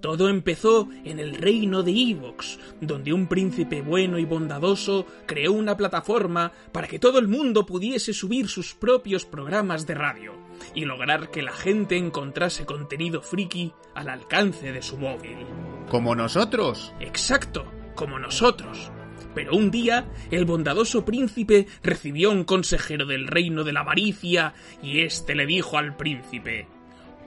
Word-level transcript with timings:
Todo 0.00 0.28
empezó 0.28 0.88
en 1.04 1.18
el 1.18 1.34
reino 1.34 1.82
de 1.82 1.90
Evox, 1.90 2.58
donde 2.80 3.12
un 3.12 3.26
príncipe 3.26 3.82
bueno 3.82 4.18
y 4.18 4.24
bondadoso 4.24 5.06
creó 5.26 5.52
una 5.52 5.76
plataforma 5.76 6.52
para 6.70 6.86
que 6.86 7.00
todo 7.00 7.18
el 7.18 7.26
mundo 7.26 7.66
pudiese 7.66 8.12
subir 8.12 8.48
sus 8.48 8.74
propios 8.74 9.24
programas 9.24 9.86
de 9.86 9.94
radio 9.94 10.34
y 10.74 10.84
lograr 10.84 11.30
que 11.30 11.42
la 11.42 11.52
gente 11.52 11.96
encontrase 11.96 12.64
contenido 12.64 13.22
friki 13.22 13.72
al 13.94 14.08
alcance 14.08 14.72
de 14.72 14.82
su 14.82 14.98
móvil. 14.98 15.36
Como 15.90 16.14
nosotros. 16.14 16.92
Exacto, 17.00 17.64
como 17.96 18.20
nosotros. 18.20 18.92
Pero 19.34 19.56
un 19.56 19.70
día 19.70 20.06
el 20.30 20.44
bondadoso 20.44 21.04
príncipe 21.04 21.66
recibió 21.82 22.30
un 22.30 22.44
consejero 22.44 23.04
del 23.04 23.26
reino 23.26 23.64
de 23.64 23.72
la 23.72 23.80
avaricia 23.80 24.54
y 24.80 25.00
éste 25.00 25.34
le 25.34 25.46
dijo 25.46 25.76
al 25.76 25.96
príncipe 25.96 26.66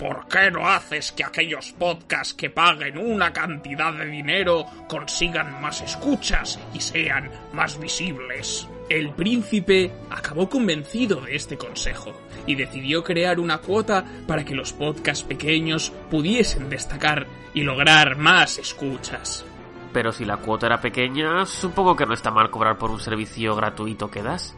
¿Por 0.02 0.28
qué 0.28 0.50
no 0.50 0.68
haces 0.68 1.12
que 1.12 1.23
aquellos 1.23 1.73
podcasts 1.73 2.34
que 2.34 2.50
paguen 2.50 2.98
una 2.98 3.32
cantidad 3.32 3.94
de 3.94 4.07
dinero 4.07 4.66
consigan 4.90 5.62
más 5.62 5.82
escuchas 5.82 6.60
y 6.74 6.82
sean 6.82 7.30
más 7.54 7.80
visibles? 7.80 8.68
El 8.90 9.12
príncipe 9.12 9.91
acabó 10.10 10.49
convencido 10.49 11.22
de 11.22 11.35
este 11.35 11.55
consejo 11.55 12.20
y 12.48 12.55
decidió 12.55 13.04
crear 13.04 13.40
una 13.40 13.60
cuota 13.60 14.04
para 14.26 14.44
que 14.44 14.55
los 14.55 14.74
podcasts 14.74 15.24
pequeños 15.24 15.91
pudiesen 16.10 16.68
destacar 16.68 17.27
y 17.54 17.62
lograr 17.62 18.18
más 18.18 18.57
escuchas. 18.57 19.46
Pero 19.94 20.12
si 20.12 20.26
la 20.26 20.38
cuota 20.38 20.66
era 20.66 20.82
pequeña, 20.82 21.46
supongo 21.46 21.96
que 21.96 22.07
no 22.07 22.16
está 22.16 22.32
mal 22.32 22.49
cobrar 22.49 22.79
por 22.79 22.90
un 22.90 22.99
servicio 22.99 23.55
gratuito 23.55 24.10
que 24.10 24.24
das. 24.24 24.57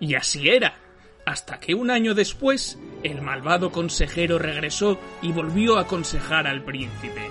Y 0.00 0.14
así 0.14 0.48
era 0.48 0.81
hasta 1.32 1.58
que 1.58 1.74
un 1.74 1.90
año 1.90 2.14
después 2.14 2.78
el 3.02 3.22
malvado 3.22 3.72
consejero 3.72 4.38
regresó 4.38 5.00
y 5.22 5.32
volvió 5.32 5.78
a 5.78 5.82
aconsejar 5.82 6.46
al 6.46 6.62
príncipe. 6.62 7.22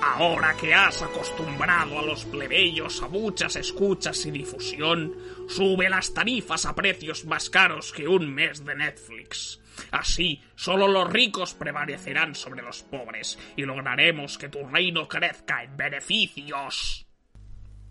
Ahora 0.00 0.54
que 0.56 0.72
has 0.72 1.02
acostumbrado 1.02 1.98
a 1.98 2.02
los 2.02 2.24
plebeyos 2.26 3.02
a 3.02 3.08
muchas 3.08 3.56
escuchas 3.56 4.24
y 4.24 4.30
difusión, 4.30 5.16
sube 5.48 5.90
las 5.90 6.14
tarifas 6.14 6.64
a 6.64 6.76
precios 6.76 7.24
más 7.24 7.50
caros 7.50 7.92
que 7.92 8.06
un 8.06 8.32
mes 8.32 8.64
de 8.64 8.76
Netflix. 8.76 9.60
Así, 9.90 10.40
solo 10.54 10.86
los 10.86 11.12
ricos 11.12 11.52
prevalecerán 11.54 12.36
sobre 12.36 12.62
los 12.62 12.84
pobres 12.84 13.36
y 13.56 13.62
lograremos 13.62 14.38
que 14.38 14.48
tu 14.48 14.64
reino 14.68 15.08
crezca 15.08 15.64
en 15.64 15.76
beneficios. 15.76 17.04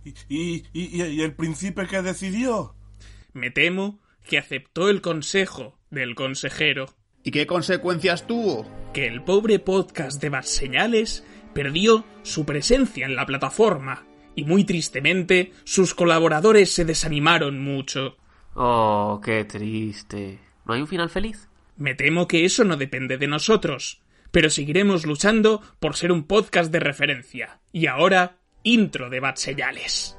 ¿Y, 0.05 0.13
y, 0.29 0.65
y, 0.71 1.03
y 1.03 1.21
el 1.21 1.35
príncipe 1.35 1.85
qué 1.85 2.01
decidió? 2.01 2.75
Me 3.33 3.51
temo 3.51 3.99
que 4.29 4.37
aceptó 4.37 4.89
el 4.89 5.01
consejo 5.01 5.79
del 5.89 6.13
consejero. 6.13 6.85
¿Y 7.23 7.31
qué 7.31 7.47
consecuencias 7.47 8.27
tuvo? 8.27 8.69
Que 8.93 9.07
el 9.07 9.23
pobre 9.23 9.57
podcast 9.57 10.21
de 10.21 10.29
Bad 10.29 10.43
Señales 10.43 11.25
perdió 11.53 12.05
su 12.21 12.45
presencia 12.45 13.07
en 13.07 13.15
la 13.15 13.25
plataforma 13.25 14.05
y 14.35 14.45
muy 14.45 14.63
tristemente 14.63 15.51
sus 15.63 15.95
colaboradores 15.95 16.71
se 16.71 16.85
desanimaron 16.85 17.59
mucho. 17.59 18.17
Oh, 18.53 19.19
qué 19.23 19.45
triste. 19.45 20.39
¿No 20.65 20.75
hay 20.75 20.81
un 20.81 20.87
final 20.87 21.09
feliz? 21.09 21.49
Me 21.75 21.95
temo 21.95 22.27
que 22.27 22.45
eso 22.45 22.63
no 22.63 22.77
depende 22.77 23.17
de 23.17 23.27
nosotros, 23.27 24.03
pero 24.29 24.51
seguiremos 24.51 25.07
luchando 25.07 25.61
por 25.79 25.95
ser 25.95 26.11
un 26.11 26.25
podcast 26.25 26.71
de 26.71 26.79
referencia. 26.79 27.61
Y 27.71 27.87
ahora, 27.87 28.37
intro 28.61 29.09
de 29.09 29.21
Bad 29.21 29.37
Señales. 29.37 30.18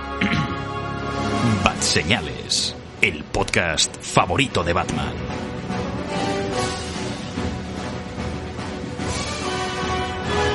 Bat 1.81 1.87
Señales, 1.87 2.75
el 3.01 3.23
podcast 3.23 3.97
favorito 4.03 4.63
de 4.63 4.71
Batman. 4.71 5.15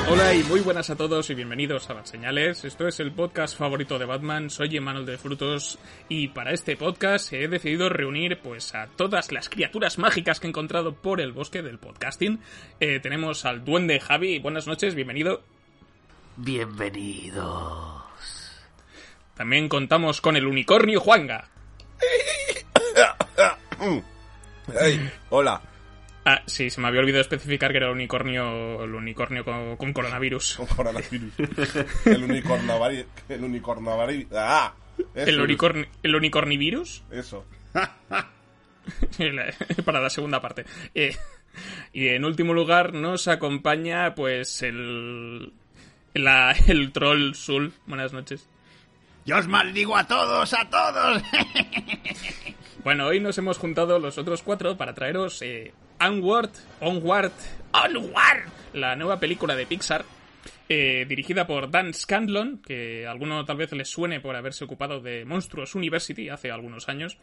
Hola 0.08 0.34
y 0.34 0.44
muy 0.44 0.60
buenas 0.60 0.88
a 0.88 0.94
todos 0.94 1.28
y 1.28 1.34
bienvenidos 1.34 1.90
a 1.90 1.94
Bad 1.94 2.04
Señales. 2.04 2.64
Esto 2.64 2.86
es 2.86 3.00
el 3.00 3.10
podcast 3.10 3.58
favorito 3.58 3.98
de 3.98 4.04
Batman. 4.04 4.50
Soy 4.50 4.76
Emanuel 4.76 5.04
de 5.04 5.18
Frutos 5.18 5.80
y 6.08 6.28
para 6.28 6.52
este 6.52 6.76
podcast 6.76 7.32
he 7.32 7.48
decidido 7.48 7.88
reunir 7.88 8.38
pues 8.40 8.72
a 8.76 8.86
todas 8.86 9.32
las 9.32 9.48
criaturas 9.48 9.98
mágicas 9.98 10.38
que 10.38 10.46
he 10.46 10.50
encontrado 10.50 10.94
por 10.94 11.20
el 11.20 11.32
bosque 11.32 11.60
del 11.60 11.80
podcasting. 11.80 12.38
Eh, 12.78 13.00
tenemos 13.00 13.44
al 13.44 13.64
duende 13.64 13.98
Javi. 13.98 14.38
Buenas 14.38 14.68
noches, 14.68 14.94
bienvenido. 14.94 15.42
Bienvenidos. 16.36 18.05
También 19.36 19.68
contamos 19.68 20.20
con 20.20 20.36
el 20.36 20.46
unicornio 20.46 21.00
Juanga. 21.00 21.48
Hey, 24.80 25.10
hola. 25.30 25.60
Ah, 26.24 26.42
sí, 26.46 26.70
se 26.70 26.80
me 26.80 26.88
había 26.88 27.00
olvidado 27.00 27.20
especificar 27.20 27.70
que 27.70 27.76
era 27.76 27.86
el 27.86 27.92
unicornio, 27.92 28.82
el 28.82 28.94
unicornio 28.94 29.44
con, 29.44 29.76
con 29.76 29.92
coronavirus. 29.92 30.56
Con 30.56 30.66
coronavirus. 30.66 31.32
El 32.04 32.24
unicornavari... 32.24 33.04
El 33.28 33.44
unicornavari... 33.44 34.26
¡Ah! 34.34 34.74
Eso, 35.14 35.30
El, 35.30 35.40
unicorni, 35.40 35.84
el 36.02 36.16
unicornivirus. 36.16 37.04
Eso. 37.12 37.44
para 39.84 40.00
la 40.00 40.10
segunda 40.10 40.40
parte. 40.40 40.64
Eh, 40.94 41.14
y 41.92 42.08
en 42.08 42.24
último 42.24 42.54
lugar 42.54 42.92
nos 42.92 43.28
acompaña 43.28 44.14
pues 44.16 44.62
el, 44.62 45.52
la- 46.14 46.56
el 46.66 46.90
troll 46.92 47.34
Sul. 47.34 47.72
Buenas 47.86 48.12
noches. 48.12 48.48
Yo 49.26 49.36
os 49.38 49.48
maldigo 49.48 49.96
a 49.96 50.06
todos, 50.06 50.54
a 50.54 50.70
todos. 50.70 51.22
Bueno, 52.84 53.08
hoy 53.08 53.18
nos 53.18 53.36
hemos 53.36 53.58
juntado 53.58 53.98
los 53.98 54.16
otros 54.16 54.44
cuatro 54.44 54.76
para 54.76 54.94
traeros 54.94 55.42
eh, 55.42 55.72
Onward, 55.98 56.50
Onward, 56.78 57.32
Onward, 57.72 58.44
la 58.74 58.94
nueva 58.94 59.18
película 59.18 59.56
de 59.56 59.66
Pixar, 59.66 60.04
eh, 60.68 61.04
dirigida 61.08 61.48
por 61.48 61.68
Dan 61.68 61.92
Scanlon, 61.92 62.62
que 62.64 63.04
a 63.04 63.10
alguno 63.10 63.44
tal 63.44 63.56
vez 63.56 63.72
les 63.72 63.88
suene 63.88 64.20
por 64.20 64.36
haberse 64.36 64.62
ocupado 64.62 65.00
de 65.00 65.24
Monstruos 65.24 65.74
University 65.74 66.28
hace 66.28 66.52
algunos 66.52 66.88
años, 66.88 67.18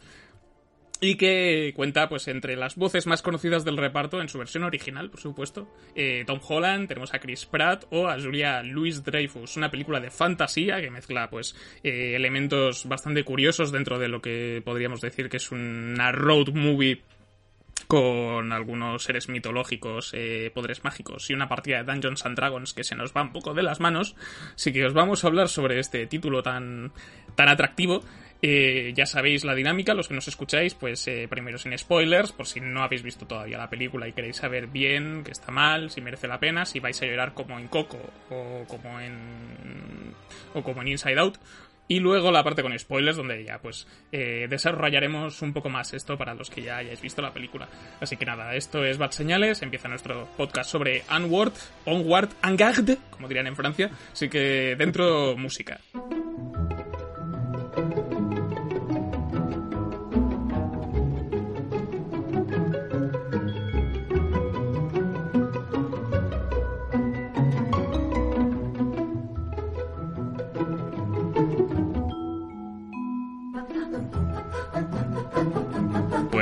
y 1.04 1.16
que 1.16 1.74
cuenta 1.76 2.08
pues 2.08 2.30
entre 2.30 2.56
las 2.56 2.78
voces 2.78 3.08
más 3.08 3.22
conocidas 3.22 3.66
del 3.66 3.76
reparto 3.76 4.22
en 4.22 4.30
su 4.30 4.38
versión 4.38 4.64
original, 4.64 5.10
por 5.10 5.20
supuesto. 5.20 5.68
Eh, 5.96 6.24
Tom 6.26 6.40
Holland, 6.42 6.88
tenemos 6.88 7.14
a 7.14 7.20
Chris 7.20 7.46
Pratt 7.46 7.84
o 7.90 8.08
a 8.08 8.18
Julia 8.18 8.64
Louis 8.64 9.04
Dreyfus, 9.04 9.58
una 9.58 9.70
película 9.70 10.00
de 10.00 10.10
fantasía 10.10 10.80
que 10.80 10.90
mezcla 10.90 11.30
pues 11.30 11.58
eh, 11.84 12.16
elementos 12.16 12.88
bastante 12.88 13.26
curiosos 13.26 13.74
dentro 13.74 14.00
de 14.00 14.08
lo 14.08 14.22
que 14.22 14.62
podríamos 14.64 15.02
decir 15.02 15.28
que 15.28 15.38
es 15.38 15.52
una 15.52 16.14
road 16.14 16.54
movie 16.54 17.02
con 17.88 18.54
algunos 18.54 19.04
seres 19.04 19.28
mitológicos, 19.28 20.12
eh, 20.14 20.52
poderes 20.54 20.86
mágicos 20.86 21.30
y 21.30 21.34
una 21.34 21.50
partida 21.50 21.84
de 21.84 21.92
Dungeons 21.92 22.26
and 22.26 22.38
Dragons 22.38 22.74
que 22.74 22.86
se 22.86 22.96
nos 22.96 23.14
va 23.14 23.24
un 23.24 23.34
poco 23.34 23.54
de 23.54 23.64
las 23.64 23.82
manos. 23.82 24.16
Así 24.56 24.72
que 24.72 24.86
os 24.86 24.94
vamos 24.94 25.24
a 25.24 25.28
hablar 25.28 25.50
sobre 25.50 25.80
este 25.80 26.08
título 26.08 26.42
tan, 26.42 26.94
tan 27.36 27.50
atractivo. 27.50 28.02
Eh, 28.46 28.92
ya 28.94 29.06
sabéis 29.06 29.46
la 29.46 29.56
dinámica, 29.56 29.94
los 29.94 30.10
que 30.10 30.16
nos 30.16 30.28
escucháis, 30.28 30.74
pues 30.74 31.08
eh, 31.08 31.28
primero 31.30 31.58
sin 31.58 31.78
spoilers, 31.78 32.34
por 32.34 32.46
si 32.46 32.60
no 32.60 32.84
habéis 32.84 33.02
visto 33.02 33.26
todavía 33.26 33.58
la 33.58 33.70
película 33.70 34.06
y 34.06 34.12
queréis 34.12 34.36
saber 34.36 34.68
bien, 34.68 35.24
que 35.24 35.32
está 35.32 35.50
mal, 35.50 35.90
si 35.90 36.02
merece 36.02 36.28
la 36.28 36.42
pena, 36.42 36.66
si 36.66 36.82
vais 36.82 37.02
a 37.02 37.06
llorar 37.06 37.34
como 37.34 37.58
en 37.58 37.70
Coco 37.70 38.02
o 38.30 38.66
como 38.68 39.00
en 39.00 40.14
o 40.54 40.62
como 40.62 40.82
en 40.82 40.90
Inside 40.90 41.20
Out. 41.22 41.38
Y 41.88 42.02
luego 42.02 42.32
la 42.32 42.44
parte 42.44 42.62
con 42.62 42.78
spoilers, 42.78 43.16
donde 43.16 43.46
ya 43.46 43.60
pues 43.60 43.88
eh, 44.12 44.48
desarrollaremos 44.50 45.42
un 45.42 45.54
poco 45.54 45.70
más 45.70 45.94
esto 45.94 46.18
para 46.18 46.34
los 46.34 46.50
que 46.50 46.64
ya 46.64 46.78
hayáis 46.78 47.00
visto 47.00 47.22
la 47.22 47.32
película. 47.32 47.70
Así 48.02 48.18
que 48.18 48.26
nada, 48.26 48.56
esto 48.56 48.84
es 48.84 48.98
Bad 48.98 49.12
Señales, 49.12 49.62
empieza 49.62 49.88
nuestro 49.88 50.28
podcast 50.36 50.70
sobre 50.70 51.04
Onward, 51.10 51.54
Onward, 51.86 52.32
Engard, 52.44 52.98
como 53.10 53.30
dirían 53.30 53.48
en 53.48 53.56
Francia. 53.56 53.90
Así 54.12 54.28
que 54.28 54.76
dentro 54.78 55.38
música. 55.38 55.80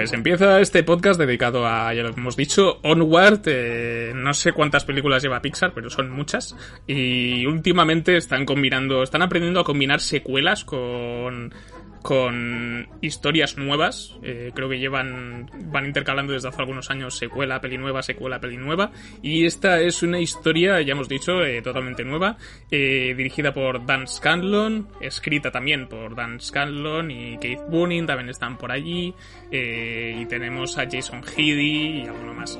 Pues 0.01 0.13
empieza 0.13 0.59
este 0.59 0.81
podcast 0.81 1.19
dedicado 1.19 1.67
a, 1.67 1.93
ya 1.93 2.01
lo 2.01 2.09
hemos 2.09 2.35
dicho, 2.35 2.79
Onward. 2.81 3.41
eh, 3.45 4.13
no 4.15 4.33
sé 4.33 4.51
cuántas 4.51 4.83
películas 4.83 5.21
lleva 5.21 5.43
Pixar, 5.43 5.73
pero 5.75 5.91
son 5.91 6.09
muchas. 6.09 6.55
Y 6.87 7.45
últimamente 7.45 8.17
están 8.17 8.43
combinando, 8.47 9.03
están 9.03 9.21
aprendiendo 9.21 9.59
a 9.59 9.63
combinar 9.63 9.99
secuelas 9.99 10.65
con 10.65 11.53
con 12.01 12.87
historias 13.01 13.57
nuevas. 13.57 14.15
Eh, 14.23 14.51
creo 14.53 14.69
que 14.69 14.79
llevan 14.79 15.49
van 15.65 15.85
intercalando 15.85 16.33
desde 16.33 16.49
hace 16.49 16.61
algunos 16.61 16.89
años 16.89 17.17
secuela, 17.17 17.61
peli 17.61 17.77
nueva, 17.77 18.01
secuela, 18.01 18.39
peli 18.39 18.57
nueva. 18.57 18.91
Y 19.21 19.45
esta 19.45 19.79
es 19.79 20.03
una 20.03 20.19
historia, 20.19 20.81
ya 20.81 20.93
hemos 20.93 21.07
dicho, 21.07 21.43
eh, 21.43 21.61
totalmente 21.61 22.03
nueva, 22.03 22.37
eh, 22.69 23.13
dirigida 23.15 23.53
por 23.53 23.85
Dan 23.85 24.07
Scanlon, 24.07 24.87
escrita 24.99 25.51
también 25.51 25.87
por 25.87 26.15
Dan 26.15 26.39
Scanlon 26.39 27.11
y 27.11 27.37
Keith 27.37 27.61
Boonin 27.69 28.05
también 28.05 28.29
están 28.29 28.57
por 28.57 28.71
allí. 28.71 29.13
y 29.51 30.25
tenemos 30.25 30.77
a 30.77 30.85
Jason 30.89 31.23
Heady 31.23 32.03
y 32.03 32.07
alguno 32.07 32.33
más. 32.33 32.57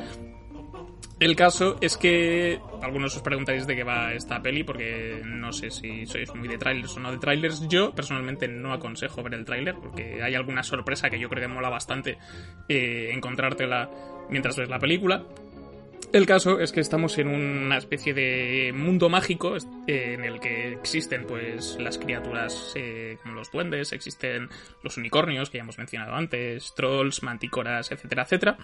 El 1.22 1.36
caso 1.36 1.78
es 1.82 1.98
que 1.98 2.60
algunos 2.82 3.16
os 3.16 3.22
preguntáis 3.22 3.68
de 3.68 3.76
qué 3.76 3.84
va 3.84 4.12
esta 4.12 4.42
peli 4.42 4.64
porque 4.64 5.22
no 5.24 5.54
sé 5.54 5.70
si 5.70 6.08
sois 6.08 6.34
muy 6.34 6.48
de 6.48 6.58
trailers 6.58 6.98
o 6.98 7.00
no 7.00 7.12
de 7.12 7.20
trailers. 7.20 7.68
Yo 7.68 7.94
personalmente 7.94 8.48
no 8.48 8.74
aconsejo 8.74 9.22
ver 9.22 9.36
el 9.36 9.46
tráiler 9.46 9.76
porque 9.76 10.24
hay 10.24 10.34
alguna 10.34 10.64
sorpresa 10.64 11.12
que 11.12 11.20
yo 11.20 11.30
creo 11.30 11.48
que 11.48 11.54
mola 11.54 11.70
bastante 11.70 12.18
eh, 12.68 13.12
encontrártela 13.14 13.92
mientras 14.32 14.58
ves 14.58 14.68
la 14.68 14.80
película. 14.80 15.24
El 16.12 16.26
caso 16.26 16.60
es 16.60 16.72
que 16.72 16.80
estamos 16.80 17.20
en 17.20 17.28
una 17.28 17.78
especie 17.78 18.16
de 18.16 18.74
mundo 18.74 19.08
mágico 19.08 19.56
eh, 19.86 20.14
en 20.16 20.26
el 20.26 20.40
que 20.40 20.74
existen 20.74 21.28
pues 21.28 21.78
las 21.80 22.00
criaturas 22.00 22.74
eh, 22.76 23.18
como 23.22 23.36
los 23.36 23.52
duendes, 23.52 23.94
existen 23.94 24.50
los 24.82 24.98
unicornios 24.98 25.52
que 25.52 25.60
ya 25.60 25.64
hemos 25.64 25.78
mencionado 25.78 26.16
antes, 26.16 26.74
trolls, 26.76 27.22
mantícoras, 27.22 27.92
etcétera, 27.92 28.24
etcétera. 28.24 28.58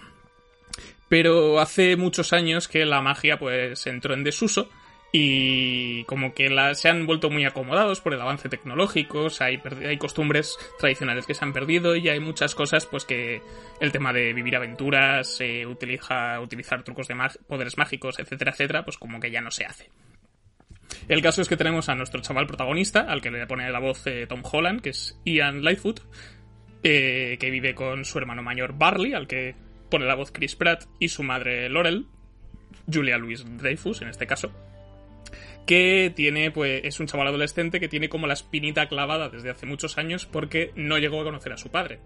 Pero 1.08 1.60
hace 1.60 1.96
muchos 1.96 2.32
años 2.32 2.68
que 2.68 2.84
la 2.84 3.00
magia 3.00 3.38
pues 3.38 3.86
entró 3.86 4.14
en 4.14 4.24
desuso 4.24 4.68
y 5.10 6.04
como 6.04 6.34
que 6.34 6.50
la, 6.50 6.74
se 6.74 6.88
han 6.88 7.06
vuelto 7.06 7.30
muy 7.30 7.44
acomodados 7.44 8.00
por 8.00 8.12
el 8.12 8.20
avance 8.20 8.48
tecnológico, 8.48 9.24
o 9.24 9.30
sea, 9.30 9.46
hay, 9.46 9.96
costumbres 9.96 10.58
tradicionales 10.78 11.26
que 11.26 11.34
se 11.34 11.44
han 11.44 11.54
perdido 11.54 11.96
y 11.96 12.08
hay 12.08 12.20
muchas 12.20 12.54
cosas 12.54 12.84
pues 12.84 13.06
que 13.06 13.40
el 13.80 13.90
tema 13.90 14.12
de 14.12 14.34
vivir 14.34 14.54
aventuras, 14.56 15.40
eh, 15.40 15.64
utiliza, 15.64 16.40
utilizar 16.40 16.82
trucos 16.82 17.08
de 17.08 17.16
poderes 17.46 17.78
mágicos, 17.78 18.18
etcétera, 18.18 18.50
etcétera, 18.50 18.84
pues 18.84 18.98
como 18.98 19.18
que 19.18 19.30
ya 19.30 19.40
no 19.40 19.50
se 19.50 19.64
hace. 19.64 19.90
El 21.08 21.22
caso 21.22 21.40
es 21.40 21.48
que 21.48 21.56
tenemos 21.56 21.88
a 21.88 21.94
nuestro 21.94 22.20
chaval 22.20 22.46
protagonista, 22.46 23.00
al 23.00 23.22
que 23.22 23.30
le 23.30 23.46
pone 23.46 23.70
la 23.70 23.78
voz 23.78 24.06
eh, 24.06 24.26
Tom 24.28 24.42
Holland, 24.44 24.82
que 24.82 24.90
es 24.90 25.18
Ian 25.24 25.62
Lightfoot, 25.62 26.02
eh, 26.82 27.38
que 27.40 27.50
vive 27.50 27.74
con 27.74 28.04
su 28.04 28.18
hermano 28.18 28.42
mayor 28.42 28.76
Barley, 28.76 29.14
al 29.14 29.26
que 29.26 29.54
pone 29.90 30.06
la 30.06 30.14
voz 30.14 30.32
Chris 30.32 30.56
Pratt, 30.56 30.84
y 30.98 31.08
su 31.08 31.22
madre 31.22 31.68
Laurel, 31.68 32.06
Julia 32.92 33.18
Louis 33.18 33.44
Dreyfus 33.58 34.02
en 34.02 34.08
este 34.08 34.26
caso, 34.26 34.52
que 35.66 36.12
tiene, 36.14 36.50
pues, 36.50 36.80
es 36.84 36.98
un 36.98 37.06
chaval 37.06 37.28
adolescente 37.28 37.80
que 37.80 37.88
tiene 37.88 38.08
como 38.08 38.26
la 38.26 38.34
espinita 38.34 38.88
clavada 38.88 39.28
desde 39.28 39.50
hace 39.50 39.66
muchos 39.66 39.98
años 39.98 40.26
porque 40.26 40.72
no 40.76 40.98
llegó 40.98 41.20
a 41.20 41.24
conocer 41.24 41.52
a 41.52 41.58
su 41.58 41.70
padre. 41.70 42.00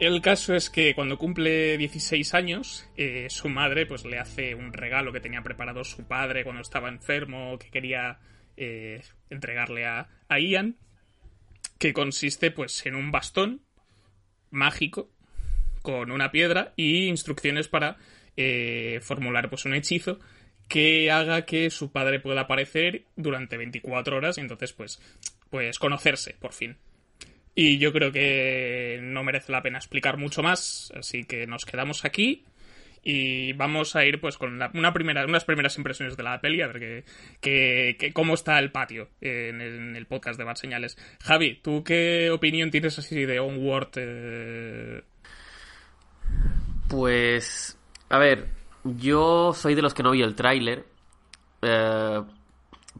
El 0.00 0.22
caso 0.22 0.54
es 0.54 0.70
que 0.70 0.94
cuando 0.94 1.18
cumple 1.18 1.76
16 1.76 2.32
años, 2.32 2.88
eh, 2.96 3.26
su 3.30 3.48
madre 3.48 3.84
pues 3.84 4.04
le 4.04 4.18
hace 4.18 4.54
un 4.54 4.72
regalo 4.72 5.12
que 5.12 5.20
tenía 5.20 5.42
preparado 5.42 5.82
su 5.82 6.06
padre 6.06 6.44
cuando 6.44 6.62
estaba 6.62 6.88
enfermo, 6.88 7.58
que 7.58 7.70
quería 7.70 8.20
eh, 8.56 9.02
entregarle 9.28 9.86
a, 9.86 10.08
a 10.28 10.38
Ian, 10.38 10.76
que 11.78 11.92
consiste 11.92 12.52
pues 12.52 12.86
en 12.86 12.94
un 12.94 13.10
bastón 13.10 13.62
mágico 14.50 15.10
con 15.88 16.10
una 16.10 16.30
piedra 16.30 16.74
y 16.76 17.06
instrucciones 17.06 17.66
para 17.66 17.96
eh, 18.36 18.98
formular 19.00 19.48
pues 19.48 19.64
un 19.64 19.72
hechizo 19.72 20.18
que 20.68 21.10
haga 21.10 21.46
que 21.46 21.70
su 21.70 21.92
padre 21.92 22.20
pueda 22.20 22.42
aparecer 22.42 23.04
durante 23.16 23.56
24 23.56 24.18
horas 24.18 24.36
y 24.36 24.42
entonces 24.42 24.74
pues 24.74 25.00
pues 25.48 25.78
conocerse 25.78 26.34
por 26.38 26.52
fin. 26.52 26.76
Y 27.54 27.78
yo 27.78 27.90
creo 27.94 28.12
que 28.12 28.98
no 29.02 29.24
merece 29.24 29.50
la 29.50 29.62
pena 29.62 29.78
explicar 29.78 30.18
mucho 30.18 30.42
más, 30.42 30.92
así 30.94 31.24
que 31.24 31.46
nos 31.46 31.64
quedamos 31.64 32.04
aquí 32.04 32.44
y 33.02 33.54
vamos 33.54 33.96
a 33.96 34.04
ir 34.04 34.20
pues 34.20 34.36
con 34.36 34.58
la- 34.58 34.70
una 34.74 34.92
primera, 34.92 35.24
unas 35.24 35.46
primeras 35.46 35.78
impresiones 35.78 36.18
de 36.18 36.22
la 36.22 36.38
peli, 36.42 36.60
a 36.60 36.66
ver 36.66 37.04
que, 37.40 37.96
que- 37.98 38.12
cómo 38.12 38.34
está 38.34 38.58
el 38.58 38.70
patio 38.72 39.08
en 39.22 39.62
el, 39.62 39.74
en 39.76 39.96
el 39.96 40.04
podcast 40.06 40.38
de 40.38 40.44
Bad 40.44 40.56
Señales. 40.56 40.98
Javi, 41.22 41.54
¿tú 41.62 41.82
qué 41.82 42.28
opinión 42.30 42.70
tienes 42.70 42.98
así 42.98 43.24
de 43.24 43.40
Onward? 43.40 43.88
eh? 43.96 45.00
Pues, 46.88 47.78
a 48.08 48.18
ver, 48.18 48.50
yo 48.84 49.52
soy 49.52 49.74
de 49.74 49.82
los 49.82 49.94
que 49.94 50.02
no 50.02 50.12
vi 50.12 50.22
el 50.22 50.34
tráiler, 50.34 50.86
eh, 51.62 52.22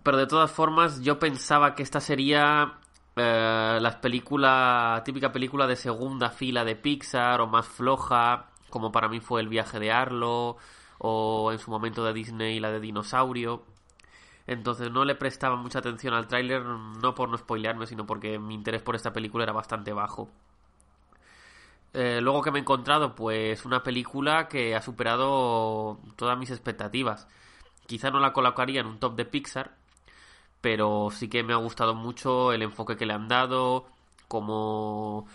pero 0.03 0.17
de 0.17 0.27
todas 0.27 0.51
formas 0.51 1.01
yo 1.01 1.19
pensaba 1.19 1.75
que 1.75 1.83
esta 1.83 2.01
sería 2.01 2.79
eh, 3.17 3.79
la 3.81 4.01
película, 4.01 5.03
típica 5.05 5.33
película 5.33 5.67
de 5.67 5.77
segunda 5.77 6.31
fila 6.31 6.65
de 6.65 6.77
Pixar 6.77 7.41
o 7.41 7.47
más 7.47 7.67
floja, 7.67 8.47
como 8.71 8.93
para 8.93 9.09
mí 9.09 9.21
fue 9.21 9.41
el 9.41 9.49
viaje 9.49 9.81
de 9.81 9.91
Arlo 9.91 10.57
o 10.99 11.53
en 11.53 11.59
su 11.59 11.71
momento 11.71 12.05
de 12.05 12.13
Disney 12.13 12.61
la 12.61 12.71
de 12.71 12.81
Dinosaurio. 12.81 13.65
Entonces 14.47 14.91
no 14.91 15.05
le 15.05 15.15
prestaba 15.15 15.57
mucha 15.57 15.81
atención 15.81 16.15
al 16.15 16.27
tráiler, 16.27 16.63
no 16.65 17.15
por 17.15 17.29
no 17.29 17.37
spoilearme, 17.37 17.87
sino 17.87 18.07
porque 18.07 18.39
mi 18.39 18.55
interés 18.55 18.83
por 18.83 18.97
esta 18.97 19.13
película 19.13 19.45
era 19.45 19.53
bastante 19.53 19.93
bajo. 19.93 20.31
Eh, 22.01 22.21
luego 22.21 22.43
que 22.43 22.53
me 22.53 22.61
he 22.61 22.63
encontrado, 22.63 23.17
pues 23.17 23.65
una 23.65 23.83
película 23.83 24.47
que 24.49 24.77
ha 24.77 24.83
superado 24.83 25.99
todas 26.15 26.39
mis 26.39 26.51
expectativas. 26.53 27.27
Quizá 27.89 28.11
no 28.11 28.21
la 28.21 28.33
colocaría 28.33 28.81
en 28.83 28.87
un 28.87 29.01
top 29.01 29.17
de 29.17 29.25
Pixar, 29.25 29.75
pero 30.61 31.11
sí 31.11 31.29
que 31.29 31.43
me 31.43 31.55
ha 31.55 31.57
gustado 31.57 31.95
mucho 31.97 32.53
el 32.53 32.63
enfoque 32.63 32.97
que 32.97 33.07
le 33.07 33.15
han 33.15 33.27
dado, 33.29 33.87
como 34.29 35.27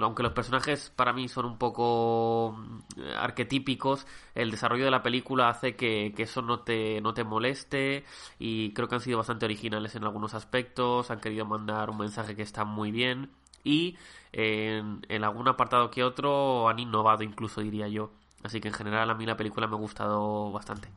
aunque 0.00 0.22
los 0.22 0.32
personajes 0.32 0.90
para 0.94 1.14
mí 1.14 1.28
son 1.28 1.46
un 1.46 1.58
poco 1.58 2.56
eh, 2.98 3.14
arquetípicos, 3.18 4.06
el 4.34 4.50
desarrollo 4.50 4.84
de 4.84 4.90
la 4.90 5.02
película 5.02 5.48
hace 5.48 5.76
que, 5.76 6.12
que 6.16 6.24
eso 6.24 6.42
no 6.42 6.60
te, 6.60 7.00
no 7.00 7.14
te 7.14 7.24
moleste 7.24 8.04
y 8.38 8.72
creo 8.74 8.88
que 8.88 8.96
han 8.96 9.00
sido 9.00 9.18
bastante 9.18 9.46
originales 9.46 9.94
en 9.94 10.04
algunos 10.04 10.34
aspectos, 10.34 11.10
han 11.10 11.20
querido 11.20 11.46
mandar 11.46 11.90
un 11.90 11.98
mensaje 11.98 12.36
que 12.36 12.42
está 12.42 12.64
muy 12.64 12.90
bien 12.90 13.30
y 13.64 13.96
en, 14.32 15.04
en 15.08 15.24
algún 15.24 15.48
apartado 15.48 15.90
que 15.90 16.02
otro 16.02 16.68
han 16.68 16.78
innovado 16.78 17.22
incluso 17.22 17.60
diría 17.60 17.88
yo. 17.88 18.12
Así 18.42 18.60
que 18.60 18.68
en 18.68 18.74
general 18.74 19.08
a 19.10 19.14
mí 19.14 19.24
la 19.26 19.36
película 19.36 19.66
me 19.66 19.74
ha 19.74 19.78
gustado 19.78 20.50
bastante. 20.50 20.88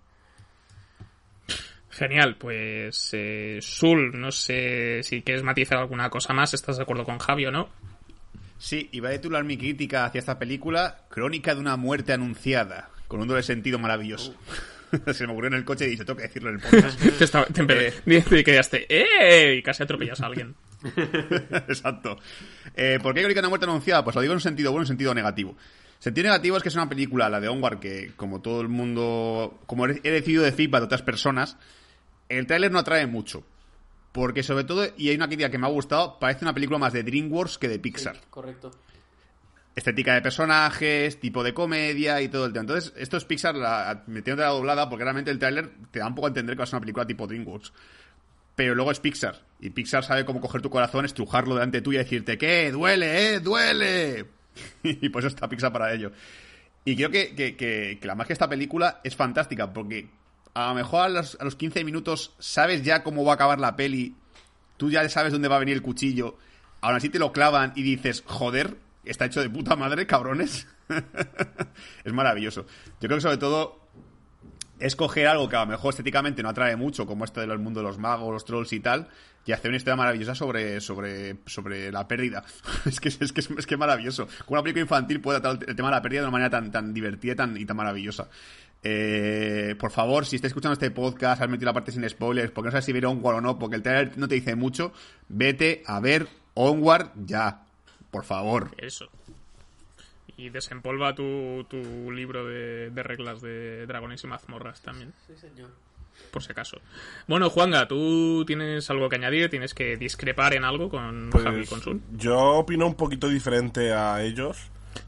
Genial, 1.89 2.35
pues 2.37 3.09
eh, 3.13 3.59
Sul, 3.61 4.19
no 4.19 4.31
sé 4.31 5.01
si 5.03 5.21
quieres 5.21 5.43
matizar 5.43 5.77
alguna 5.77 6.09
cosa 6.09 6.33
más, 6.33 6.53
¿estás 6.53 6.75
de 6.77 6.83
acuerdo 6.83 7.05
con 7.05 7.19
Javi 7.19 7.45
o 7.45 7.51
no? 7.51 7.69
Sí, 8.57 8.89
iba 8.91 9.09
a 9.09 9.13
titular 9.13 9.43
mi 9.45 9.57
crítica 9.57 10.05
hacia 10.05 10.19
esta 10.19 10.37
película 10.39 11.01
Crónica 11.09 11.53
de 11.55 11.61
una 11.61 11.77
muerte 11.77 12.11
anunciada, 12.11 12.89
con 13.07 13.21
un 13.21 13.27
doble 13.27 13.43
sentido 13.43 13.79
maravilloso. 13.79 14.35
Se 15.13 15.25
me 15.25 15.31
ocurrió 15.33 15.47
en 15.49 15.53
el 15.55 15.65
coche 15.65 15.85
y 15.85 15.91
dije, 15.91 16.03
tengo 16.03 16.17
que 16.17 16.23
decirlo 16.23 16.49
en 16.49 16.55
el 16.55 16.61
podcast. 16.69 16.99
Te, 16.99 17.23
estaba- 17.23 17.45
te 17.45 17.63
te 18.21 18.43
quedaste 18.43 18.85
¡eh! 18.89 19.55
y 19.55 19.61
casi 19.63 19.83
atropellas 19.83 20.19
a 20.19 20.25
alguien. 20.25 20.55
Exacto. 21.67 22.17
Eh, 22.75 22.99
¿Por 23.01 23.13
qué 23.13 23.21
Crónica 23.21 23.41
de 23.41 23.45
una 23.45 23.49
muerte 23.49 23.65
anunciada? 23.65 24.03
Pues 24.03 24.15
lo 24.15 24.21
digo 24.21 24.33
en 24.33 24.37
un 24.37 24.41
sentido 24.41 24.71
bueno 24.71 24.81
y 24.81 24.83
en 24.83 24.85
un 24.85 24.87
sentido 24.87 25.13
negativo. 25.13 25.55
Sentido 25.99 26.25
negativo 26.25 26.57
es 26.57 26.63
que 26.63 26.69
es 26.69 26.75
una 26.75 26.89
película, 26.89 27.29
la 27.29 27.39
de 27.39 27.47
Onward, 27.47 27.79
que 27.79 28.11
como 28.15 28.41
todo 28.41 28.61
el 28.61 28.67
mundo, 28.67 29.59
como 29.65 29.87
he 29.87 29.99
decidido 29.99 30.43
de 30.43 30.51
feedback 30.51 30.81
de 30.81 30.85
otras 30.85 31.01
personas, 31.01 31.57
el 32.29 32.45
tráiler 32.47 32.71
no 32.71 32.79
atrae 32.79 33.07
mucho. 33.07 33.43
Porque 34.11 34.43
sobre 34.43 34.63
todo, 34.63 34.85
y 34.97 35.09
hay 35.09 35.15
una 35.15 35.27
crítica 35.27 35.49
que 35.49 35.57
me 35.57 35.67
ha 35.67 35.69
gustado, 35.69 36.19
parece 36.19 36.45
una 36.45 36.53
película 36.53 36.79
más 36.79 36.93
de 36.93 37.03
DreamWorks 37.03 37.57
que 37.57 37.67
de 37.67 37.79
Pixar. 37.79 38.17
correcto. 38.29 38.71
estética 39.75 40.13
de 40.13 40.21
personajes, 40.21 41.19
tipo 41.19 41.43
de 41.43 41.53
comedia 41.53 42.21
y 42.21 42.29
todo 42.29 42.45
el 42.45 42.53
tema. 42.53 42.61
Entonces, 42.61 42.93
esto 42.95 43.17
es 43.17 43.25
Pixar 43.25 43.55
la, 43.55 44.03
metiéndote 44.07 44.47
la 44.47 44.53
doblada 44.53 44.89
porque 44.89 45.03
realmente 45.03 45.31
el 45.31 45.39
tráiler 45.39 45.69
te 45.91 45.99
da 45.99 46.07
un 46.07 46.15
poco 46.15 46.27
a 46.27 46.29
entender 46.29 46.55
que 46.55 46.59
va 46.59 46.63
a 46.63 46.67
ser 46.67 46.75
una 46.75 46.81
película 46.81 47.05
tipo 47.05 47.27
DreamWorks. 47.27 47.73
Pero 48.55 48.75
luego 48.75 48.91
es 48.91 48.99
Pixar. 48.99 49.41
Y 49.59 49.69
Pixar 49.69 50.03
sabe 50.03 50.25
cómo 50.25 50.41
coger 50.41 50.61
tu 50.61 50.69
corazón, 50.69 51.05
estrujarlo 51.05 51.55
delante 51.55 51.81
tuyo 51.81 51.99
y 51.99 52.03
decirte, 52.03 52.37
¿qué? 52.37 52.71
¡Duele, 52.71 53.35
eh! 53.35 53.39
¡Duele! 53.39 54.25
y 54.83 55.09
pues 55.09 55.25
está 55.25 55.47
Pixar 55.47 55.71
para 55.71 55.93
ello. 55.93 56.11
Y 56.83 56.95
creo 56.95 57.09
que, 57.09 57.35
que, 57.35 57.55
que, 57.55 57.97
que 57.99 58.07
la 58.07 58.15
magia 58.15 58.29
de 58.29 58.33
esta 58.33 58.49
película 58.49 59.01
es 59.03 59.15
fantástica, 59.15 59.73
porque 59.73 60.09
a 60.53 60.69
lo 60.69 60.75
mejor 60.75 61.01
a 61.01 61.09
los, 61.09 61.37
a 61.39 61.43
los 61.43 61.55
15 61.55 61.83
minutos 61.83 62.33
sabes 62.39 62.83
ya 62.83 63.03
cómo 63.03 63.25
va 63.25 63.33
a 63.33 63.35
acabar 63.35 63.59
la 63.59 63.75
peli, 63.75 64.15
tú 64.77 64.89
ya 64.89 65.07
sabes 65.09 65.33
dónde 65.33 65.47
va 65.47 65.57
a 65.57 65.59
venir 65.59 65.75
el 65.75 65.81
cuchillo, 65.81 66.37
aún 66.81 66.95
así 66.95 67.09
te 67.09 67.19
lo 67.19 67.31
clavan 67.31 67.73
y 67.75 67.83
dices, 67.83 68.23
joder, 68.25 68.77
está 69.03 69.25
hecho 69.25 69.41
de 69.41 69.49
puta 69.49 69.75
madre, 69.75 70.05
cabrones. 70.05 70.67
es 72.03 72.13
maravilloso. 72.13 72.65
Yo 73.01 73.07
creo 73.07 73.17
que 73.17 73.21
sobre 73.21 73.37
todo 73.37 73.84
escoger 74.79 75.27
algo 75.27 75.47
que 75.47 75.55
a 75.55 75.61
lo 75.61 75.67
mejor 75.67 75.91
estéticamente 75.91 76.43
no 76.43 76.49
atrae 76.49 76.75
mucho, 76.75 77.05
como 77.05 77.25
este 77.25 77.41
del 77.41 77.59
mundo 77.59 77.79
de 77.79 77.87
los 77.87 77.97
magos, 77.97 78.31
los 78.31 78.45
trolls 78.45 78.73
y 78.73 78.79
tal, 78.79 79.07
y 79.45 79.51
hacer 79.51 79.69
una 79.69 79.77
historia 79.77 79.95
maravillosa 79.95 80.35
sobre, 80.35 80.81
sobre, 80.81 81.37
sobre 81.45 81.91
la 81.91 82.07
pérdida. 82.07 82.43
es, 82.85 82.99
que, 82.99 83.09
es, 83.09 83.17
que, 83.17 83.41
es, 83.41 83.47
que 83.47 83.75
es 83.75 83.79
maravilloso. 83.79 84.27
Como 84.45 84.55
una 84.55 84.63
película 84.63 84.81
infantil 84.81 85.21
puede 85.21 85.39
tratar 85.39 85.67
el 85.67 85.75
tema 85.75 85.89
de 85.89 85.95
la 85.95 86.01
pérdida 86.01 86.21
de 86.21 86.25
una 86.25 86.31
manera 86.31 86.49
tan, 86.49 86.71
tan 86.71 86.93
divertida 86.93 87.33
y 87.33 87.35
tan, 87.35 87.57
y 87.57 87.65
tan 87.65 87.77
maravillosa. 87.77 88.27
Eh, 88.83 89.75
por 89.79 89.91
favor, 89.91 90.25
si 90.25 90.35
estáis 90.35 90.51
escuchando 90.51 90.73
este 90.73 90.91
podcast, 90.91 91.41
has 91.41 91.49
metido 91.49 91.67
la 91.67 91.73
parte 91.73 91.91
sin 91.91 92.07
spoilers, 92.07 92.51
porque 92.51 92.67
no 92.67 92.71
sabes 92.71 92.85
si 92.85 92.93
ver 92.93 93.05
Onward 93.05 93.37
o 93.37 93.41
no, 93.41 93.57
porque 93.57 93.75
el 93.75 93.81
trailer 93.81 94.17
no 94.17 94.27
te 94.27 94.35
dice 94.35 94.55
mucho, 94.55 94.93
vete 95.27 95.83
a 95.85 95.99
ver 95.99 96.27
Onward 96.53 97.11
ya. 97.25 97.63
Por 98.11 98.23
favor. 98.23 98.71
Eso. 98.77 99.09
Y 100.37 100.49
desempolva 100.49 101.15
tu, 101.15 101.65
tu 101.69 102.11
libro 102.11 102.45
de, 102.45 102.89
de 102.89 103.03
reglas 103.03 103.41
de 103.41 103.85
dragones 103.85 104.23
y 104.23 104.27
mazmorras 104.27 104.81
también. 104.81 105.13
Sí, 105.27 105.33
señor. 105.39 105.69
Por 106.31 106.43
si 106.43 106.51
acaso. 106.51 106.77
Bueno, 107.27 107.49
Juanga, 107.49 107.87
¿tú 107.87 108.43
tienes 108.45 108.89
algo 108.89 109.09
que 109.09 109.15
añadir? 109.17 109.49
¿Tienes 109.49 109.73
que 109.73 109.97
discrepar 109.97 110.53
en 110.53 110.63
algo 110.63 110.89
con 110.89 111.29
Pues, 111.29 111.43
Javi 111.43 111.61
y 111.61 111.65
con 111.65 111.81
Sul? 111.81 112.01
yo 112.17 112.37
opino 112.37 112.87
un 112.87 112.95
poquito 112.95 113.27
diferente 113.29 113.93
a 113.93 114.21
ellos. 114.23 114.57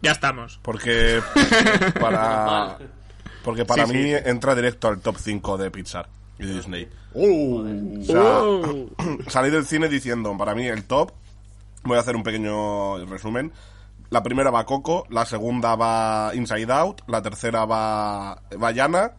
Ya 0.02 0.12
estamos. 0.12 0.60
Porque 0.64 1.22
para 2.00 2.78
porque 3.44 3.66
para 3.66 3.86
Sí, 3.88 3.94
mí 3.94 4.04
sí. 4.04 4.16
entra 4.26 4.56
directo 4.56 4.88
al 4.90 5.00
top 5.00 5.18
5 5.18 5.58
de 5.58 5.72
Pixar 5.72 6.10
y 6.40 6.46
Disney. 6.46 6.88
O 7.14 8.04
sea, 8.04 8.22
Oh. 8.44 8.90
salí 9.28 9.50
del 9.50 9.66
cine 9.66 9.88
diciendo, 9.88 10.36
para 10.38 10.54
mí 10.56 10.68
el 10.68 10.84
top, 10.84 11.12
voy 11.84 11.98
a 11.98 12.02
hacer 12.02 12.16
un 12.16 12.24
pequeño 12.24 13.06
resumen. 13.06 13.52
La 14.10 14.24
primera 14.24 14.50
va 14.52 14.66
Coco, 14.66 15.06
la 15.10 15.26
segunda 15.26 15.76
va 15.76 16.32
Inside 16.34 16.72
Out, 16.72 17.02
la 17.08 17.22
tercera 17.22 17.66
va 17.66 18.42
Bayana, 18.58 19.12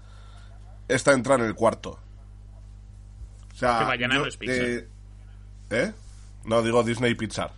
esta 0.88 1.12
entra 1.12 1.34
en 1.34 1.42
el 1.42 1.54
cuarto. 1.54 1.98
O 3.52 3.56
sea, 3.56 3.80
Que 3.80 3.84
Vaiana 3.84 4.14
no 4.18 4.26
es 4.26 4.36
Pixar. 4.36 4.56
eh, 4.66 4.88
¿eh? 5.70 5.92
No, 6.44 6.62
digo 6.62 6.82
Disney 6.82 7.14
Pixar. 7.14 7.50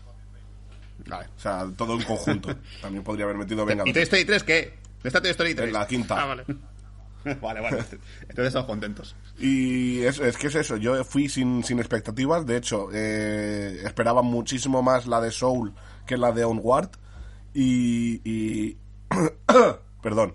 vale. 1.07 1.29
O 1.37 1.41
sea, 1.41 1.67
todo 1.77 1.95
en 1.95 2.03
conjunto. 2.03 2.57
También 2.83 3.05
podría 3.05 3.27
haber 3.27 3.37
metido 3.37 3.65
¿Y 3.85 3.93
Toy. 3.93 4.03
Story 4.03 4.25
3 4.25 4.43
qué? 4.43 4.79
¿Dónde 4.95 5.09
está 5.09 5.21
Toy 5.21 5.31
Story 5.31 5.55
3? 5.55 5.69
En 5.69 5.73
la 5.75 5.87
quinta. 5.87 6.21
Ah, 6.21 6.25
vale. 6.27 6.45
vale, 7.41 7.61
vale. 7.61 7.79
Entonces 8.23 8.47
estamos 8.47 8.67
contentos. 8.67 9.15
Y 9.39 10.01
es, 10.03 10.19
es 10.19 10.37
que 10.37 10.47
es 10.49 10.55
eso, 10.55 10.77
yo 10.79 11.05
fui 11.05 11.29
sin, 11.29 11.63
sin 11.63 11.79
expectativas, 11.79 12.45
de 12.47 12.57
hecho, 12.57 12.89
eh, 12.93 13.83
esperaba 13.85 14.23
muchísimo 14.23 14.83
más 14.83 15.07
la 15.07 15.21
de 15.21 15.31
Soul 15.31 15.75
que 16.07 16.17
la 16.17 16.33
de 16.33 16.45
Onward, 16.45 16.91
y... 17.55 18.21
y 18.29 18.77
perdón. 20.03 20.35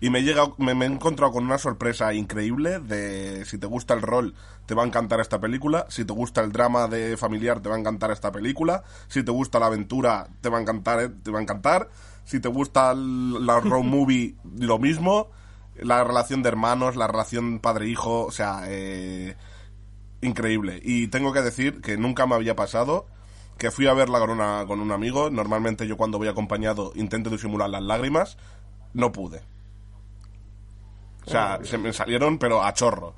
Y 0.00 0.10
me, 0.10 0.18
he 0.18 0.22
llegado- 0.22 0.56
me, 0.58 0.74
me 0.74 0.84
he 0.84 0.88
encontrado 0.88 1.32
con 1.32 1.44
una 1.44 1.58
sorpresa 1.58 2.12
increíble 2.12 2.80
de 2.80 3.44
si 3.44 3.56
te 3.58 3.66
gusta 3.68 3.94
el 3.94 4.02
rol, 4.02 4.34
te 4.66 4.74
va 4.74 4.82
a 4.82 4.86
encantar 4.86 5.20
esta 5.20 5.40
película, 5.40 5.86
si 5.90 6.04
te 6.04 6.12
gusta 6.12 6.40
el 6.42 6.50
drama 6.50 6.88
de 6.88 7.16
familiar, 7.16 7.60
te 7.60 7.68
va 7.68 7.76
a 7.76 7.78
encantar 7.78 8.10
esta 8.10 8.32
película, 8.32 8.82
si 9.06 9.22
te 9.22 9.30
gusta 9.30 9.60
la 9.60 9.66
aventura, 9.66 10.26
te 10.40 10.48
va 10.48 10.58
a 10.58 10.60
encantar, 10.60 11.00
eh, 11.00 11.08
te 11.22 11.30
va 11.30 11.38
a 11.38 11.42
encantar, 11.42 11.88
si 12.24 12.40
te 12.40 12.48
gusta 12.48 12.90
el- 12.90 13.46
la 13.46 13.60
road 13.60 13.84
movie, 13.84 14.34
lo 14.58 14.80
mismo, 14.80 15.30
la 15.76 16.02
relación 16.02 16.42
de 16.42 16.48
hermanos, 16.48 16.96
la 16.96 17.06
relación 17.06 17.60
padre-hijo, 17.60 18.24
o 18.26 18.32
sea, 18.32 18.62
eh, 18.66 19.36
increíble. 20.20 20.80
Y 20.82 21.06
tengo 21.08 21.32
que 21.32 21.42
decir 21.42 21.80
que 21.80 21.96
nunca 21.96 22.26
me 22.26 22.34
había 22.34 22.56
pasado 22.56 23.06
que 23.58 23.70
fui 23.70 23.86
a 23.86 23.94
verla 23.94 24.18
con, 24.18 24.30
una, 24.30 24.64
con 24.66 24.80
un 24.80 24.90
amigo. 24.92 25.30
Normalmente 25.30 25.86
yo 25.86 25.96
cuando 25.96 26.18
voy 26.18 26.28
acompañado 26.28 26.92
intento 26.94 27.30
disimular 27.30 27.70
las 27.70 27.82
lágrimas. 27.82 28.36
No 28.94 29.12
pude. 29.12 29.42
O 31.26 31.30
sea, 31.30 31.60
se 31.62 31.78
me 31.78 31.92
salieron, 31.92 32.38
pero 32.38 32.62
a 32.64 32.72
chorro. 32.74 33.14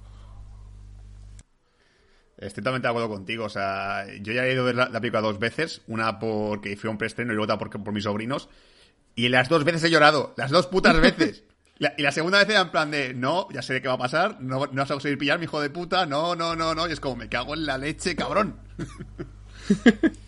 Estoy 2.36 2.62
totalmente 2.62 2.86
de 2.86 2.90
acuerdo 2.90 3.08
contigo. 3.08 3.44
O 3.44 3.48
sea, 3.48 4.04
yo 4.20 4.32
ya 4.32 4.44
he 4.46 4.52
ido 4.52 4.62
a 4.62 4.66
ver 4.66 4.74
la, 4.74 4.88
la 4.88 5.00
película 5.00 5.22
dos 5.22 5.38
veces. 5.38 5.82
Una 5.86 6.18
porque 6.18 6.76
fue 6.76 6.90
un 6.90 6.98
preestreno 6.98 7.32
y 7.32 7.36
otra 7.38 7.58
porque, 7.58 7.78
por 7.78 7.94
mis 7.94 8.04
sobrinos. 8.04 8.48
Y 9.14 9.28
las 9.28 9.48
dos 9.48 9.64
veces 9.64 9.84
he 9.84 9.90
llorado. 9.90 10.34
Las 10.36 10.50
dos 10.50 10.66
putas 10.66 11.00
veces. 11.00 11.44
La- 11.78 11.92
y 11.98 12.02
la 12.02 12.12
segunda 12.12 12.38
vez 12.38 12.48
era 12.48 12.60
en 12.60 12.70
plan 12.70 12.88
de, 12.92 13.14
no, 13.14 13.48
ya 13.50 13.60
sé 13.60 13.74
de 13.74 13.82
qué 13.82 13.88
va 13.88 13.94
a 13.94 13.98
pasar. 13.98 14.40
No, 14.40 14.66
no 14.66 14.82
vas 14.82 14.90
a 14.90 14.94
conseguir 14.94 15.18
pillar, 15.18 15.38
mi 15.40 15.44
hijo 15.46 15.60
de 15.60 15.70
puta. 15.70 16.06
No, 16.06 16.36
no, 16.36 16.54
no, 16.54 16.72
no. 16.72 16.86
Y 16.88 16.92
es 16.92 17.00
como, 17.00 17.16
me 17.16 17.28
cago 17.28 17.54
en 17.54 17.66
la 17.66 17.78
leche, 17.78 18.14
cabrón. 18.14 18.60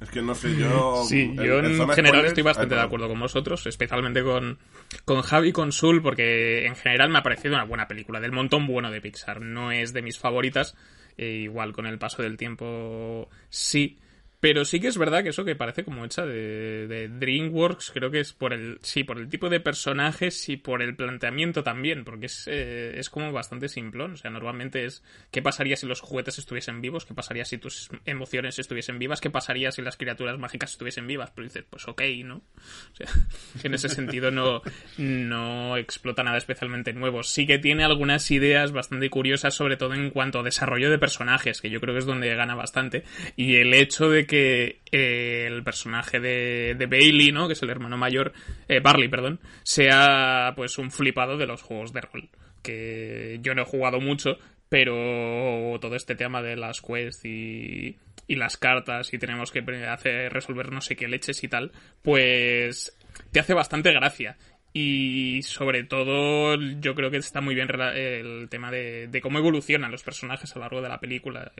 Es 0.00 0.10
que 0.10 0.22
no 0.22 0.34
sé, 0.34 0.56
yo... 0.56 1.04
Sí, 1.08 1.34
yo 1.34 1.58
en 1.58 1.88
general 1.90 2.26
estoy 2.26 2.42
bastante 2.42 2.74
de 2.74 2.80
acuerdo 2.80 3.08
con 3.08 3.18
vosotros, 3.18 3.66
especialmente 3.66 4.22
con, 4.22 4.58
con 5.04 5.22
Javi 5.22 5.48
y 5.48 5.52
con 5.52 5.72
Sul, 5.72 6.02
porque 6.02 6.66
en 6.66 6.76
general 6.76 7.10
me 7.10 7.18
ha 7.18 7.22
parecido 7.22 7.54
una 7.54 7.64
buena 7.64 7.88
película, 7.88 8.20
del 8.20 8.32
montón 8.32 8.66
bueno 8.66 8.90
de 8.90 9.00
Pixar. 9.00 9.40
No 9.40 9.72
es 9.72 9.92
de 9.92 10.02
mis 10.02 10.18
favoritas, 10.18 10.76
e 11.16 11.26
igual 11.28 11.72
con 11.72 11.86
el 11.86 11.98
paso 11.98 12.22
del 12.22 12.36
tiempo 12.36 13.28
sí. 13.48 13.98
Pero 14.40 14.64
sí 14.64 14.80
que 14.80 14.88
es 14.88 14.98
verdad 14.98 15.22
que 15.22 15.30
eso 15.30 15.44
que 15.44 15.56
parece 15.56 15.84
como 15.84 16.04
hecha 16.04 16.26
de, 16.26 17.08
DreamWorks, 17.10 17.90
creo 17.92 18.10
que 18.10 18.20
es 18.20 18.32
por 18.32 18.52
el, 18.52 18.78
sí, 18.82 19.02
por 19.04 19.18
el 19.18 19.28
tipo 19.28 19.48
de 19.48 19.60
personajes 19.60 20.48
y 20.48 20.56
por 20.56 20.82
el 20.82 20.94
planteamiento 20.94 21.62
también, 21.62 22.04
porque 22.04 22.26
es, 22.26 22.46
eh, 22.46 22.98
es 22.98 23.08
como 23.08 23.32
bastante 23.32 23.68
simplón. 23.68 24.12
O 24.12 24.16
sea, 24.16 24.30
normalmente 24.30 24.84
es 24.84 25.02
qué 25.30 25.42
pasaría 25.42 25.76
si 25.76 25.86
los 25.86 26.00
juguetes 26.00 26.38
estuviesen 26.38 26.80
vivos, 26.80 27.06
qué 27.06 27.14
pasaría 27.14 27.44
si 27.44 27.58
tus 27.58 27.88
emociones 28.04 28.58
estuviesen 28.58 28.98
vivas, 28.98 29.20
qué 29.20 29.30
pasaría 29.30 29.72
si 29.72 29.80
las 29.80 29.96
criaturas 29.96 30.38
mágicas 30.38 30.72
estuviesen 30.72 31.06
vivas. 31.06 31.30
Pero 31.34 31.46
dices, 31.46 31.64
pues 31.68 31.88
ok, 31.88 32.02
¿no? 32.24 32.36
O 32.36 32.96
sea, 32.96 33.06
en 33.62 33.74
ese 33.74 33.88
sentido 33.88 34.30
no, 34.30 34.60
no 34.98 35.76
explota 35.76 36.22
nada 36.22 36.36
especialmente 36.36 36.92
nuevo. 36.92 37.22
Sí 37.22 37.46
que 37.46 37.58
tiene 37.58 37.84
algunas 37.84 38.30
ideas 38.30 38.72
bastante 38.72 39.08
curiosas, 39.08 39.54
sobre 39.54 39.76
todo 39.76 39.94
en 39.94 40.10
cuanto 40.10 40.40
a 40.40 40.42
desarrollo 40.42 40.90
de 40.90 40.98
personajes, 40.98 41.60
que 41.60 41.70
yo 41.70 41.80
creo 41.80 41.94
que 41.94 42.00
es 42.00 42.06
donde 42.06 42.34
gana 42.34 42.54
bastante. 42.54 43.04
Y 43.36 43.56
el 43.56 43.72
hecho 43.72 44.10
de 44.10 44.25
que 44.26 44.80
eh, 44.92 45.46
el 45.46 45.62
personaje 45.62 46.20
de, 46.20 46.74
de 46.76 46.86
Bailey, 46.86 47.32
¿no? 47.32 47.46
Que 47.46 47.54
es 47.54 47.62
el 47.62 47.70
hermano 47.70 47.96
mayor, 47.96 48.32
eh, 48.68 48.80
Barley, 48.80 49.08
perdón, 49.08 49.40
sea 49.62 50.52
pues 50.56 50.78
un 50.78 50.90
flipado 50.90 51.36
de 51.36 51.46
los 51.46 51.62
juegos 51.62 51.92
de 51.92 52.00
rol. 52.00 52.28
Que 52.62 53.38
yo 53.42 53.54
no 53.54 53.62
he 53.62 53.66
jugado 53.66 54.00
mucho, 54.00 54.38
pero 54.68 55.78
todo 55.80 55.96
este 55.96 56.14
tema 56.14 56.42
de 56.42 56.56
las 56.56 56.80
quests 56.80 57.24
y, 57.24 57.96
las 58.28 58.56
cartas 58.56 59.14
y 59.14 59.18
tenemos 59.18 59.52
que 59.52 59.60
hacer 59.88 60.32
resolver 60.32 60.72
no 60.72 60.80
sé 60.80 60.96
qué 60.96 61.06
leches 61.06 61.44
y 61.44 61.48
tal, 61.48 61.70
pues 62.02 62.96
te 63.32 63.40
hace 63.40 63.54
bastante 63.54 63.92
gracia. 63.92 64.36
Y 64.72 65.40
sobre 65.42 65.84
todo, 65.84 66.56
yo 66.80 66.94
creo 66.94 67.10
que 67.10 67.16
está 67.16 67.40
muy 67.40 67.54
bien 67.54 67.68
el 67.70 68.48
tema 68.50 68.70
de, 68.70 69.06
de 69.08 69.20
cómo 69.22 69.38
evolucionan 69.38 69.90
los 69.90 70.02
personajes 70.02 70.52
a 70.52 70.58
lo 70.58 70.64
largo 70.64 70.82
de 70.82 70.88
la 70.90 71.00
película. 71.00 71.50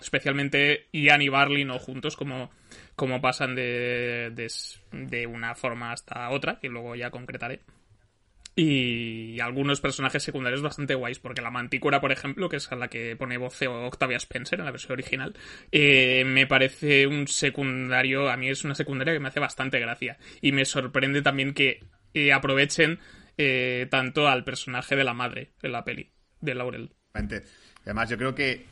Especialmente 0.00 0.88
Ian 0.92 1.22
y 1.22 1.28
Barley, 1.28 1.64
no 1.64 1.78
juntos, 1.78 2.16
como, 2.16 2.50
como 2.96 3.20
pasan 3.20 3.54
de, 3.54 4.32
de, 4.92 5.26
una 5.26 5.54
forma 5.54 5.92
hasta 5.92 6.30
otra, 6.30 6.58
que 6.58 6.68
luego 6.68 6.94
ya 6.94 7.10
concretaré. 7.10 7.60
Y 8.56 9.38
algunos 9.40 9.80
personajes 9.80 10.22
secundarios 10.22 10.60
bastante 10.60 10.94
guays, 10.94 11.18
porque 11.18 11.40
la 11.40 11.50
mantícora, 11.50 12.00
por 12.00 12.12
ejemplo, 12.12 12.48
que 12.48 12.56
es 12.56 12.70
a 12.72 12.76
la 12.76 12.88
que 12.88 13.16
pone 13.16 13.38
voz 13.38 13.60
Octavia 13.62 14.16
Spencer 14.16 14.58
en 14.58 14.64
la 14.64 14.72
versión 14.72 14.92
original, 14.92 15.34
eh, 15.70 16.24
me 16.26 16.46
parece 16.46 17.06
un 17.06 17.28
secundario, 17.28 18.28
a 18.28 18.36
mí 18.36 18.48
es 18.48 18.64
una 18.64 18.74
secundaria 18.74 19.14
que 19.14 19.20
me 19.20 19.28
hace 19.28 19.40
bastante 19.40 19.78
gracia. 19.78 20.18
Y 20.40 20.52
me 20.52 20.64
sorprende 20.64 21.22
también 21.22 21.54
que 21.54 21.84
eh, 22.12 22.32
aprovechen 22.32 22.98
eh, 23.38 23.86
tanto 23.90 24.28
al 24.28 24.44
personaje 24.44 24.96
de 24.96 25.04
la 25.04 25.14
madre 25.14 25.52
en 25.62 25.72
la 25.72 25.84
peli, 25.84 26.10
de 26.40 26.54
Laurel. 26.54 26.90
Además, 27.84 28.10
yo 28.10 28.18
creo 28.18 28.34
que. 28.34 28.66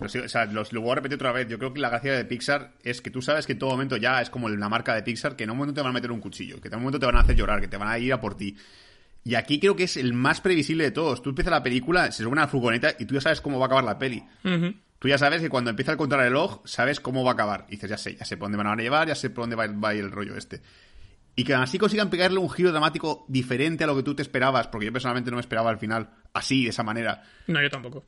Lo 0.00 0.08
sigo- 0.08 0.24
o 0.24 0.28
sea, 0.28 0.44
los, 0.46 0.72
lo 0.72 0.80
voy 0.80 0.92
a 0.92 0.94
repetir 0.96 1.16
otra 1.16 1.32
vez. 1.32 1.48
Yo 1.48 1.58
creo 1.58 1.72
que 1.72 1.80
la 1.80 1.88
gracia 1.90 2.12
de 2.14 2.24
Pixar 2.24 2.72
es 2.82 3.00
que 3.02 3.10
tú 3.10 3.20
sabes 3.22 3.46
que 3.46 3.52
en 3.52 3.58
todo 3.58 3.70
momento 3.70 3.96
ya 3.96 4.20
es 4.20 4.30
como 4.30 4.48
la 4.48 4.68
marca 4.68 4.94
de 4.94 5.02
Pixar, 5.02 5.36
que 5.36 5.44
en 5.44 5.50
un 5.50 5.56
momento 5.56 5.74
te 5.74 5.80
van 5.82 5.90
a 5.90 5.94
meter 5.94 6.10
un 6.12 6.20
cuchillo, 6.20 6.60
que 6.60 6.68
en 6.68 6.74
un 6.74 6.80
momento 6.82 6.98
te 7.00 7.06
van 7.06 7.16
a 7.16 7.20
hacer 7.20 7.36
llorar, 7.36 7.60
que 7.60 7.68
te 7.68 7.76
van 7.76 7.88
a 7.88 7.98
ir 7.98 8.12
a 8.12 8.20
por 8.20 8.36
ti. 8.36 8.56
Y 9.24 9.34
aquí 9.34 9.58
creo 9.60 9.76
que 9.76 9.84
es 9.84 9.96
el 9.96 10.14
más 10.14 10.40
previsible 10.40 10.84
de 10.84 10.90
todos. 10.90 11.22
Tú 11.22 11.30
empiezas 11.30 11.50
la 11.50 11.62
película, 11.62 12.10
se 12.12 12.22
sube 12.22 12.32
una 12.32 12.46
furgoneta 12.48 12.94
y 12.98 13.04
tú 13.04 13.14
ya 13.14 13.20
sabes 13.20 13.40
cómo 13.40 13.58
va 13.58 13.64
a 13.64 13.66
acabar 13.66 13.84
la 13.84 13.98
peli. 13.98 14.22
Tú 14.98 15.06
ya 15.08 15.18
sabes 15.18 15.42
que 15.42 15.48
cuando 15.48 15.70
empieza 15.70 15.92
el 15.92 15.98
contrarreloj, 15.98 16.62
sabes 16.64 16.98
cómo 17.00 17.22
va 17.24 17.30
a 17.30 17.34
acabar. 17.34 17.66
Y 17.68 17.72
dices, 17.72 17.90
ya 17.90 17.98
sé, 17.98 18.16
ya 18.16 18.24
sé 18.24 18.36
por 18.36 18.46
dónde 18.46 18.58
van 18.58 18.66
a 18.66 18.82
llevar, 18.82 19.06
ya 19.08 19.14
sé 19.14 19.30
por 19.30 19.42
dónde 19.44 19.56
va, 19.56 19.66
va 19.66 19.90
a 19.90 19.94
ir 19.94 20.04
el 20.04 20.10
rollo 20.10 20.36
este. 20.36 20.60
Y 21.36 21.44
que 21.44 21.54
así 21.54 21.78
consigan 21.78 22.10
pegarle 22.10 22.38
un 22.38 22.50
giro 22.50 22.72
dramático 22.72 23.24
diferente 23.28 23.84
a 23.84 23.86
lo 23.86 23.94
que 23.94 24.02
tú 24.02 24.14
te 24.16 24.22
esperabas, 24.22 24.66
porque 24.66 24.86
yo 24.86 24.92
personalmente 24.92 25.30
no 25.30 25.36
me 25.36 25.40
esperaba 25.40 25.70
al 25.70 25.78
final 25.78 26.08
así, 26.32 26.64
de 26.64 26.70
esa 26.70 26.82
manera. 26.82 27.22
No, 27.46 27.62
yo 27.62 27.70
tampoco. 27.70 28.06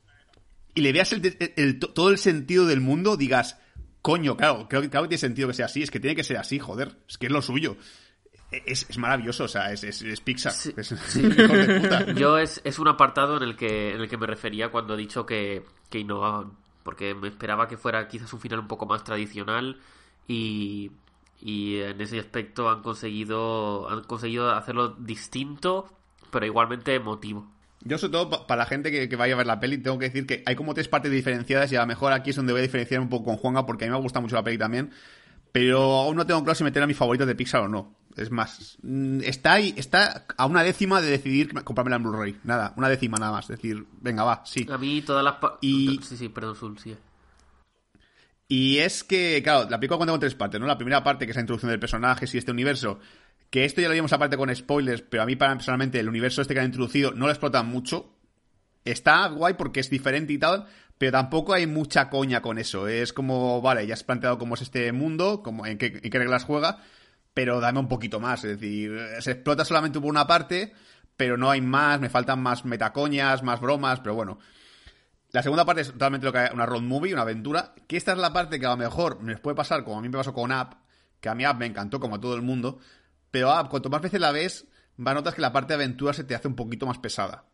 Y 0.75 0.81
le 0.81 0.91
veas 0.91 1.11
el- 1.13 1.53
el- 1.55 1.79
todo 1.79 2.09
el 2.09 2.17
sentido 2.17 2.65
del 2.65 2.81
mundo, 2.81 3.17
digas, 3.17 3.57
coño, 4.01 4.35
claro, 4.37 4.67
creo 4.69 4.81
que, 4.81 4.89
claro 4.89 5.03
que 5.05 5.09
tiene 5.09 5.19
sentido 5.19 5.47
que 5.47 5.53
sea 5.53 5.65
así, 5.67 5.83
es 5.83 5.91
que 5.91 5.99
tiene 5.99 6.15
que 6.15 6.23
ser 6.23 6.37
así, 6.37 6.59
joder, 6.59 6.97
es 7.07 7.17
que 7.17 7.27
es 7.27 7.31
lo 7.31 7.41
suyo. 7.41 7.77
Es, 8.51 8.85
es 8.89 8.97
maravilloso, 8.97 9.45
o 9.45 9.47
sea, 9.47 9.71
es, 9.71 9.83
es, 9.85 10.01
es 10.01 10.19
Pixar. 10.19 10.51
Sí, 10.51 10.73
es, 10.75 10.87
sí. 11.07 11.19
hijos 11.25 11.35
de 11.37 11.79
puta. 11.79 12.11
Yo 12.13 12.37
es, 12.37 12.59
es 12.65 12.79
un 12.79 12.89
apartado 12.89 13.37
en 13.37 13.43
el 13.43 13.55
que 13.55 13.93
en 13.93 14.01
el 14.01 14.09
que 14.09 14.17
me 14.17 14.27
refería 14.27 14.69
cuando 14.69 14.95
he 14.95 14.97
dicho 14.97 15.25
que, 15.25 15.63
que 15.89 15.99
innovaban. 15.99 16.51
Porque 16.83 17.13
me 17.15 17.29
esperaba 17.29 17.67
que 17.69 17.77
fuera 17.77 18.07
quizás 18.09 18.33
un 18.33 18.41
final 18.41 18.59
un 18.59 18.67
poco 18.67 18.85
más 18.85 19.03
tradicional 19.05 19.79
y, 20.27 20.91
y 21.39 21.77
en 21.77 22.01
ese 22.01 22.19
aspecto 22.19 22.69
han 22.69 22.81
conseguido, 22.81 23.87
han 23.89 24.03
conseguido 24.03 24.51
hacerlo 24.51 24.89
distinto, 24.99 25.87
pero 26.29 26.45
igualmente 26.45 26.93
emotivo. 26.95 27.49
Yo, 27.83 27.97
sobre 27.97 28.11
todo, 28.13 28.29
pa- 28.29 28.47
para 28.47 28.59
la 28.59 28.65
gente 28.65 28.91
que, 28.91 29.09
que 29.09 29.15
vaya 29.15 29.33
a 29.33 29.37
ver 29.37 29.47
la 29.47 29.59
peli, 29.59 29.77
tengo 29.77 29.97
que 29.99 30.05
decir 30.05 30.25
que 30.27 30.43
hay 30.45 30.55
como 30.55 30.73
tres 30.73 30.87
partes 30.87 31.11
diferenciadas 31.11 31.71
y 31.71 31.75
a 31.75 31.81
lo 31.81 31.87
mejor 31.87 32.13
aquí 32.13 32.29
es 32.29 32.35
donde 32.35 32.53
voy 32.53 32.59
a 32.59 32.63
diferenciar 32.63 33.01
un 33.01 33.09
poco 33.09 33.25
con 33.25 33.37
Juanga 33.37 33.65
porque 33.65 33.85
a 33.85 33.87
mí 33.87 33.93
me 33.93 33.99
gusta 34.01 34.19
mucho 34.19 34.35
la 34.35 34.43
peli 34.43 34.57
también. 34.57 34.91
Pero 35.51 35.81
aún 35.81 36.15
no 36.15 36.25
tengo 36.25 36.41
claro 36.43 36.55
si 36.55 36.63
meter 36.63 36.81
a 36.81 36.87
mis 36.87 36.95
favoritos 36.95 37.27
de 37.27 37.35
Pixar 37.35 37.61
o 37.61 37.67
no. 37.67 37.95
Es 38.15 38.31
más, 38.31 38.77
mm, 38.83 39.21
está 39.23 39.53
ahí, 39.53 39.73
está 39.77 40.25
a 40.37 40.45
una 40.45 40.63
décima 40.63 41.01
de 41.01 41.09
decidir 41.09 41.53
comprármela 41.63 41.97
en 41.97 42.03
Blu-ray. 42.03 42.39
Nada, 42.43 42.73
una 42.77 42.87
décima 42.87 43.17
nada 43.17 43.31
más. 43.33 43.45
Es 43.49 43.57
decir, 43.57 43.85
venga, 43.99 44.23
va, 44.23 44.43
sí. 44.45 44.65
A 44.71 44.77
mí 44.77 45.01
todas 45.01 45.23
las... 45.23 45.35
Y- 45.61 45.99
Sí, 46.03 46.15
sí, 46.17 46.29
perdón, 46.29 46.55
Sul, 46.55 46.79
sí. 46.79 46.95
Y 48.47 48.79
es 48.79 49.03
que, 49.03 49.41
claro, 49.43 49.69
la 49.69 49.79
película 49.79 49.97
cuenta 49.97 50.11
con 50.11 50.19
tres 50.19 50.35
partes, 50.35 50.59
¿no? 50.59 50.67
La 50.67 50.77
primera 50.77 51.03
parte, 51.03 51.25
que 51.25 51.31
es 51.31 51.35
la 51.37 51.41
introducción 51.41 51.69
del 51.71 51.79
personaje 51.79 52.25
y 52.31 52.37
este 52.37 52.51
universo, 52.51 52.99
que 53.51 53.65
esto 53.65 53.81
ya 53.81 53.89
lo 53.89 53.93
vimos 53.93 54.13
aparte 54.13 54.37
con 54.37 54.55
spoilers, 54.55 55.03
pero 55.03 55.23
a 55.23 55.25
mí 55.25 55.35
personalmente 55.35 55.99
el 55.99 56.09
universo 56.09 56.41
este 56.41 56.53
que 56.53 56.61
han 56.61 56.67
introducido 56.67 57.11
no 57.11 57.25
lo 57.25 57.31
explotan 57.31 57.67
mucho. 57.67 58.15
Está 58.85 59.27
guay 59.27 59.53
porque 59.55 59.81
es 59.81 59.89
diferente 59.89 60.33
y 60.33 60.37
tal, 60.37 60.65
pero 60.97 61.11
tampoco 61.11 61.53
hay 61.53 61.67
mucha 61.67 62.09
coña 62.09 62.41
con 62.41 62.57
eso. 62.57 62.87
Es 62.87 63.11
como, 63.11 63.61
vale, 63.61 63.85
ya 63.85 63.93
has 63.93 64.05
planteado 64.05 64.37
cómo 64.37 64.55
es 64.55 64.61
este 64.61 64.91
mundo, 64.93 65.43
cómo, 65.43 65.65
en, 65.65 65.77
qué, 65.77 65.99
en 66.01 66.09
qué 66.09 66.17
reglas 66.17 66.45
juega, 66.45 66.79
pero 67.33 67.59
dame 67.59 67.79
un 67.79 67.89
poquito 67.89 68.21
más. 68.21 68.43
Es 68.45 68.57
decir, 68.59 68.97
se 69.19 69.31
explota 69.31 69.65
solamente 69.65 69.99
por 69.99 70.09
una 70.09 70.25
parte, 70.25 70.73
pero 71.17 71.35
no 71.35 71.51
hay 71.51 71.59
más, 71.59 71.99
me 71.99 72.09
faltan 72.09 72.41
más 72.41 72.63
metacoñas, 72.63 73.43
más 73.43 73.59
bromas, 73.59 73.99
pero 73.99 74.15
bueno. 74.15 74.39
La 75.31 75.43
segunda 75.43 75.65
parte 75.65 75.81
es 75.81 75.91
totalmente 75.91 76.25
lo 76.25 76.31
que 76.31 76.49
una 76.53 76.65
road 76.65 76.81
movie, 76.81 77.13
una 77.13 77.23
aventura. 77.23 77.73
Que 77.87 77.97
esta 77.97 78.13
es 78.13 78.17
la 78.17 78.31
parte 78.31 78.61
que 78.61 78.65
a 78.65 78.69
lo 78.69 78.77
mejor 78.77 79.21
me 79.21 79.35
puede 79.37 79.55
pasar, 79.55 79.83
como 79.83 79.99
a 79.99 80.01
mí 80.01 80.07
me 80.07 80.17
pasó 80.17 80.33
con 80.33 80.53
App, 80.53 80.75
que 81.19 81.27
a 81.27 81.35
mí 81.35 81.43
App 81.43 81.59
me 81.59 81.65
encantó 81.65 81.99
como 81.99 82.15
a 82.15 82.21
todo 82.21 82.35
el 82.35 82.41
mundo. 82.41 82.79
Pero 83.31 83.51
App, 83.51 83.69
cuanto 83.69 83.89
más 83.89 84.01
veces 84.01 84.19
la 84.19 84.31
ves, 84.31 84.65
va 84.99 85.11
a 85.11 85.13
notar 85.15 85.33
que 85.33 85.41
la 85.41 85.51
parte 85.51 85.69
de 85.69 85.75
aventura 85.83 86.13
se 86.13 86.23
te 86.23 86.35
hace 86.35 86.47
un 86.47 86.55
poquito 86.55 86.85
más 86.85 86.97
pesada. 86.99 87.45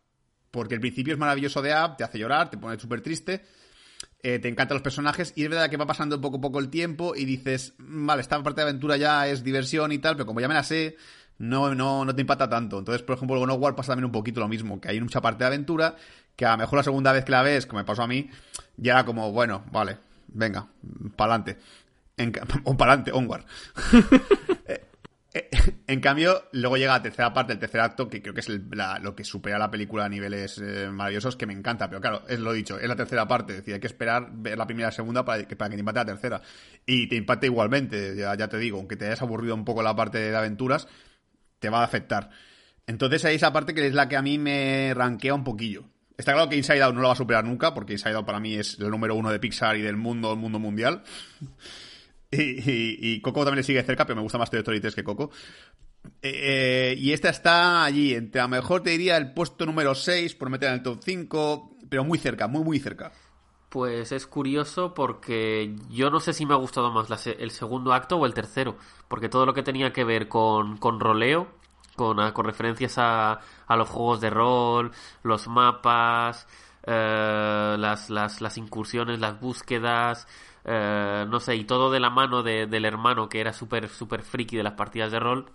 Porque 0.50 0.74
el 0.74 0.80
principio 0.80 1.12
es 1.12 1.18
maravilloso 1.18 1.62
de 1.62 1.72
App, 1.72 1.96
te 1.96 2.04
hace 2.04 2.18
llorar, 2.18 2.50
te 2.50 2.58
pone 2.58 2.78
súper 2.78 3.00
triste, 3.00 3.44
eh, 4.22 4.38
te 4.38 4.48
encantan 4.48 4.76
los 4.76 4.82
personajes, 4.82 5.32
y 5.36 5.44
es 5.44 5.50
verdad 5.50 5.70
que 5.70 5.76
va 5.76 5.86
pasando 5.86 6.20
poco 6.20 6.38
a 6.38 6.40
poco 6.40 6.58
el 6.58 6.68
tiempo 6.70 7.14
y 7.14 7.24
dices, 7.24 7.74
"Mm, 7.78 8.06
vale, 8.06 8.22
esta 8.22 8.42
parte 8.42 8.60
de 8.60 8.68
aventura 8.68 8.96
ya 8.96 9.28
es 9.28 9.44
diversión 9.44 9.92
y 9.92 9.98
tal, 9.98 10.16
pero 10.16 10.26
como 10.26 10.40
ya 10.40 10.48
me 10.48 10.54
la 10.54 10.62
sé, 10.64 10.96
no, 11.38 11.72
no, 11.74 12.04
no 12.04 12.14
te 12.14 12.20
impacta 12.22 12.48
tanto. 12.48 12.78
Entonces, 12.78 13.02
por 13.02 13.16
ejemplo, 13.16 13.38
con 13.38 13.50
War 13.50 13.76
pasa 13.76 13.92
también 13.92 14.06
un 14.06 14.12
poquito 14.12 14.40
lo 14.40 14.48
mismo, 14.48 14.80
que 14.80 14.88
hay 14.88 15.00
mucha 15.00 15.20
parte 15.20 15.44
de 15.44 15.48
aventura, 15.48 15.96
que 16.34 16.44
a 16.46 16.52
lo 16.52 16.58
mejor 16.58 16.78
la 16.78 16.82
segunda 16.82 17.12
vez 17.12 17.24
que 17.24 17.32
la 17.32 17.42
ves, 17.42 17.66
como 17.66 17.78
me 17.80 17.84
pasó 17.84 18.02
a 18.02 18.08
mí, 18.08 18.28
ya 18.76 19.04
como, 19.04 19.30
bueno, 19.32 19.64
vale, 19.70 19.98
venga, 20.28 20.66
pa'lante. 21.16 21.58
En, 22.16 22.32
o 22.64 22.76
pa'lante, 22.76 23.12
onward. 23.12 23.44
En 25.86 26.00
cambio, 26.00 26.44
luego 26.52 26.76
llega 26.76 26.92
la 26.92 27.02
tercera 27.02 27.32
parte, 27.32 27.52
el 27.52 27.58
tercer 27.58 27.80
acto, 27.80 28.08
que 28.08 28.20
creo 28.20 28.34
que 28.34 28.40
es 28.40 28.48
lo 28.48 29.14
que 29.14 29.24
supera 29.24 29.58
la 29.58 29.70
película 29.70 30.04
a 30.04 30.08
niveles 30.08 30.58
eh, 30.58 30.88
maravillosos, 30.90 31.36
que 31.36 31.46
me 31.46 31.52
encanta. 31.52 31.88
Pero 31.88 32.00
claro, 32.00 32.22
es 32.28 32.40
lo 32.40 32.52
dicho, 32.52 32.78
es 32.78 32.88
la 32.88 32.96
tercera 32.96 33.26
parte. 33.26 33.52
Es 33.52 33.58
decir, 33.60 33.74
hay 33.74 33.80
que 33.80 33.86
esperar 33.86 34.28
ver 34.32 34.58
la 34.58 34.66
primera 34.66 34.88
y 34.88 34.90
la 34.90 34.92
segunda 34.92 35.24
para 35.24 35.46
que, 35.46 35.56
para 35.56 35.70
que 35.70 35.76
te 35.76 35.80
impacte 35.80 36.00
la 36.00 36.06
tercera. 36.06 36.42
Y 36.86 37.08
te 37.08 37.16
impacte 37.16 37.46
igualmente, 37.46 38.16
ya, 38.16 38.36
te 38.48 38.58
digo, 38.58 38.78
aunque 38.78 38.96
te 38.96 39.06
hayas 39.06 39.22
aburrido 39.22 39.54
un 39.54 39.64
poco 39.64 39.82
la 39.82 39.96
parte 39.96 40.18
de 40.18 40.36
aventuras, 40.36 40.88
te 41.58 41.70
va 41.70 41.80
a 41.80 41.84
afectar. 41.84 42.30
Entonces 42.86 43.24
hay 43.24 43.36
esa 43.36 43.52
parte 43.52 43.74
que 43.74 43.86
es 43.86 43.94
la 43.94 44.08
que 44.08 44.16
a 44.16 44.22
mí 44.22 44.38
me 44.38 44.92
rankea 44.94 45.34
un 45.34 45.44
poquillo. 45.44 45.84
Está 46.16 46.32
claro 46.32 46.48
que 46.48 46.56
Inside 46.56 46.82
Out 46.82 46.94
no 46.94 47.00
lo 47.00 47.08
va 47.08 47.12
a 47.12 47.16
superar 47.16 47.44
nunca, 47.44 47.74
porque 47.74 47.92
Inside 47.92 48.14
Out 48.14 48.26
para 48.26 48.40
mí 48.40 48.54
es 48.54 48.78
el 48.80 48.90
número 48.90 49.14
uno 49.14 49.30
de 49.30 49.38
Pixar 49.38 49.76
y 49.76 49.82
del 49.82 49.96
mundo, 49.96 50.32
el 50.32 50.38
mundo 50.38 50.58
mundial. 50.58 51.02
Y, 52.30 52.42
y- 52.42 52.98
y 53.00 53.20
Coco 53.22 53.40
también 53.40 53.58
le 53.58 53.62
sigue 53.62 53.82
cerca, 53.82 54.04
pero 54.04 54.16
me 54.16 54.22
gusta 54.22 54.38
más 54.38 54.50
Toy 54.50 54.58
Story 54.60 54.80
3 54.80 54.94
que 54.94 55.04
Coco. 55.04 55.30
Eh, 56.22 56.92
eh, 56.92 56.94
y 56.98 57.12
esta 57.12 57.28
está 57.30 57.84
allí, 57.84 58.14
entre 58.14 58.40
a 58.40 58.44
lo 58.44 58.50
mejor 58.50 58.82
te 58.82 58.90
diría 58.90 59.16
el 59.16 59.32
puesto 59.32 59.66
número 59.66 59.94
6 59.94 60.34
por 60.34 60.50
meter 60.50 60.68
en 60.68 60.74
el 60.76 60.82
top 60.82 61.00
5, 61.02 61.76
pero 61.88 62.04
muy 62.04 62.18
cerca, 62.18 62.46
muy, 62.48 62.64
muy 62.64 62.78
cerca. 62.78 63.12
Pues 63.68 64.12
es 64.12 64.26
curioso 64.26 64.94
porque 64.94 65.74
yo 65.90 66.08
no 66.10 66.20
sé 66.20 66.32
si 66.32 66.46
me 66.46 66.54
ha 66.54 66.56
gustado 66.56 66.90
más 66.90 67.26
el 67.26 67.50
segundo 67.50 67.92
acto 67.92 68.16
o 68.16 68.24
el 68.24 68.32
tercero, 68.32 68.76
porque 69.08 69.28
todo 69.28 69.44
lo 69.44 69.52
que 69.52 69.62
tenía 69.62 69.92
que 69.92 70.04
ver 70.04 70.28
con, 70.28 70.78
con 70.78 71.00
roleo, 71.00 71.48
con, 71.94 72.18
ah, 72.18 72.32
con 72.32 72.46
referencias 72.46 72.96
a, 72.96 73.40
a 73.66 73.76
los 73.76 73.88
juegos 73.90 74.22
de 74.22 74.30
rol, 74.30 74.92
los 75.22 75.48
mapas, 75.48 76.46
eh, 76.86 77.76
las, 77.78 78.08
las 78.08 78.56
incursiones, 78.56 79.18
las 79.20 79.38
búsquedas, 79.38 80.26
eh, 80.68 81.26
no 81.28 81.40
sé, 81.40 81.56
y 81.56 81.64
todo 81.64 81.90
de 81.90 82.00
la 82.00 82.10
mano 82.10 82.42
de- 82.44 82.66
del 82.66 82.84
hermano 82.86 83.28
que 83.28 83.40
era 83.40 83.52
súper 83.54 83.88
súper 83.88 84.22
friki 84.22 84.56
de 84.56 84.62
las 84.64 84.74
partidas 84.74 85.12
de 85.12 85.20
rol, 85.20 85.52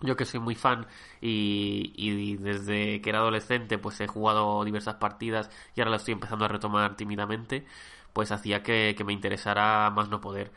yo 0.00 0.16
que 0.16 0.24
soy 0.26 0.40
muy 0.40 0.54
fan 0.54 0.86
y, 1.20 1.92
y 1.96 2.36
desde 2.36 3.00
que 3.00 3.10
era 3.10 3.20
adolescente 3.20 3.78
pues 3.78 4.00
he 4.00 4.06
jugado 4.08 4.64
diversas 4.64 4.96
partidas 4.96 5.50
y 5.74 5.80
ahora 5.80 5.92
las 5.92 6.02
estoy 6.02 6.12
empezando 6.14 6.44
a 6.44 6.48
retomar 6.48 6.96
tímidamente, 6.96 7.66
pues 8.12 8.32
hacía 8.32 8.62
que, 8.62 8.94
que 8.96 9.04
me 9.04 9.12
interesara 9.14 9.90
más 9.90 10.08
no 10.10 10.20
poder. 10.20 10.52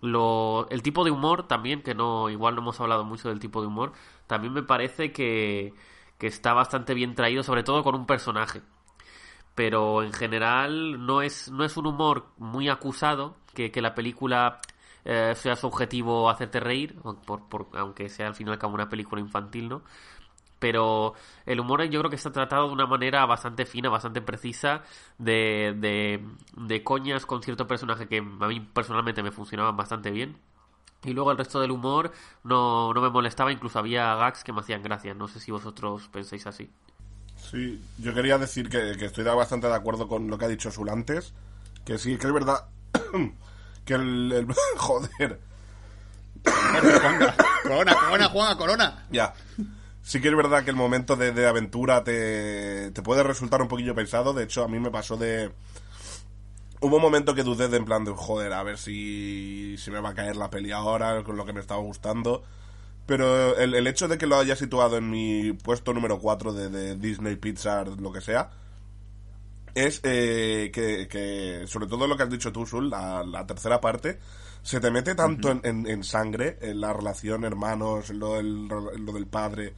Lo, 0.00 0.68
el 0.70 0.82
tipo 0.82 1.04
de 1.04 1.10
humor 1.12 1.46
también, 1.48 1.82
que 1.82 1.94
no, 1.94 2.28
igual 2.30 2.54
no 2.56 2.62
hemos 2.62 2.80
hablado 2.80 3.04
mucho 3.04 3.28
del 3.28 3.38
tipo 3.40 3.60
de 3.60 3.68
humor, 3.68 3.92
también 4.26 4.52
me 4.52 4.62
parece 4.64 5.12
que, 5.12 5.74
que 6.18 6.26
está 6.26 6.52
bastante 6.54 6.94
bien 6.94 7.14
traído, 7.14 7.42
sobre 7.44 7.62
todo 7.62 7.84
con 7.84 7.94
un 7.94 8.06
personaje. 8.06 8.62
Pero 9.54 10.02
en 10.02 10.12
general 10.12 11.04
no 11.06 11.22
es, 11.22 11.50
no 11.50 11.64
es 11.64 11.76
un 11.76 11.86
humor 11.86 12.26
muy 12.38 12.68
acusado, 12.68 13.36
que, 13.54 13.70
que 13.70 13.82
la 13.82 13.94
película 13.94 14.60
eh, 15.04 15.34
sea 15.36 15.56
su 15.56 15.66
objetivo 15.66 16.30
hacerte 16.30 16.58
reír, 16.60 16.96
por, 17.26 17.48
por- 17.48 17.68
aunque 17.74 18.08
sea 18.08 18.28
al 18.28 18.34
fin 18.34 18.48
y 18.48 18.50
al 18.50 18.58
cabo 18.58 18.74
una 18.74 18.88
película 18.88 19.20
infantil, 19.20 19.68
¿no? 19.68 19.82
Pero 20.58 21.14
el 21.44 21.58
humor 21.60 21.82
yo 21.88 21.98
creo 22.00 22.10
que 22.10 22.16
está 22.16 22.30
tratado 22.30 22.68
de 22.68 22.72
una 22.72 22.86
manera 22.86 23.26
bastante 23.26 23.66
fina, 23.66 23.88
bastante 23.88 24.22
precisa, 24.22 24.82
de, 25.18 25.74
de, 25.76 26.24
de 26.56 26.84
coñas 26.84 27.26
con 27.26 27.42
cierto 27.42 27.66
personaje 27.66 28.06
que 28.08 28.18
a 28.18 28.22
mí 28.48 28.60
personalmente 28.60 29.22
me 29.24 29.32
funcionaban 29.32 29.76
bastante 29.76 30.10
bien. 30.12 30.36
Y 31.04 31.12
luego 31.14 31.32
el 31.32 31.38
resto 31.38 31.60
del 31.60 31.72
humor 31.72 32.12
no, 32.44 32.92
no 32.94 33.00
me 33.02 33.10
molestaba, 33.10 33.52
incluso 33.52 33.78
había 33.80 34.14
gags 34.16 34.44
que 34.44 34.52
me 34.52 34.60
hacían 34.60 34.82
gracia. 34.82 35.14
No 35.14 35.28
sé 35.28 35.40
si 35.40 35.50
vosotros 35.52 36.08
pensáis 36.08 36.46
así. 36.46 36.70
Sí, 37.50 37.82
yo 37.98 38.14
quería 38.14 38.38
decir 38.38 38.68
que, 38.68 38.96
que 38.98 39.06
estoy 39.06 39.24
bastante 39.24 39.66
de 39.66 39.74
acuerdo 39.74 40.08
con 40.08 40.28
lo 40.28 40.38
que 40.38 40.44
ha 40.46 40.48
dicho 40.48 40.70
Sul 40.70 40.88
antes. 40.88 41.32
Que 41.84 41.98
sí, 41.98 42.16
que 42.16 42.26
es 42.26 42.32
verdad 42.32 42.66
que 43.84 43.94
el... 43.94 44.32
el- 44.32 44.46
joder, 44.76 45.40
Corona, 46.44 47.34
corona, 47.62 47.94
corona, 47.94 48.28
Juana, 48.28 48.56
corona. 48.56 49.06
ya. 49.10 49.34
Sí 50.04 50.20
que 50.20 50.28
es 50.28 50.36
verdad 50.36 50.64
que 50.64 50.70
el 50.70 50.76
momento 50.76 51.14
de, 51.14 51.30
de 51.30 51.46
aventura 51.46 52.02
te, 52.02 52.90
te 52.90 53.02
puede 53.02 53.22
resultar 53.22 53.62
un 53.62 53.68
poquillo 53.68 53.94
pesado. 53.94 54.32
De 54.32 54.42
hecho, 54.42 54.64
a 54.64 54.68
mí 54.68 54.80
me 54.80 54.90
pasó 54.90 55.16
de... 55.16 55.52
Hubo 56.80 56.96
un 56.96 57.02
momento 57.02 57.36
que 57.36 57.44
dudé 57.44 57.68
de 57.68 57.76
en 57.76 57.84
plan 57.84 58.04
de, 58.04 58.10
joder, 58.12 58.52
a 58.52 58.64
ver 58.64 58.78
si, 58.78 59.76
si 59.78 59.92
me 59.92 60.00
va 60.00 60.08
a 60.10 60.14
caer 60.14 60.34
la 60.34 60.50
peli 60.50 60.72
ahora 60.72 61.22
con 61.22 61.36
lo 61.36 61.44
que 61.46 61.52
me 61.52 61.60
estaba 61.60 61.80
gustando. 61.80 62.42
Pero 63.06 63.56
el, 63.56 63.74
el 63.74 63.86
hecho 63.86 64.08
de 64.08 64.16
que 64.18 64.26
lo 64.26 64.36
haya 64.38 64.56
situado 64.56 64.96
en 64.96 65.10
mi 65.10 65.52
puesto 65.52 65.92
número 65.92 66.18
4 66.20 66.52
de, 66.52 66.68
de 66.70 66.96
Disney, 66.96 67.36
Pixar, 67.36 67.88
lo 67.88 68.12
que 68.12 68.20
sea, 68.20 68.50
es 69.74 70.00
eh, 70.04 70.70
que, 70.72 71.08
que, 71.08 71.64
sobre 71.66 71.86
todo 71.86 72.06
lo 72.06 72.16
que 72.16 72.22
has 72.24 72.30
dicho 72.30 72.52
tú, 72.52 72.66
Sul, 72.66 72.90
la, 72.90 73.24
la 73.24 73.46
tercera 73.46 73.80
parte, 73.80 74.18
se 74.62 74.80
te 74.80 74.90
mete 74.90 75.14
tanto 75.14 75.50
en, 75.50 75.60
en- 75.64 75.86
en 75.88 76.04
sangre, 76.04 76.58
en 76.60 76.80
la 76.80 76.92
relación 76.92 77.44
hermanos, 77.44 78.10
en 78.10 78.18
lo, 78.18 78.34
del- 78.36 78.68
en 78.94 79.04
lo 79.06 79.12
del 79.12 79.26
padre 79.26 79.72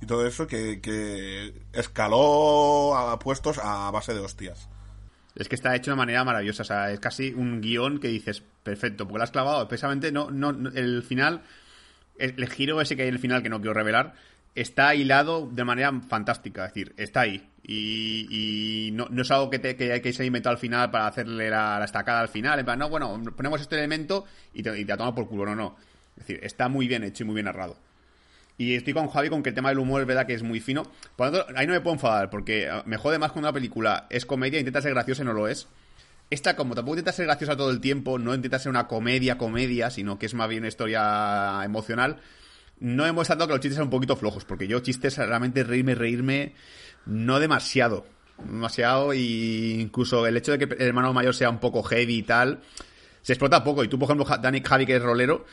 y 0.00 0.06
todo 0.06 0.26
eso, 0.26 0.46
que, 0.46 0.80
que 0.80 1.54
escaló 1.72 2.96
a 2.96 3.18
puestos 3.18 3.58
a 3.62 3.90
base 3.90 4.14
de 4.14 4.20
hostias. 4.20 4.68
Es 5.36 5.48
que 5.48 5.54
está 5.56 5.74
hecho 5.76 5.90
de 5.90 5.94
una 5.94 6.02
manera 6.02 6.24
maravillosa, 6.24 6.62
o 6.62 6.66
sea, 6.66 6.90
es 6.90 7.00
casi 7.00 7.32
un 7.34 7.60
guion 7.60 7.98
que 7.98 8.08
dices, 8.08 8.42
perfecto, 8.62 9.04
porque 9.04 9.18
lo 9.18 9.24
has 9.24 9.30
clavado, 9.30 9.68
precisamente 9.68 10.10
no, 10.10 10.30
no, 10.30 10.52
no- 10.52 10.70
el 10.70 11.02
final, 11.02 11.42
el, 12.18 12.48
giro 12.48 12.80
ese 12.80 12.96
que 12.96 13.02
hay 13.02 13.08
en 13.08 13.14
el 13.14 13.20
final 13.20 13.42
que 13.42 13.48
no 13.48 13.60
quiero 13.60 13.74
revelar, 13.74 14.14
está 14.54 14.94
hilado 14.94 15.48
de 15.50 15.64
manera 15.64 15.92
fantástica, 16.08 16.66
es 16.66 16.74
decir, 16.74 16.94
está 16.96 17.22
ahí. 17.22 17.48
Y, 17.62 18.26
y 18.30 18.90
no, 18.92 19.06
no 19.10 19.22
es 19.22 19.30
algo 19.30 19.50
que, 19.50 19.58
te, 19.58 19.76
que, 19.76 20.00
que 20.00 20.12
se 20.12 20.24
inventado 20.24 20.52
al 20.52 20.60
final 20.60 20.90
para 20.90 21.06
hacerle 21.06 21.50
la, 21.50 21.82
estacada 21.84 22.20
al 22.20 22.28
final, 22.28 22.64
no, 22.78 22.88
bueno, 22.88 23.22
ponemos 23.36 23.60
este 23.60 23.76
elemento 23.76 24.26
y 24.52 24.62
te, 24.62 24.78
y 24.78 24.84
te 24.84 24.96
por 24.96 25.28
culo, 25.28 25.46
no, 25.46 25.56
no. 25.56 25.76
Es 26.16 26.26
decir, 26.26 26.40
está 26.42 26.68
muy 26.68 26.86
bien 26.86 27.02
hecho 27.02 27.24
y 27.24 27.26
muy 27.26 27.34
bien 27.34 27.46
narrado. 27.46 27.76
Y 28.56 28.74
estoy 28.74 28.92
con 28.92 29.08
Javi 29.08 29.30
con 29.30 29.42
que 29.42 29.48
el 29.48 29.54
tema 29.54 29.70
del 29.70 29.80
humor 29.80 30.00
es 30.00 30.06
verdad 30.06 30.26
que 30.26 30.34
es 30.34 30.42
muy 30.42 30.60
fino. 30.60 30.84
Por 31.16 31.32
lo 31.32 31.38
tanto, 31.38 31.58
ahí 31.58 31.66
no 31.66 31.72
me 31.72 31.80
puedo 31.80 31.94
enfadar, 31.94 32.30
porque 32.30 32.68
ah, 32.68 32.84
me 32.86 32.96
jode 32.96 33.18
más 33.18 33.32
cuando 33.32 33.48
una 33.48 33.54
película 33.54 34.06
es 34.10 34.26
comedia, 34.26 34.60
intenta 34.60 34.80
ser 34.80 34.92
graciosa 34.92 35.22
y 35.22 35.26
no 35.26 35.32
lo 35.32 35.48
es. 35.48 35.66
Esta, 36.30 36.56
como 36.56 36.74
tampoco 36.74 36.96
intenta 36.96 37.12
ser 37.12 37.26
graciosa 37.26 37.56
todo 37.56 37.70
el 37.70 37.80
tiempo, 37.80 38.18
no 38.18 38.34
intenta 38.34 38.58
ser 38.58 38.70
una 38.70 38.88
comedia, 38.88 39.38
comedia, 39.38 39.90
sino 39.90 40.18
que 40.18 40.26
es 40.26 40.34
más 40.34 40.48
bien 40.48 40.62
una 40.62 40.68
historia 40.68 41.60
emocional. 41.64 42.18
No 42.80 43.06
hemos 43.06 43.22
estado 43.22 43.46
que 43.46 43.52
los 43.52 43.60
chistes 43.60 43.76
sean 43.76 43.86
un 43.86 43.90
poquito 43.90 44.16
flojos, 44.16 44.44
porque 44.44 44.66
yo 44.66 44.80
chistes 44.80 45.16
realmente 45.18 45.62
reírme, 45.62 45.94
reírme, 45.94 46.54
no 47.06 47.38
demasiado. 47.38 48.06
Demasiado, 48.38 49.14
y 49.14 49.80
incluso 49.80 50.26
el 50.26 50.36
hecho 50.36 50.52
de 50.52 50.58
que 50.58 50.74
el 50.74 50.88
hermano 50.88 51.12
mayor 51.12 51.34
sea 51.34 51.50
un 51.50 51.60
poco 51.60 51.82
heavy 51.84 52.16
y 52.16 52.22
tal, 52.24 52.60
se 53.22 53.34
explota 53.34 53.62
poco. 53.62 53.84
Y 53.84 53.88
tú, 53.88 53.98
por 53.98 54.06
ejemplo, 54.06 54.26
Dani 54.36 54.60
Javi, 54.60 54.86
que 54.86 54.96
es 54.96 55.02
rolero, 55.02 55.44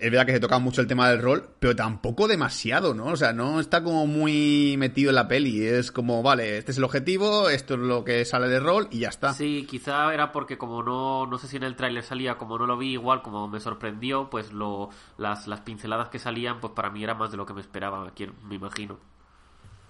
es 0.00 0.10
verdad 0.10 0.24
que 0.24 0.32
se 0.32 0.40
toca 0.40 0.58
mucho 0.58 0.80
el 0.80 0.86
tema 0.86 1.08
del 1.10 1.20
rol, 1.20 1.50
pero 1.58 1.76
tampoco 1.76 2.26
demasiado, 2.26 2.94
¿no? 2.94 3.06
O 3.06 3.16
sea, 3.16 3.32
no 3.32 3.60
está 3.60 3.82
como 3.82 4.06
muy 4.06 4.76
metido 4.78 5.10
en 5.10 5.16
la 5.16 5.28
peli. 5.28 5.64
Es 5.64 5.92
como, 5.92 6.22
vale, 6.22 6.58
este 6.58 6.72
es 6.72 6.78
el 6.78 6.84
objetivo, 6.84 7.50
esto 7.50 7.74
es 7.74 7.80
lo 7.80 8.02
que 8.02 8.24
sale 8.24 8.48
de 8.48 8.60
rol 8.60 8.88
y 8.90 9.00
ya 9.00 9.10
está. 9.10 9.34
Sí, 9.34 9.66
quizá 9.68 10.12
era 10.14 10.32
porque 10.32 10.56
como 10.56 10.82
no, 10.82 11.26
no 11.26 11.38
sé 11.38 11.48
si 11.48 11.58
en 11.58 11.64
el 11.64 11.76
tráiler 11.76 12.02
salía, 12.02 12.38
como 12.38 12.58
no 12.58 12.66
lo 12.66 12.78
vi 12.78 12.92
igual, 12.92 13.20
como 13.20 13.46
me 13.46 13.60
sorprendió, 13.60 14.30
pues 14.30 14.52
lo, 14.52 14.88
las, 15.18 15.46
las 15.46 15.60
pinceladas 15.60 16.08
que 16.08 16.18
salían, 16.18 16.60
pues 16.60 16.72
para 16.72 16.90
mí 16.90 17.04
era 17.04 17.14
más 17.14 17.30
de 17.30 17.36
lo 17.36 17.44
que 17.44 17.52
me 17.52 17.60
esperaba, 17.60 18.10
me 18.48 18.54
imagino. 18.54 18.98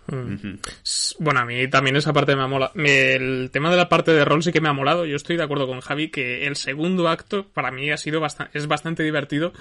Mm. 0.08 0.56
Bueno, 1.20 1.40
a 1.40 1.44
mí 1.44 1.68
también 1.68 1.96
esa 1.96 2.12
parte 2.12 2.34
me 2.34 2.42
ha 2.42 2.46
molado. 2.46 2.72
El 2.74 3.50
tema 3.52 3.70
de 3.70 3.76
la 3.76 3.88
parte 3.88 4.12
de 4.12 4.24
rol 4.24 4.42
sí 4.42 4.50
que 4.52 4.60
me 4.60 4.68
ha 4.68 4.72
molado. 4.72 5.06
Yo 5.06 5.16
estoy 5.16 5.36
de 5.36 5.44
acuerdo 5.44 5.66
con 5.66 5.80
Javi 5.80 6.10
que 6.10 6.46
el 6.46 6.56
segundo 6.56 7.08
acto 7.08 7.46
para 7.52 7.70
mí 7.70 7.90
ha 7.90 7.96
sido 7.96 8.20
bastante, 8.20 8.58
es 8.58 8.66
bastante 8.66 9.02
divertido 9.02 9.52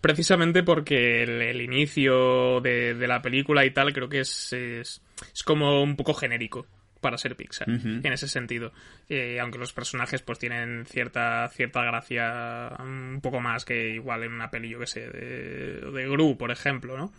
precisamente 0.00 0.62
porque 0.62 1.22
el, 1.22 1.60
inicio 1.60 2.60
de, 2.60 2.94
la 3.06 3.22
película 3.22 3.64
y 3.64 3.70
tal 3.70 3.92
creo 3.92 4.08
que 4.08 4.20
es, 4.20 4.52
es, 4.52 5.02
como 5.44 5.82
un 5.82 5.96
poco 5.96 6.14
genérico 6.14 6.66
para 7.00 7.18
ser 7.18 7.36
Pixar 7.36 7.68
en 7.68 8.12
ese 8.12 8.26
sentido. 8.26 8.72
Eh, 9.08 9.38
aunque 9.40 9.58
los 9.58 9.72
personajes 9.72 10.22
pues 10.22 10.38
tienen 10.38 10.86
cierta 10.86 11.48
cierta 11.48 11.84
gracia 11.84 12.72
un 12.80 13.20
poco 13.22 13.40
más 13.40 13.64
que 13.64 13.90
igual 13.90 14.24
en 14.24 14.32
una 14.32 14.50
peli 14.50 14.70
yo 14.70 14.80
que 14.80 14.86
sé 14.86 15.08
de, 15.08 15.90
de 15.92 16.08
Gru 16.08 16.36
por 16.36 16.50
ejemplo 16.50 16.96
no 16.96 17.12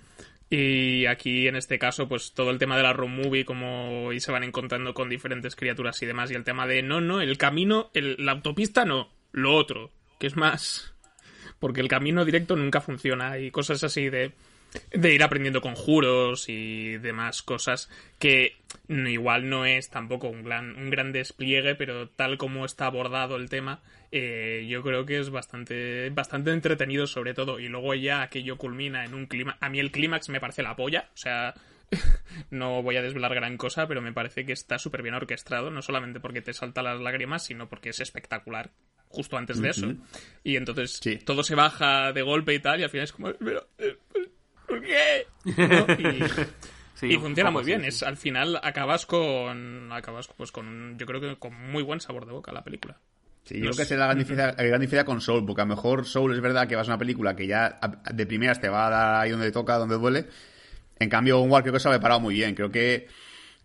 y 0.50 1.06
aquí 1.06 1.48
en 1.48 1.56
este 1.56 1.78
caso 1.80 2.08
pues 2.08 2.34
todo 2.34 2.52
el 2.52 2.58
tema 2.58 2.76
de 2.76 2.84
la 2.84 2.94
road 2.94 3.10
movie 3.10 3.46
como 3.46 4.12
y 4.12 4.20
se 4.20 4.32
van 4.32 4.44
encontrando 4.44 4.94
con 4.94 5.10
diferentes 5.10 5.56
criaturas 5.56 6.02
y 6.02 6.06
demás 6.06 6.32
y 6.32 6.36
el 6.36 6.44
tema 6.44 6.68
de 6.68 6.82
no 6.82 7.00
no 7.00 7.22
el 7.22 7.38
camino 7.38 7.90
el, 7.94 8.16
la 8.20 8.34
autopista 8.34 8.84
no 8.84 9.10
lo 9.32 9.56
otro 9.56 9.92
que 10.20 10.28
es 10.28 10.36
más 10.36 10.94
porque 11.60 11.82
el 11.82 11.88
camino 11.88 12.26
directo 12.26 12.56
nunca 12.56 12.82
funciona 12.82 13.38
y 13.38 13.52
cosas 13.52 13.84
así 13.84 14.10
de, 14.10 14.34
de 14.92 15.14
ir 15.14 15.24
aprendiendo 15.24 15.62
conjuros 15.62 16.50
y 16.50 16.98
demás 16.98 17.42
cosas 17.42 17.90
que 18.20 18.58
igual 18.88 19.50
no 19.50 19.66
es 19.66 19.90
tampoco 19.90 20.28
un 20.28 20.44
gran, 20.44 20.76
un 20.76 20.90
gran 20.90 21.12
despliegue, 21.12 21.76
pero 21.76 22.10
tal 22.10 22.38
como 22.38 22.66
está 22.66 22.86
abordado 22.86 23.36
el 23.36 23.50
tema, 23.50 23.82
eh, 24.12 24.66
yo 24.70 24.84
creo 24.84 25.06
que 25.06 25.20
es 25.20 25.30
bastante, 25.30 26.10
bastante 26.10 26.52
entretenido 26.52 27.08
sobre 27.08 27.34
todo. 27.34 27.60
Y 27.60 27.68
luego 27.68 27.94
ya 27.96 28.22
aquello 28.22 28.58
culmina 28.58 29.06
en 29.06 29.14
un 29.14 29.26
clima... 29.26 29.58
A 29.60 29.70
mí 29.70 29.80
el 29.80 29.92
clímax 29.92 30.30
me 30.30 30.40
parece 30.40 30.64
la 30.64 30.76
polla, 30.76 31.10
o 31.14 31.18
sea... 31.18 31.54
no 32.50 32.84
voy 32.84 32.98
a 32.98 33.02
desvelar 33.02 33.34
gran 33.34 33.56
cosa, 33.56 33.88
pero 33.88 34.02
me 34.02 34.12
parece 34.12 34.46
que 34.46 34.52
está 34.52 34.78
súper 34.78 35.04
bien 35.04 35.16
orquestado, 35.16 35.72
no 35.72 35.82
solamente 35.82 36.20
porque 36.20 36.42
te 36.42 36.52
salta 36.52 36.84
las 36.84 37.00
lágrimas, 37.00 37.46
sino 37.46 37.70
porque 37.70 37.92
es 37.92 38.02
espectacular 38.02 38.72
justo 39.10 39.38
antes 39.38 39.62
de 39.62 39.70
eso. 39.70 39.94
Y 40.44 40.56
entonces 40.56 41.00
todo 41.26 41.44
se 41.44 41.56
baja 41.56 42.12
de 42.14 42.22
golpe 42.22 42.54
y 42.54 42.60
tal, 42.60 42.80
y 42.80 42.84
al 42.84 42.90
final 42.90 43.04
es 43.06 43.12
como, 43.12 43.34
pero, 43.34 43.68
eh, 43.78 43.98
¿por 44.68 44.82
qué? 44.82 45.28
Y, 47.02 47.18
funciona 47.18 47.52
muy 47.52 47.64
bien. 47.64 47.86
Es, 47.86 48.02
al 48.02 48.18
final 48.18 48.60
acabas 48.64 49.06
con, 49.06 49.92
acabas 49.92 50.28
pues 50.36 50.52
con, 50.52 50.98
yo 50.98 51.06
creo 51.06 51.22
que 51.22 51.36
con 51.38 51.54
muy 51.72 51.84
buen 51.84 52.00
sabor 52.00 52.26
de 52.26 52.32
boca 52.32 52.52
la 52.52 52.64
película. 52.64 52.98
Sí, 53.44 53.56
yo 53.60 53.66
creo 53.66 53.76
que 53.76 53.82
es 53.84 53.92
la 53.92 54.08
gran, 54.08 54.18
diferencia, 54.18 55.06
con 55.06 55.22
Soul, 55.22 55.46
porque 55.46 55.62
a 55.62 55.66
lo 55.66 55.76
mejor 55.76 56.06
Soul 56.06 56.34
es 56.34 56.42
verdad 56.42 56.68
que 56.68 56.76
vas 56.76 56.88
a 56.88 56.92
una 56.92 56.98
película 56.98 57.36
que 57.36 57.48
ya 57.48 57.80
de 58.12 58.26
primeras 58.26 58.60
te 58.60 58.68
va 58.68 58.88
a 58.88 58.90
dar 58.90 59.22
ahí 59.22 59.32
donde 59.32 59.52
toca, 59.52 59.78
donde 59.78 59.96
duele. 59.96 60.26
En 61.00 61.08
cambio, 61.08 61.40
Onward 61.40 61.64
creo 61.64 61.74
que 61.74 61.80
se 61.80 61.88
ha 61.88 61.92
preparado 61.92 62.20
muy 62.20 62.34
bien. 62.34 62.56
Creo 62.56 62.72
que 62.72 63.08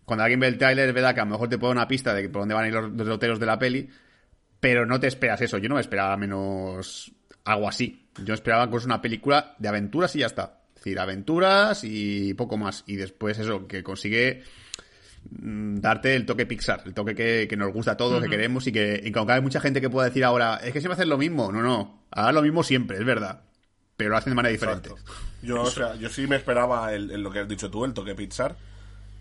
cuando 0.05 0.23
alguien 0.23 0.39
ve 0.39 0.47
el 0.47 0.57
trailer 0.57 0.87
es 0.87 0.93
verdad 0.93 1.13
que 1.13 1.21
a 1.21 1.25
lo 1.25 1.31
mejor 1.31 1.49
te 1.49 1.57
pone 1.57 1.71
una 1.71 1.87
pista 1.87 2.13
de 2.13 2.29
por 2.29 2.43
dónde 2.43 2.53
van 2.53 2.65
a 2.65 2.67
ir 2.67 2.73
los 2.73 2.95
derroteros 2.95 3.39
de 3.39 3.45
la 3.45 3.59
peli, 3.59 3.89
pero 4.63 4.85
no 4.85 4.97
te 4.97 5.07
esperas 5.07 5.41
eso. 5.41 5.57
Yo 5.57 5.67
no 5.67 5.75
me 5.75 5.81
esperaba 5.81 6.15
menos 6.15 7.11
algo 7.43 7.67
así. 7.67 8.07
Yo 8.23 8.33
esperaba 8.33 8.69
que 8.69 8.77
una 8.85 9.01
película 9.01 9.55
de 9.59 9.67
aventuras 9.67 10.15
y 10.15 10.19
ya 10.19 10.27
está. 10.27 10.61
Es 10.69 10.75
decir, 10.75 10.97
aventuras 11.01 11.83
y 11.83 12.33
poco 12.35 12.55
más. 12.55 12.85
Y 12.87 12.95
después 12.95 13.37
eso, 13.39 13.67
que 13.67 13.83
consigue 13.83 14.41
mm, 15.31 15.81
darte 15.81 16.15
el 16.15 16.25
toque 16.25 16.45
Pixar, 16.45 16.81
el 16.85 16.93
toque 16.93 17.13
que, 17.13 17.57
nos 17.57 17.73
gusta 17.73 17.91
a 17.91 17.97
todos, 17.97 18.23
que 18.23 18.29
queremos 18.29 18.65
y 18.65 18.71
que, 18.71 19.01
y 19.03 19.11
aunque 19.17 19.33
hay 19.33 19.41
mucha 19.41 19.59
gente 19.59 19.81
que 19.81 19.89
pueda 19.89 20.07
decir 20.07 20.23
ahora, 20.23 20.61
es 20.63 20.71
que 20.71 20.79
siempre 20.79 20.93
hacen 20.93 21.09
lo 21.09 21.17
mismo. 21.17 21.51
No, 21.51 21.61
no, 21.61 22.05
hagan 22.11 22.33
lo 22.33 22.41
mismo 22.41 22.63
siempre, 22.63 22.99
es 22.99 23.05
verdad. 23.05 23.41
Pero 23.97 24.11
lo 24.11 24.17
hacen 24.17 24.31
de 24.31 24.35
manera 24.35 24.53
diferente. 24.53 24.91
Yo, 25.41 25.61
o 25.61 25.69
sea, 25.69 25.95
yo 25.95 26.07
sí 26.07 26.25
me 26.25 26.37
esperaba 26.37 26.93
el, 26.93 27.21
lo 27.21 27.31
que 27.31 27.39
has 27.39 27.49
dicho 27.49 27.69
tú, 27.69 27.83
el 27.83 27.93
toque 27.93 28.15
Pixar 28.15 28.55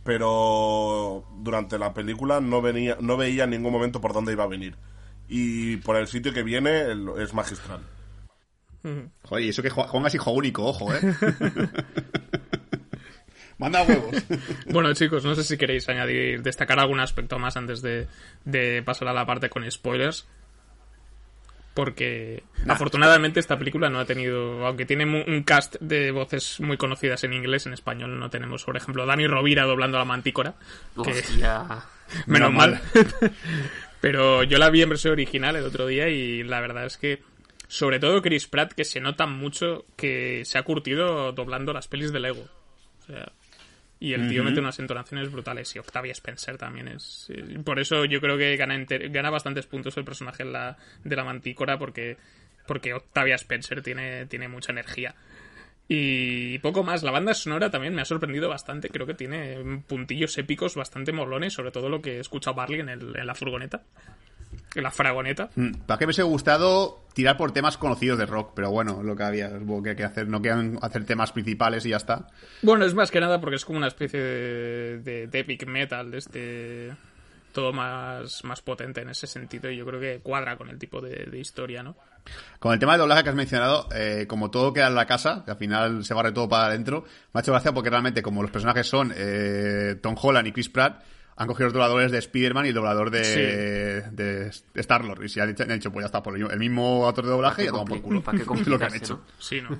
pero 0.05 1.25
durante 1.39 1.79
la 1.79 1.95
película 1.95 2.41
no 2.41 2.61
venía 2.61 2.97
no 3.01 3.17
veía 3.17 3.45
en 3.45 3.51
ningún 3.51 3.73
momento 3.73 4.01
por 4.01 4.13
dónde 4.13 4.33
iba 4.33 4.43
a 4.43 4.49
venir 4.49 4.75
y 5.35 5.79
por 5.79 5.97
el 5.97 6.07
sitio 6.09 6.35
que 6.35 6.43
viene 6.43 6.93
es 7.19 7.33
magistral. 7.33 7.81
Joder, 9.23 9.45
y 9.45 9.49
eso 9.49 9.63
que 9.63 9.71
Juan 9.71 10.07
es 10.07 10.15
hijo 10.15 10.31
único, 10.31 10.67
ojo, 10.67 10.93
¿eh? 10.93 11.01
Manda 13.59 13.83
huevos. 13.83 14.15
bueno, 14.67 14.93
chicos, 14.93 15.25
no 15.25 15.35
sé 15.35 15.43
si 15.43 15.57
queréis 15.57 15.89
añadir, 15.89 16.43
destacar 16.43 16.79
algún 16.79 17.01
aspecto 17.01 17.39
más 17.39 17.57
antes 17.57 17.81
de, 17.81 18.83
pasar 18.85 19.09
a 19.09 19.15
la 19.15 19.25
parte 19.25 19.49
con 19.49 19.69
spoilers. 19.71 20.27
Porque 21.73 22.43
afortunadamente 22.69 23.41
esta 23.41 23.59
película 23.59 23.89
no 23.89 24.01
ha 24.01 24.05
tenido, 24.05 24.67
aunque 24.67 24.85
tiene 24.85 25.07
un 25.07 25.43
cast 25.45 25.77
de 25.81 26.11
voces 26.11 26.61
muy 26.61 26.77
conocidas 26.77 27.25
en 27.25 27.33
inglés, 27.33 27.65
en 27.65 27.73
español 27.73 28.19
no 28.19 28.29
tenemos, 28.29 28.65
por 28.65 28.77
ejemplo, 28.77 29.07
Dani 29.07 29.27
Rovira 29.27 29.65
doblando 29.65 29.97
a 29.97 30.01
la 30.01 30.05
mantícora. 30.05 30.57
Que... 31.03 31.23
Menos 32.27 32.53
mal. 32.53 32.81
Pero 34.03 34.43
yo 34.43 34.59
la 34.59 34.69
vi 34.69 34.83
en 34.83 34.89
versión 34.89 35.13
original 35.13 35.55
el 35.55 35.65
otro 35.65 35.87
día 35.87 36.09
y 36.09 36.43
la 36.43 36.61
verdad 36.61 36.87
es 36.87 36.97
que, 36.97 37.23
sobre 37.69 38.01
todo 38.01 38.21
Chris 38.21 38.49
Pratt, 38.49 38.73
que 38.73 38.85
se 38.85 39.01
nota 39.01 39.27
mucho 39.27 39.87
que 39.97 40.45
se 40.45 40.59
ha 40.59 40.65
curtido 40.65 41.31
doblando 41.31 41.73
las 41.73 41.87
pelis 41.87 42.13
de 42.13 42.19
Lego. 42.19 42.49
O 43.01 43.07
sea, 43.07 43.31
y 44.01 44.15
el 44.15 44.29
tío 44.29 44.43
mete 44.43 44.59
unas 44.59 44.81
entonaciones 44.81 45.31
brutales. 45.31 45.77
Y 45.77 45.79
Octavia 45.79 46.11
Spencer 46.11 46.59
también 46.59 46.89
es. 46.89 47.31
Por 47.65 47.79
eso 47.79 48.05
yo 48.05 48.21
creo 48.21 48.37
que 48.37 48.57
gana, 48.57 48.77
gana 48.89 49.31
bastantes 49.31 49.67
puntos 49.67 49.97
el 49.97 50.05
personaje 50.05 50.45
la, 50.45 50.77
de 51.05 51.15
la 51.15 51.23
mantícora, 51.23 51.79
porque, 51.79 52.17
porque 52.67 52.95
Octavia 52.95 53.37
Spencer 53.37 53.83
tiene, 53.83 54.27
tiene 54.27 54.49
mucha 54.49 54.73
energía. 54.73 55.15
Y 55.95 56.59
poco 56.61 56.83
más, 56.83 57.03
la 57.03 57.11
banda 57.11 57.35
sonora 57.35 57.71
también 57.71 57.95
me 57.95 58.01
ha 58.01 58.07
sorprendido 58.07 58.49
bastante. 58.49 58.89
Creo 58.89 59.07
que 59.07 59.13
tiene 59.13 59.83
puntillos 59.87 60.39
épicos 60.39 60.75
bastante 60.75 61.13
molones, 61.13 61.53
sobre 61.53 61.71
todo 61.71 61.91
lo 61.91 62.01
que 62.01 62.17
he 62.17 62.21
escuchado 62.21 62.57
Barley 62.57 62.81
en, 62.81 62.89
el, 62.89 63.15
en 63.15 63.27
la 63.27 63.35
furgoneta. 63.35 63.83
En 64.75 64.85
la 64.85 64.91
fragoneta. 64.91 65.51
Mm, 65.55 65.73
para 65.87 65.99
que 65.99 66.07
me 66.07 66.09
hubiese 66.09 66.23
gustado 66.23 67.05
tirar 67.13 67.37
por 67.37 67.53
temas 67.53 67.77
conocidos 67.77 68.19
de 68.19 68.25
rock, 68.25 68.53
pero 68.57 68.71
bueno, 68.71 69.03
lo 69.03 69.15
que 69.15 69.23
había, 69.23 69.51
que 69.51 69.91
hay 69.91 69.97
que 69.97 70.05
hacer, 70.05 70.29
no 70.29 70.41
quedan 70.41 70.79
hacer 70.81 71.05
temas 71.05 71.31
principales 71.31 71.85
y 71.85 71.91
ya 71.91 71.99
está. 71.99 72.27
Bueno, 72.63 72.87
es 72.87 72.95
más 72.95 73.11
que 73.11 73.21
nada 73.21 73.39
porque 73.39 73.57
es 73.57 73.65
como 73.67 73.77
una 73.77 73.89
especie 73.89 74.19
de, 74.19 75.27
de 75.27 75.39
epic 75.39 75.67
metal, 75.67 76.11
de 76.11 76.19
este 76.19 76.93
todo 77.53 77.73
más, 77.73 78.43
más 78.45 78.61
potente 78.63 79.03
en 79.03 79.11
ese 79.11 79.27
sentido 79.27 79.71
y 79.71 79.77
yo 79.77 79.87
creo 79.87 80.01
que 80.01 80.21
cuadra 80.21 80.57
con 80.57 80.69
el 80.69 80.79
tipo 80.79 81.01
de, 81.01 81.39
historia, 81.39 81.83
¿no? 81.83 81.97
Con 82.59 82.73
el 82.73 82.79
tema 82.79 82.93
de 82.93 82.99
doblaje 82.99 83.25
que 83.25 83.31
has 83.31 83.35
mencionado, 83.35 83.89
eh, 83.93 84.27
como 84.29 84.51
todo 84.51 84.73
queda 84.73 84.87
en 84.87 84.95
la 84.95 85.07
casa, 85.07 85.43
que 85.45 85.51
al 85.51 85.57
final 85.57 86.05
se 86.05 86.15
barre 86.15 86.31
todo 86.31 86.49
para 86.49 86.67
adentro, 86.67 87.05
me 87.33 87.39
ha 87.39 87.41
hecho 87.41 87.51
gracia 87.51 87.73
porque 87.73 87.91
realmente 87.91 88.23
como 88.23 88.41
los 88.41 88.53
personajes 88.53 88.87
son 88.87 89.13
eh, 89.17 89.97
Tom 90.01 90.15
Holland 90.21 90.47
y 90.47 90.53
Chris 90.53 90.69
Pratt, 90.69 91.03
han 91.37 91.49
cogido 91.49 91.67
los 91.67 91.73
dobladores 91.73 92.13
de 92.13 92.19
Spider-Man 92.19 92.67
y 92.67 92.69
el 92.69 92.75
doblador 92.75 93.11
de, 93.11 94.03
de, 94.13 94.51
Star-Lord. 94.75 95.25
Y 95.25 95.29
si 95.29 95.41
han 95.41 95.55
dicho, 95.55 95.91
pues 95.91 96.05
ya 96.05 96.07
está, 96.07 96.23
por 96.23 96.37
el 96.37 96.59
mismo 96.59 97.07
autor 97.07 97.25
de 97.25 97.31
doblaje 97.31 97.63
y 97.63 97.65
ya 97.65 97.71
toman 97.73 97.87
por 97.87 98.03
culo. 98.03 98.23
¿Para 98.23 98.39
qué 98.39 98.45
lo 98.71 98.79
que 98.79 98.85
han 98.85 98.95
hecho? 98.95 99.25
Sí, 99.39 99.61
¿no? 99.61 99.79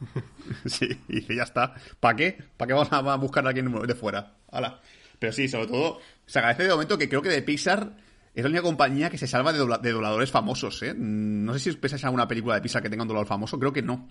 sí, 0.64 0.88
y 1.08 1.36
ya 1.36 1.42
está. 1.42 1.74
¿Para 2.00 2.16
qué? 2.16 2.38
¿Para 2.56 2.68
qué 2.68 2.72
vamos 2.74 2.92
a 2.92 3.16
buscar 3.16 3.44
a 3.44 3.48
alguien 3.48 3.70
de 3.86 3.94
fuera? 3.94 4.34
Hala. 4.50 4.80
Pero 5.18 5.32
sí, 5.32 5.48
sobre 5.48 5.66
todo, 5.66 6.00
se 6.26 6.38
agradece 6.38 6.64
de 6.64 6.70
momento 6.70 6.96
que 6.96 7.08
creo 7.08 7.22
que 7.22 7.28
de 7.28 7.42
Pixar 7.42 7.92
es 8.34 8.42
la 8.42 8.50
única 8.50 8.62
compañía 8.62 9.10
que 9.10 9.18
se 9.18 9.26
salva 9.26 9.52
de, 9.52 9.58
dobladores 9.58 10.30
famosos, 10.30 10.82
¿eh? 10.82 10.94
No 10.96 11.52
sé 11.54 11.58
si 11.58 11.72
pensáis 11.76 12.02
en 12.02 12.08
alguna 12.08 12.28
película 12.28 12.54
de 12.54 12.60
Pixar 12.60 12.82
que 12.82 12.90
tenga 12.90 13.02
un 13.02 13.08
doblador 13.08 13.26
famoso, 13.26 13.58
creo 13.58 13.72
que 13.72 13.82
no. 13.82 14.08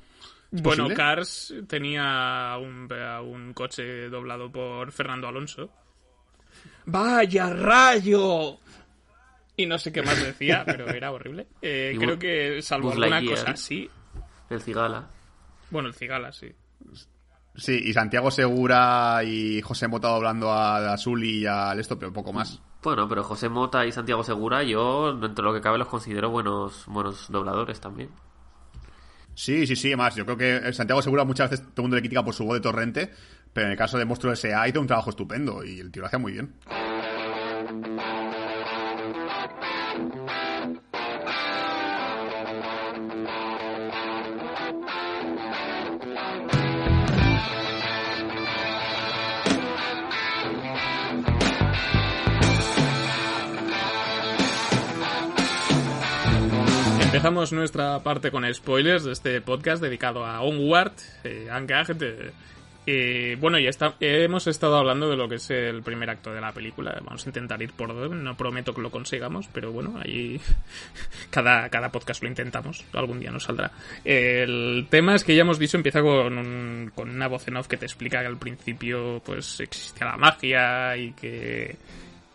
Bueno, 0.51 0.87
Cars 0.89 1.53
tenía 1.67 2.57
un, 2.57 2.87
un 2.91 3.53
coche 3.53 4.09
doblado 4.09 4.51
por 4.51 4.91
Fernando 4.91 5.27
Alonso. 5.27 5.69
¡Vaya 6.85 7.49
rayo! 7.49 8.59
Y 9.57 9.65
no 9.65 9.77
sé 9.77 9.91
qué 9.91 10.01
más 10.01 10.21
decía, 10.23 10.63
pero 10.65 10.87
era 10.89 11.11
horrible. 11.11 11.47
Eh, 11.61 11.95
creo 11.99 12.17
que 12.17 12.61
salvo 12.61 12.91
alguna 12.91 13.23
cosa 13.23 13.51
así. 13.51 13.89
El 14.49 14.61
Cigala. 14.61 15.09
Bueno, 15.69 15.89
el 15.89 15.95
Cigala, 15.95 16.31
sí. 16.31 16.53
Sí, 17.55 17.81
y 17.85 17.91
Santiago 17.91 18.29
Segura 18.29 19.21
y 19.25 19.61
José 19.61 19.87
Mota 19.87 20.15
hablando 20.15 20.51
a, 20.51 20.93
a 20.93 20.97
Sully 20.97 21.39
y 21.39 21.45
al 21.47 21.79
esto, 21.79 21.97
pero 21.97 22.13
poco 22.13 22.31
más. 22.31 22.61
Bueno, 22.87 23.09
pero 23.09 23.21
José 23.21 23.49
Mota 23.49 23.85
y 23.85 23.91
Santiago 23.91 24.23
Segura, 24.23 24.63
yo, 24.63 25.11
dentro 25.11 25.43
de 25.43 25.51
lo 25.51 25.53
que 25.53 25.59
cabe, 25.59 25.77
los 25.77 25.89
considero 25.89 26.29
buenos, 26.29 26.85
buenos 26.87 27.29
dobladores 27.29 27.81
también. 27.81 28.09
Sí, 29.35 29.67
sí, 29.67 29.75
sí, 29.75 29.93
más. 29.97 30.15
Yo 30.15 30.23
creo 30.23 30.37
que 30.37 30.71
Santiago 30.71 31.01
Segura 31.01 31.25
muchas 31.25 31.51
veces 31.51 31.65
todo 31.65 31.81
el 31.81 31.83
mundo 31.83 31.97
le 31.97 32.01
critica 32.01 32.23
por 32.23 32.33
su 32.33 32.45
voz 32.45 32.53
de 32.53 32.61
torrente, 32.61 33.11
pero 33.51 33.65
en 33.65 33.73
el 33.73 33.77
caso 33.77 33.97
de 33.97 34.05
Monstruo 34.05 34.31
S.A. 34.31 34.69
hizo 34.69 34.79
un 34.79 34.87
trabajo 34.87 35.09
estupendo 35.09 35.65
y 35.65 35.81
el 35.81 35.91
tío 35.91 35.99
lo 35.99 36.07
hacía 36.07 36.17
muy 36.17 36.31
bien. 36.31 36.53
Empezamos 57.17 57.51
nuestra 57.51 57.97
parte 58.03 58.29
con 58.29 58.45
spoilers 58.53 59.03
de 59.03 59.11
este 59.11 59.41
podcast 59.41 59.81
dedicado 59.81 60.23
a 60.23 60.39
Onward, 60.41 60.91
eh, 61.23 61.49
eh, 62.85 63.35
bueno, 63.39 63.57
ya 63.57 63.71
está, 63.71 63.95
hemos 63.99 64.45
estado 64.45 64.77
hablando 64.77 65.09
de 65.09 65.17
lo 65.17 65.27
que 65.27 65.35
es 65.35 65.49
el 65.49 65.81
primer 65.81 66.11
acto 66.11 66.31
de 66.31 66.39
la 66.39 66.51
película. 66.51 66.95
Vamos 67.03 67.25
a 67.25 67.29
intentar 67.29 67.59
ir 67.63 67.73
por 67.73 67.89
orden. 67.89 68.23
No 68.23 68.37
prometo 68.37 68.71
que 68.71 68.81
lo 68.83 68.91
consigamos, 68.91 69.49
pero 69.51 69.71
bueno, 69.71 69.99
ahí 69.99 70.39
cada, 71.31 71.67
cada 71.69 71.91
podcast 71.91 72.21
lo 72.21 72.29
intentamos. 72.29 72.85
Algún 72.93 73.19
día 73.19 73.31
nos 73.31 73.45
saldrá. 73.45 73.71
El 74.05 74.85
tema 74.91 75.15
es 75.15 75.23
que 75.23 75.33
ya 75.33 75.41
hemos 75.41 75.57
dicho, 75.57 75.75
empieza 75.75 76.03
con, 76.03 76.37
un- 76.37 76.91
con 76.93 77.09
una 77.09 77.27
voz 77.27 77.47
en 77.47 77.57
off 77.57 77.67
que 77.67 77.77
te 77.77 77.87
explica 77.87 78.21
que 78.21 78.27
al 78.27 78.37
principio 78.37 79.23
pues 79.25 79.59
existía 79.59 80.05
la 80.05 80.17
magia 80.17 80.95
y 80.95 81.13
que 81.13 81.75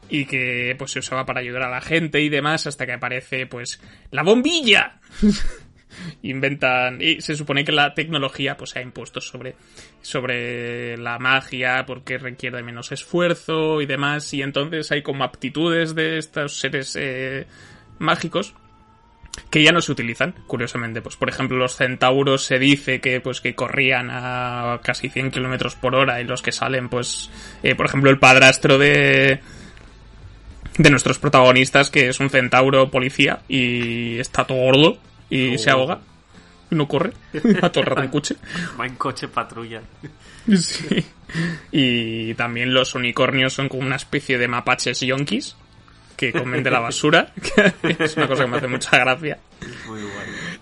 y 0.09 0.27
que 0.27 0.75
pues 0.79 0.93
se 0.93 0.99
usaba 0.99 1.25
para 1.25 1.41
ayudar 1.41 1.63
a 1.63 1.71
la 1.71 1.81
gente 1.81 2.21
y 2.21 2.29
demás 2.29 2.67
hasta 2.67 2.87
que 2.87 2.93
aparece 2.93 3.47
pues 3.47 3.81
la 4.11 4.23
bombilla 4.23 5.01
inventan 6.23 7.01
y 7.01 7.21
se 7.21 7.37
supone 7.37 7.65
que 7.65 7.73
la 7.73 7.95
tecnología 7.95 8.57
pues 8.57 8.71
se 8.71 8.79
ha 8.79 8.83
impuesto 8.83 9.21
sobre 9.21 9.57
sobre 10.01 10.97
la 10.97 11.19
magia 11.19 11.85
porque 11.87 12.19
requiere 12.19 12.63
menos 12.63 12.93
esfuerzo 12.93 13.81
y 13.81 13.87
demás 13.87 14.33
y 14.35 14.43
entonces 14.43 14.91
hay 14.93 15.03
como 15.03 15.25
aptitudes 15.25 15.95
de 15.95 16.19
estos 16.19 16.59
seres 16.59 16.97
eh, 16.99 17.47
mágicos 17.99 18.55
que 19.51 19.63
ya 19.63 19.73
no 19.73 19.81
se 19.81 19.93
utilizan, 19.93 20.35
curiosamente. 20.47 21.01
Pues, 21.01 21.17
por 21.17 21.29
ejemplo, 21.29 21.57
los 21.57 21.77
centauros 21.77 22.45
se 22.45 22.59
dice 22.59 23.01
que, 23.01 23.21
pues, 23.21 23.41
que 23.41 23.55
corrían 23.55 24.11
a 24.11 24.81
casi 24.83 25.09
100 25.09 25.31
kilómetros 25.31 25.75
por 25.75 25.95
hora 25.95 26.21
y 26.21 26.25
los 26.25 26.43
que 26.43 26.53
salen, 26.53 26.89
pues, 26.89 27.31
eh, 27.63 27.75
por 27.75 27.87
ejemplo, 27.87 28.11
el 28.11 28.19
padrastro 28.19 28.79
de, 28.79 29.41
de 30.79 30.91
nuestros 30.91 31.19
protagonistas, 31.19 31.91
que 31.91 32.09
es 32.09 32.21
un 32.21 32.31
centauro 32.31 32.91
policía 32.91 33.41
y 33.49 34.19
está 34.19 34.45
todo 34.45 34.59
gordo 34.59 34.99
y 35.29 35.59
se 35.59 35.71
ahoga 35.71 36.01
y 36.71 36.75
no 36.75 36.89
corre, 36.89 37.13
va 37.63 37.71
todo 37.71 37.85
el 37.85 37.87
rato 37.87 38.03
en 38.03 38.11
coche. 38.11 38.37
Va 38.81 38.87
en 38.87 38.97
coche 38.97 39.29
patrulla. 39.29 39.83
Sí. 40.57 41.05
Y 41.71 42.35
también 42.35 42.75
los 42.75 42.95
unicornios 42.95 43.53
son 43.53 43.69
como 43.69 43.83
una 43.83 43.97
especie 43.97 44.39
de 44.39 44.49
mapaches 44.49 45.01
yonkis 45.01 45.57
que 46.17 46.33
comen 46.33 46.63
de 46.63 46.71
la 46.71 46.81
basura, 46.81 47.33
que 47.35 47.75
es 47.99 48.17
una 48.17 48.29
cosa 48.29 48.45
que 48.45 48.51
me 48.51 48.57
hace 48.57 48.69
mucha 48.69 48.99
gracia. 48.99 49.39
Muy 49.87 50.01
guay. 50.01 50.59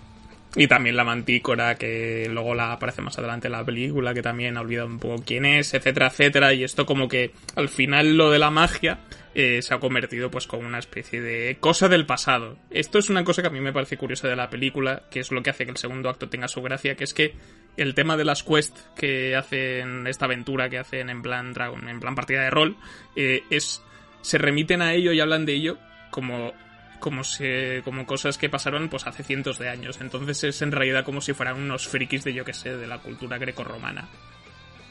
Y 0.55 0.67
también 0.67 0.97
la 0.97 1.05
mantícora, 1.05 1.75
que 1.75 2.27
luego 2.29 2.53
la 2.53 2.73
aparece 2.73 3.01
más 3.01 3.17
adelante 3.17 3.47
en 3.47 3.53
la 3.53 3.63
película, 3.63 4.13
que 4.13 4.21
también 4.21 4.57
ha 4.57 4.61
olvidado 4.61 4.87
un 4.87 4.99
poco 4.99 5.23
quién 5.25 5.45
es, 5.45 5.73
etcétera, 5.73 6.07
etcétera. 6.07 6.53
Y 6.53 6.63
esto 6.63 6.85
como 6.85 7.07
que 7.07 7.31
al 7.55 7.69
final 7.69 8.17
lo 8.17 8.29
de 8.31 8.39
la 8.39 8.51
magia 8.51 8.99
eh, 9.33 9.61
se 9.61 9.73
ha 9.73 9.79
convertido 9.79 10.29
pues 10.29 10.47
como 10.47 10.67
una 10.67 10.79
especie 10.79 11.21
de 11.21 11.57
cosa 11.59 11.87
del 11.87 12.05
pasado. 12.05 12.57
Esto 12.69 12.99
es 12.99 13.09
una 13.09 13.23
cosa 13.23 13.41
que 13.41 13.47
a 13.47 13.51
mí 13.51 13.61
me 13.61 13.73
parece 13.73 13.97
curiosa 13.97 14.27
de 14.27 14.35
la 14.35 14.49
película, 14.49 15.03
que 15.09 15.19
es 15.19 15.31
lo 15.31 15.41
que 15.41 15.49
hace 15.49 15.65
que 15.65 15.71
el 15.71 15.77
segundo 15.77 16.09
acto 16.09 16.29
tenga 16.29 16.47
su 16.47 16.61
gracia, 16.61 16.95
que 16.95 17.05
es 17.05 17.13
que 17.13 17.35
el 17.77 17.93
tema 17.93 18.17
de 18.17 18.25
las 18.25 18.43
quests 18.43 18.89
que 18.95 19.35
hacen, 19.35 20.05
esta 20.07 20.25
aventura 20.25 20.69
que 20.69 20.79
hacen 20.79 21.09
en 21.09 21.21
plan 21.21 21.53
Dragon, 21.53 21.87
en 21.87 21.99
plan 21.99 22.15
partida 22.15 22.43
de 22.43 22.49
rol, 22.49 22.75
eh, 23.15 23.43
es 23.49 23.81
se 24.21 24.37
remiten 24.37 24.81
a 24.81 24.93
ello 24.93 25.11
y 25.13 25.19
hablan 25.19 25.45
de 25.45 25.53
ello 25.53 25.77
como 26.11 26.53
como 26.99 27.23
se 27.23 27.81
como 27.83 28.05
cosas 28.05 28.37
que 28.37 28.49
pasaron 28.49 28.87
pues 28.87 29.07
hace 29.07 29.23
cientos 29.23 29.57
de 29.57 29.69
años 29.69 29.99
entonces 29.99 30.43
es 30.43 30.61
en 30.61 30.71
realidad 30.71 31.03
como 31.03 31.19
si 31.19 31.33
fueran 31.33 31.57
unos 31.57 31.87
frikis 31.87 32.23
de 32.23 32.33
yo 32.33 32.45
que 32.45 32.53
sé 32.53 32.77
de 32.77 32.85
la 32.85 32.99
cultura 32.99 33.39
grecorromana 33.39 34.07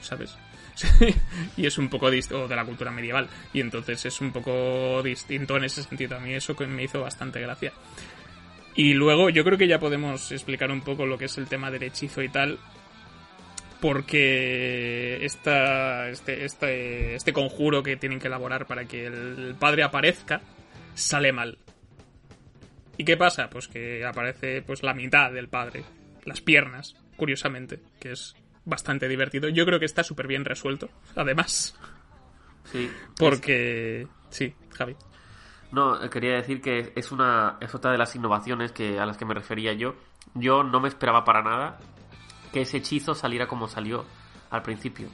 sabes 0.01 0.37
y 1.57 1.67
es 1.67 1.79
un 1.79 1.89
poco 1.89 2.11
distinto 2.11 2.49
de 2.49 2.57
la 2.57 2.65
cultura 2.65 2.91
medieval 2.91 3.29
y 3.53 3.61
entonces 3.61 4.05
es 4.07 4.21
un 4.21 4.33
poco 4.33 5.03
distinto 5.03 5.57
en 5.57 5.65
ese 5.65 5.83
sentido 5.83 6.17
a 6.17 6.21
mí 6.21 6.35
eso 6.35 6.55
me 6.69 6.85
hizo 6.85 7.01
bastante 7.01 7.41
gracia 7.41 7.73
y 8.75 8.95
luego 8.95 9.31
yo 9.31 9.45
creo 9.45 9.59
que 9.59 9.69
ya 9.69 9.79
podemos 9.79 10.31
explicar 10.33 10.71
un 10.71 10.81
poco 10.81 11.07
lo 11.07 11.19
que 11.19 11.27
es 11.27 11.39
el 11.39 11.47
tema 11.47 11.71
del 11.71 11.83
hechizo 11.83 12.23
y 12.23 12.29
tal 12.29 12.59
porque 13.81 15.25
esta, 15.25 16.09
este, 16.11 16.45
este, 16.45 17.15
este 17.15 17.33
conjuro 17.33 17.83
que 17.83 17.97
tienen 17.97 18.19
que 18.19 18.29
elaborar 18.29 18.67
para 18.67 18.85
que 18.85 19.07
el 19.07 19.57
padre 19.59 19.83
aparezca 19.83 20.43
sale 20.95 21.33
mal. 21.33 21.59
¿Y 22.99 23.05
qué 23.05 23.17
pasa? 23.17 23.49
Pues 23.49 23.69
que 23.69 24.05
aparece 24.05 24.63
pues 24.63 24.83
la 24.83 24.93
mitad 24.93 25.33
del 25.33 25.49
padre, 25.49 25.85
las 26.25 26.43
piernas, 26.43 26.95
curiosamente, 27.17 27.81
que 27.99 28.13
es 28.13 28.35
bastante 28.71 29.09
divertido. 29.09 29.49
Yo 29.51 29.67
creo 29.67 29.79
que 29.79 29.85
está 29.85 30.03
súper 30.03 30.27
bien 30.27 30.45
resuelto, 30.47 30.89
además, 31.17 31.77
Sí. 32.65 32.91
porque... 33.19 34.07
Sí, 34.31 34.55
Javi. 34.71 34.97
No, 35.73 35.99
quería 36.11 36.35
decir 36.37 36.61
que 36.61 36.93
es 36.97 37.13
una 37.13 37.57
es 37.61 37.75
otra 37.75 37.93
de 37.93 37.99
las 37.99 38.15
innovaciones 38.17 38.73
que 38.73 38.99
a 38.99 39.07
las 39.07 39.17
que 39.17 39.25
me 39.25 39.35
refería 39.35 39.73
yo. 39.73 39.95
Yo 40.35 40.63
no 40.65 40.81
me 40.81 40.89
esperaba 40.89 41.25
para 41.25 41.43
nada 41.43 41.79
que 42.53 42.63
ese 42.63 42.79
hechizo 42.79 43.15
saliera 43.15 43.47
como 43.47 43.69
salió 43.69 44.05
al 44.51 44.63
principio. 44.63 45.09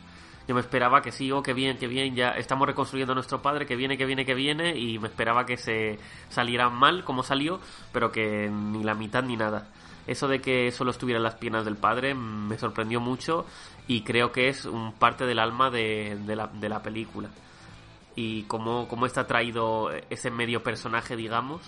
Yo 0.48 0.54
me 0.54 0.60
esperaba 0.60 1.02
que 1.02 1.10
sí, 1.10 1.32
oh, 1.32 1.42
que 1.42 1.52
bien, 1.52 1.76
que 1.76 1.88
bien, 1.88 2.14
ya 2.14 2.30
estamos 2.30 2.68
reconstruyendo 2.68 3.12
a 3.12 3.14
nuestro 3.16 3.42
padre, 3.42 3.66
que 3.66 3.74
viene, 3.74 3.98
que 3.98 4.06
viene, 4.06 4.24
que 4.24 4.34
viene, 4.34 4.76
y 4.78 4.98
me 4.98 5.08
esperaba 5.08 5.44
que 5.44 5.56
se 5.56 5.98
saliera 6.28 6.70
mal 6.70 7.02
como 7.04 7.24
salió, 7.24 7.60
pero 7.92 8.12
que 8.12 8.48
ni 8.48 8.84
la 8.84 8.94
mitad 8.94 9.24
ni 9.24 9.36
nada. 9.36 9.68
Eso 10.06 10.28
de 10.28 10.40
que 10.40 10.70
solo 10.72 10.90
estuvieran 10.92 11.22
las 11.22 11.34
piernas 11.34 11.64
del 11.64 11.76
padre 11.76 12.14
mm, 12.14 12.48
me 12.48 12.58
sorprendió 12.58 13.00
mucho 13.00 13.44
y 13.88 14.02
creo 14.02 14.32
que 14.32 14.48
es 14.48 14.64
un 14.64 14.92
parte 14.92 15.26
del 15.26 15.38
alma 15.38 15.70
de, 15.70 16.16
de 16.26 16.36
la, 16.36 16.46
de 16.48 16.68
la 16.68 16.82
película 16.82 17.28
y 18.14 18.44
cómo, 18.44 18.88
cómo 18.88 19.06
está 19.06 19.26
traído 19.26 19.90
ese 20.10 20.30
medio 20.30 20.62
personaje, 20.62 21.16
digamos, 21.16 21.60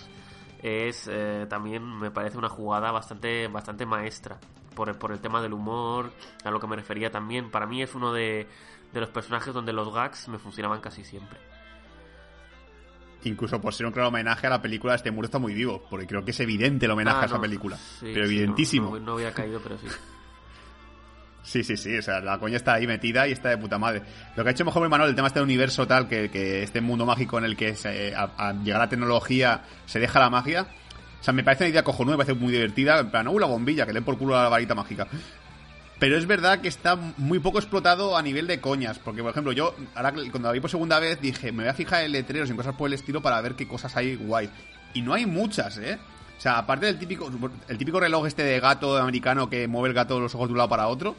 es 0.63 1.07
eh, 1.11 1.45
también 1.49 1.83
me 1.99 2.11
parece 2.11 2.37
una 2.37 2.49
jugada 2.49 2.91
bastante, 2.91 3.47
bastante 3.47 3.85
maestra 3.85 4.39
por, 4.75 4.89
el- 4.89 4.95
por 4.95 5.11
el 5.11 5.19
tema 5.19 5.41
del 5.41 5.53
humor, 5.53 6.11
a 6.43 6.49
lo 6.51 6.59
que 6.59 6.67
me 6.67 6.75
refería 6.75 7.11
también. 7.11 7.51
Para 7.51 7.65
mí 7.67 7.81
es 7.83 7.93
uno 7.93 8.11
de, 8.13 8.47
de 8.93 8.99
los 8.99 9.09
personajes 9.09 9.53
donde 9.53 9.73
los 9.73 9.93
gags 9.93 10.27
me 10.27 10.39
funcionaban 10.39 10.81
casi 10.81 11.03
siempre. 11.03 11.37
Incluso 13.25 13.59
por 13.59 13.73
ser 13.73 13.85
un 13.85 13.91
claro 13.91 14.07
homenaje 14.09 14.47
a 14.47 14.49
la 14.49 14.61
película, 14.61 14.95
este 14.95 15.11
muro 15.11 15.25
está 15.25 15.39
muy 15.39 15.53
vivo, 15.53 15.85
porque 15.89 16.07
creo 16.07 16.23
que 16.23 16.31
es 16.31 16.39
evidente 16.39 16.85
el 16.85 16.91
homenaje 16.91 17.17
Ah, 17.17 17.21
a 17.23 17.25
esa 17.25 17.35
no. 17.35 17.41
película. 17.41 17.75
Sí, 17.77 18.11
pero 18.13 18.25
evidentísimo. 18.25 18.91
No, 18.91 18.99
no, 18.99 19.05
no 19.07 19.13
había 19.13 19.33
caído, 19.33 19.59
pero 19.61 19.77
sí. 19.77 19.87
Sí, 21.41 21.63
sí, 21.63 21.77
sí, 21.77 21.97
o 21.97 22.01
sea, 22.01 22.19
la 22.19 22.37
coña 22.37 22.57
está 22.57 22.73
ahí 22.73 22.85
metida 22.85 23.27
y 23.27 23.31
está 23.31 23.49
de 23.49 23.57
puta 23.57 23.79
madre. 23.79 24.03
Lo 24.35 24.43
que 24.43 24.49
ha 24.49 24.51
hecho 24.51 24.65
mejor 24.65 24.87
Manuel, 24.87 25.09
el 25.09 25.15
tema 25.15 25.29
este 25.29 25.41
universo 25.41 25.87
tal, 25.87 26.07
que, 26.07 26.29
que 26.29 26.61
este 26.63 26.79
mundo 26.79 27.05
mágico 27.07 27.39
en 27.39 27.45
el 27.45 27.55
que 27.55 27.75
se- 27.75 28.13
a, 28.13 28.29
a 28.37 28.53
llegar 28.53 28.79
la 28.81 28.89
tecnología 28.89 29.61
se 29.85 29.99
deja 29.99 30.19
la 30.19 30.29
magia, 30.29 30.67
o 31.19 31.23
sea, 31.23 31.33
me 31.33 31.43
parece 31.43 31.63
una 31.63 31.69
idea 31.71 31.83
cojonuda, 31.83 32.17
me 32.17 32.23
parece 32.25 32.39
muy 32.39 32.51
divertida, 32.53 32.99
en 32.99 33.09
plan, 33.09 33.27
uh, 33.27 33.39
la 33.39 33.47
bombilla, 33.47 33.85
que 33.85 33.93
le 33.93 33.97
den 33.99 34.05
por 34.05 34.17
culo 34.17 34.37
a 34.37 34.43
la 34.43 34.49
varita 34.49 34.75
mágica. 34.75 35.07
Pero 35.99 36.17
es 36.17 36.25
verdad 36.27 36.61
que 36.61 36.69
está 36.69 36.95
muy 36.95 37.39
poco 37.39 37.59
explotado 37.59 38.15
a 38.17 38.21
nivel 38.21 38.47
de 38.47 38.61
coñas, 38.61 38.99
porque 38.99 39.21
por 39.21 39.31
ejemplo 39.31 39.51
yo, 39.51 39.75
ahora 39.95 40.13
cuando 40.13 40.47
la 40.47 40.53
vi 40.53 40.61
por 40.61 40.69
segunda 40.69 40.97
vez, 40.99 41.19
dije, 41.19 41.51
me 41.51 41.63
voy 41.63 41.69
a 41.69 41.73
fijar 41.73 42.05
en 42.05 42.13
letreros 42.13 42.49
y 42.49 42.53
cosas 42.53 42.75
por 42.75 42.87
el 42.87 42.93
estilo 42.93 43.21
para 43.21 43.41
ver 43.41 43.55
qué 43.55 43.67
cosas 43.67 43.95
hay 43.97 44.15
guay. 44.15 44.49
Y 44.93 45.01
no 45.01 45.13
hay 45.13 45.25
muchas, 45.25 45.77
¿eh? 45.77 45.99
O 46.37 46.41
sea, 46.41 46.57
aparte 46.57 46.85
del 46.85 46.97
típico, 46.97 47.29
el 47.67 47.77
típico 47.77 47.99
reloj 47.99 48.25
este 48.27 48.43
de 48.43 48.61
gato 48.61 48.97
americano 48.97 49.49
que 49.49 49.67
mueve 49.67 49.89
el 49.89 49.93
gato 49.93 50.21
los 50.21 50.33
ojos 50.35 50.47
de 50.47 50.53
un 50.53 50.57
lado 50.57 50.69
para 50.69 50.87
otro, 50.87 51.17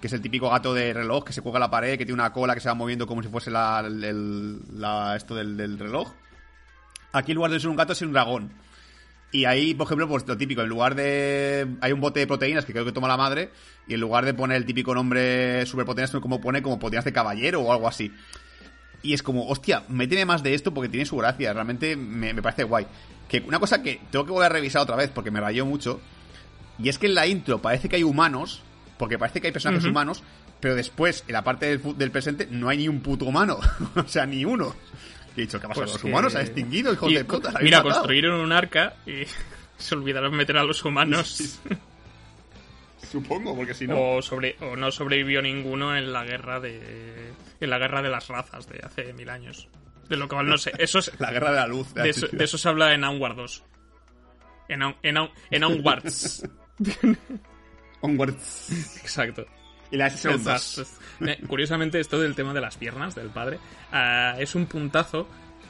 que 0.00 0.08
es 0.08 0.12
el 0.12 0.20
típico 0.20 0.50
gato 0.50 0.74
de 0.74 0.92
reloj 0.92 1.22
que 1.24 1.32
se 1.32 1.40
cuelga 1.40 1.58
a 1.58 1.60
la 1.60 1.70
pared, 1.70 1.92
que 1.96 2.04
tiene 2.04 2.14
una 2.20 2.32
cola 2.32 2.54
que 2.54 2.60
se 2.60 2.68
va 2.68 2.74
moviendo 2.74 3.06
como 3.06 3.22
si 3.22 3.28
fuese 3.28 3.52
la, 3.52 3.84
el- 3.86 4.60
esto 5.14 5.36
del, 5.36 5.56
del 5.56 5.78
reloj. 5.78 6.12
Aquí 7.12 7.30
en 7.30 7.36
lugar 7.36 7.52
de 7.52 7.60
ser 7.60 7.70
un 7.70 7.76
gato 7.76 7.92
es 7.92 8.02
un 8.02 8.12
dragón. 8.12 8.52
Y 9.30 9.44
ahí, 9.44 9.74
por 9.74 9.86
ejemplo, 9.86 10.08
pues 10.08 10.26
lo 10.26 10.36
típico, 10.36 10.62
en 10.62 10.68
lugar 10.68 10.94
de... 10.94 11.66
Hay 11.80 11.92
un 11.92 12.00
bote 12.00 12.20
de 12.20 12.26
proteínas 12.26 12.64
que 12.64 12.72
creo 12.72 12.84
que 12.84 12.92
toma 12.92 13.08
la 13.08 13.16
madre, 13.16 13.50
y 13.86 13.94
en 13.94 14.00
lugar 14.00 14.24
de 14.24 14.32
poner 14.32 14.56
el 14.56 14.64
típico 14.64 14.94
nombre 14.94 15.66
superproteínas, 15.66 16.10
como 16.12 16.40
pone 16.40 16.62
como 16.62 16.78
proteínas 16.78 17.04
de 17.04 17.12
caballero 17.12 17.60
o 17.60 17.72
algo 17.72 17.88
así. 17.88 18.10
Y 19.02 19.12
es 19.12 19.22
como, 19.22 19.46
hostia, 19.46 19.84
méteme 19.88 20.24
más 20.24 20.42
de 20.42 20.54
esto 20.54 20.72
porque 20.72 20.88
tiene 20.88 21.04
su 21.04 21.16
gracia, 21.16 21.52
realmente 21.52 21.94
me, 21.94 22.32
me 22.32 22.42
parece 22.42 22.64
guay. 22.64 22.86
Que 23.28 23.40
una 23.46 23.58
cosa 23.58 23.82
que 23.82 24.00
tengo 24.10 24.24
que 24.24 24.32
volver 24.32 24.50
a 24.50 24.54
revisar 24.54 24.82
otra 24.82 24.96
vez 24.96 25.10
porque 25.10 25.30
me 25.30 25.40
rayó 25.40 25.66
mucho, 25.66 26.00
y 26.78 26.88
es 26.88 26.98
que 26.98 27.06
en 27.06 27.14
la 27.14 27.26
intro 27.26 27.60
parece 27.60 27.88
que 27.88 27.96
hay 27.96 28.04
humanos, 28.04 28.62
porque 28.96 29.18
parece 29.18 29.40
que 29.40 29.48
hay 29.48 29.52
personajes 29.52 29.84
humanos, 29.84 30.22
Pero 30.60 30.74
después, 30.74 31.22
en 31.28 31.34
la 31.34 31.44
parte 31.44 31.66
del, 31.66 31.96
del 31.96 32.10
presente, 32.10 32.48
no 32.50 32.68
hay 32.68 32.78
ni 32.78 32.88
un 32.88 33.00
puto 33.00 33.26
humano. 33.26 33.60
o 33.94 34.08
sea, 34.08 34.26
ni 34.26 34.44
uno. 34.44 34.74
Y 35.38 35.42
he 35.42 35.46
dicho, 35.46 35.60
¿qué 35.60 35.66
ha 35.66 35.68
pasado? 35.68 35.84
Pues 35.86 35.92
Los 35.94 36.02
que- 36.02 36.08
humanos 36.08 36.32
se 36.32 36.38
han 36.38 36.44
extinguido, 36.46 36.92
hijos 36.92 37.10
Y, 37.10 37.14
de 37.14 37.24
puta. 37.24 37.52
Mira, 37.62 37.78
matado. 37.78 37.94
construyeron 38.00 38.40
un 38.40 38.52
arca 38.52 38.94
y 39.06 39.22
se 39.78 39.94
olvidaron 39.94 40.34
meter 40.36 40.56
a 40.58 40.64
los 40.64 40.84
humanos. 40.84 41.60
Supongo, 43.10 43.54
porque 43.56 43.74
si 43.74 43.86
no... 43.86 44.16
O, 44.16 44.22
sobre, 44.22 44.56
o 44.60 44.76
no 44.76 44.90
sobrevivió 44.90 45.40
ninguno 45.40 45.96
en 45.96 46.12
la 46.12 46.24
guerra 46.24 46.60
de 46.60 47.32
en 47.60 47.70
la 47.70 47.78
guerra 47.78 48.02
de 48.02 48.10
las 48.10 48.28
razas 48.28 48.68
de 48.68 48.80
hace 48.84 49.12
mil 49.12 49.30
años. 49.30 49.68
De 50.08 50.16
lo 50.16 50.28
cual 50.28 50.46
no 50.48 50.58
sé. 50.58 50.72
Eso 50.78 50.98
es- 50.98 51.12
La 51.20 51.30
guerra 51.30 51.50
de 51.50 51.56
la 51.56 51.66
luz. 51.68 51.94
de, 51.94 52.10
eso, 52.10 52.26
de 52.30 52.44
eso 52.44 52.58
se 52.58 52.68
habla 52.68 52.92
en 52.92 53.04
Onward 53.04 53.36
2. 53.36 53.64
En, 54.68 54.82
On- 54.82 54.96
en, 55.02 55.16
On- 55.16 55.30
en 55.50 55.64
Onwards. 55.64 56.42
Onwards. 58.00 58.98
Exacto. 59.00 59.46
Y 59.90 59.96
las 59.96 60.18
segundas. 60.20 60.78
Eh, 61.20 61.38
Curiosamente, 61.48 61.98
esto 62.00 62.18
del 62.20 62.34
tema 62.34 62.52
de 62.52 62.60
las 62.60 62.76
piernas 62.76 63.14
del 63.14 63.28
padre 63.30 63.58
ah, 63.92 64.34
es 64.38 64.54
un 64.54 64.66
puntazo 64.66 65.26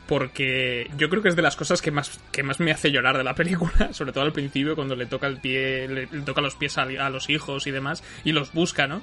porque 0.07 0.91
yo 0.97 1.11
creo 1.11 1.23
que 1.23 1.29
es 1.29 1.37
de 1.37 1.43
las 1.43 1.55
cosas 1.55 1.83
que 1.83 1.91
más, 1.91 2.19
que 2.33 2.43
más 2.43 2.61
me 2.61 2.71
hace 2.73 2.91
llorar 2.91 3.17
de 3.19 3.25
la 3.25 3.35
película, 3.35 3.93
sobre 3.93 4.13
todo 4.13 4.25
al 4.25 4.33
principio 4.33 4.75
cuando 4.75 4.97
le 4.97 5.07
toca 5.07 5.27
el 5.27 5.39
pie, 5.41 5.87
le, 5.87 6.07
le 6.07 6.23
toca 6.23 6.41
los 6.41 6.55
pies 6.55 6.79
a, 6.79 6.83
a 6.83 7.11
los 7.11 7.29
hijos 7.31 7.67
y 7.67 7.71
demás 7.71 8.03
y 8.25 8.33
los 8.33 8.53
busca, 8.53 8.87
¿no? 8.87 9.03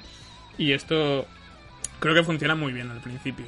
Y 0.58 0.72
esto 0.72 1.26
creo 2.00 2.14
que 2.14 2.24
funciona 2.24 2.54
muy 2.54 2.72
bien 2.72 2.90
al 2.90 3.00
principio. 3.00 3.46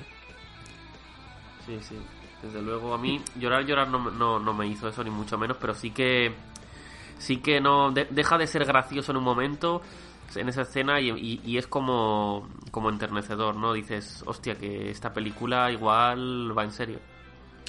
Sí, 1.66 1.78
sí. 1.82 1.96
Desde 2.42 2.62
luego, 2.62 2.94
a 2.94 2.98
mí 2.98 3.20
llorar, 3.36 3.64
llorar 3.66 3.88
no, 3.88 4.10
no, 4.10 4.38
no 4.38 4.54
me 4.54 4.66
hizo 4.68 4.88
eso, 4.88 5.02
ni 5.02 5.10
mucho 5.10 5.36
menos, 5.36 5.56
pero 5.60 5.74
sí 5.74 5.90
que. 5.90 6.32
Sí 7.18 7.38
que 7.38 7.60
no. 7.60 7.90
de- 7.90 8.06
deja 8.10 8.38
de 8.38 8.46
ser 8.46 8.64
gracioso 8.64 9.10
en 9.10 9.18
un 9.18 9.24
momento 9.24 9.82
en 10.36 10.48
esa 10.48 10.62
escena 10.62 11.00
y, 11.00 11.10
y- 11.10 11.40
y 11.44 11.58
es 11.58 11.66
como. 11.66 12.48
como 12.70 12.90
enternecedor, 12.90 13.56
¿no? 13.56 13.72
Dices, 13.72 14.22
hostia, 14.26 14.54
que 14.56 14.90
esta 14.90 15.12
película 15.12 15.70
igual 15.72 16.56
va 16.56 16.64
en 16.64 16.72
serio. 16.72 16.98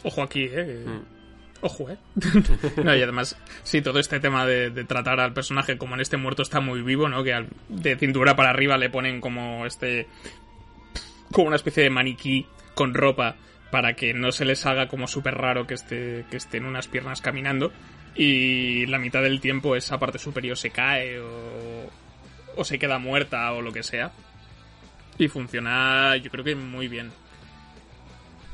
Ojo 0.03 0.21
aquí, 0.23 0.43
¿eh? 0.51 0.85
Mm. 0.85 1.19
Ojo, 1.61 1.89
¿eh? 1.89 1.97
no, 2.83 2.95
y 2.95 3.01
además, 3.01 3.35
sí, 3.63 3.81
todo 3.81 3.99
este 3.99 4.19
tema 4.21 4.45
de, 4.45 4.69
de 4.69 4.83
tratar 4.85 5.19
al 5.19 5.33
personaje 5.33 5.77
como 5.77 5.95
en 5.95 5.99
este 6.01 6.15
muerto 6.15 6.41
está 6.41 6.61
muy 6.61 6.81
vivo, 6.81 7.09
¿no? 7.09 7.21
Que 7.23 7.33
al- 7.33 7.49
de 7.67 7.97
cintura 7.97 8.35
para 8.35 8.49
arriba 8.51 8.77
le 8.77 8.89
ponen 8.89 9.19
como 9.19 9.65
este... 9.65 10.07
como 11.33 11.47
una 11.47 11.57
especie 11.57 11.83
de 11.83 11.89
maniquí 11.89 12.45
con 12.75 12.93
ropa 12.93 13.35
para 13.71 13.93
que 13.93 14.13
no 14.13 14.31
se 14.31 14.45
les 14.45 14.65
haga 14.65 14.87
como 14.87 15.05
súper 15.07 15.35
raro 15.35 15.67
que 15.67 15.73
esté, 15.73 16.25
que 16.31 16.37
esté 16.37 16.57
en 16.57 16.65
unas 16.65 16.87
piernas 16.87 17.19
caminando 17.21 17.71
y 18.15 18.85
la 18.87 18.97
mitad 18.97 19.21
del 19.21 19.39
tiempo 19.41 19.75
esa 19.75 19.99
parte 19.99 20.17
superior 20.17 20.57
se 20.57 20.71
cae 20.71 21.19
o, 21.19 21.89
o 22.55 22.63
se 22.65 22.79
queda 22.79 22.99
muerta 22.99 23.51
o 23.53 23.61
lo 23.61 23.71
que 23.71 23.83
sea. 23.83 24.11
Y 25.17 25.27
funciona, 25.27 26.15
yo 26.17 26.29
creo 26.31 26.43
que 26.43 26.55
muy 26.55 26.87
bien. 26.87 27.11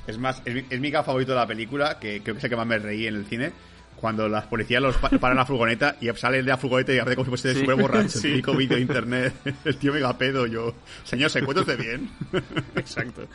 Es 0.08 0.17
más, 0.17 0.41
es 0.45 0.53
mi, 0.53 0.63
es 0.69 0.79
mi 0.79 0.91
favorito 0.91 1.31
de 1.31 1.38
la 1.39 1.47
película, 1.47 1.99
que 1.99 2.21
creo 2.21 2.36
que 2.36 2.39
es 2.39 2.43
el 2.43 2.49
que 2.49 2.55
más 2.55 2.67
me 2.67 2.77
reí 2.77 3.08
en 3.08 3.15
el 3.15 3.25
cine. 3.25 3.51
Cuando 3.95 4.27
las 4.27 4.45
policías 4.45 4.81
los 4.81 4.97
pa- 4.97 5.10
paran 5.10 5.38
la 5.38 5.45
furgoneta 5.45 5.95
y 6.01 6.10
sale 6.15 6.39
el 6.39 6.45
de 6.45 6.51
la 6.51 6.58
furgoneta 6.58 6.93
y 6.93 6.99
hace 6.99 7.15
como 7.15 7.25
si 7.25 7.29
fuese 7.29 7.53
Sí. 7.53 7.60
súper 7.62 7.75
borracho. 7.75 8.10
Sí. 8.19 8.21
Típico 8.29 8.53
vídeo 8.55 8.75
de 8.75 8.81
internet. 8.81 9.34
El 9.65 9.77
tío 9.77 9.93
mega 9.93 10.15
pedo, 10.17 10.45
yo. 10.45 10.75
Señor, 11.03 11.29
¿se 11.31 11.39
encuentra 11.39 11.75
bien? 11.75 12.10
Exacto. 12.75 13.27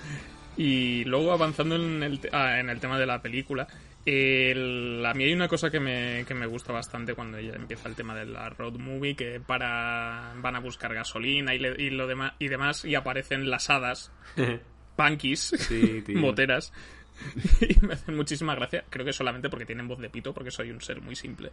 Y 0.56 1.04
luego 1.04 1.32
avanzando 1.32 1.76
en 1.76 2.02
el, 2.02 2.20
te- 2.20 2.28
ah, 2.32 2.60
en 2.60 2.68
el 2.68 2.78
tema 2.78 2.98
de 2.98 3.06
la 3.06 3.22
película, 3.22 3.66
el- 4.06 5.04
a 5.04 5.12
mí 5.14 5.24
hay 5.24 5.32
una 5.32 5.48
cosa 5.48 5.70
que 5.70 5.80
me, 5.80 6.24
que 6.26 6.34
me 6.34 6.46
gusta 6.46 6.72
bastante 6.72 7.14
cuando 7.14 7.38
ya 7.40 7.52
empieza 7.52 7.88
el 7.88 7.94
tema 7.94 8.14
de 8.14 8.26
la 8.26 8.48
road 8.50 8.74
movie, 8.74 9.14
que 9.16 9.40
para 9.40 10.32
van 10.36 10.56
a 10.56 10.60
buscar 10.60 10.94
gasolina 10.94 11.54
y, 11.54 11.58
le- 11.58 11.80
y 11.82 11.90
lo 11.90 12.06
demás 12.06 12.32
y 12.38 12.48
demás 12.48 12.84
y 12.84 12.94
aparecen 12.94 13.50
las 13.50 13.68
hadas, 13.70 14.12
punkies, 14.96 15.54
Sí, 15.58 16.02
moteras. 16.14 16.72
Y 17.60 17.84
me 17.84 17.92
hacen 17.94 18.16
muchísima 18.16 18.54
gracia, 18.54 18.84
creo 18.88 19.04
que 19.04 19.12
solamente 19.12 19.50
porque 19.50 19.66
tienen 19.66 19.86
voz 19.86 19.98
de 19.98 20.08
pito, 20.08 20.32
porque 20.32 20.50
soy 20.50 20.70
un 20.70 20.80
ser 20.80 21.02
muy 21.02 21.14
simple. 21.14 21.52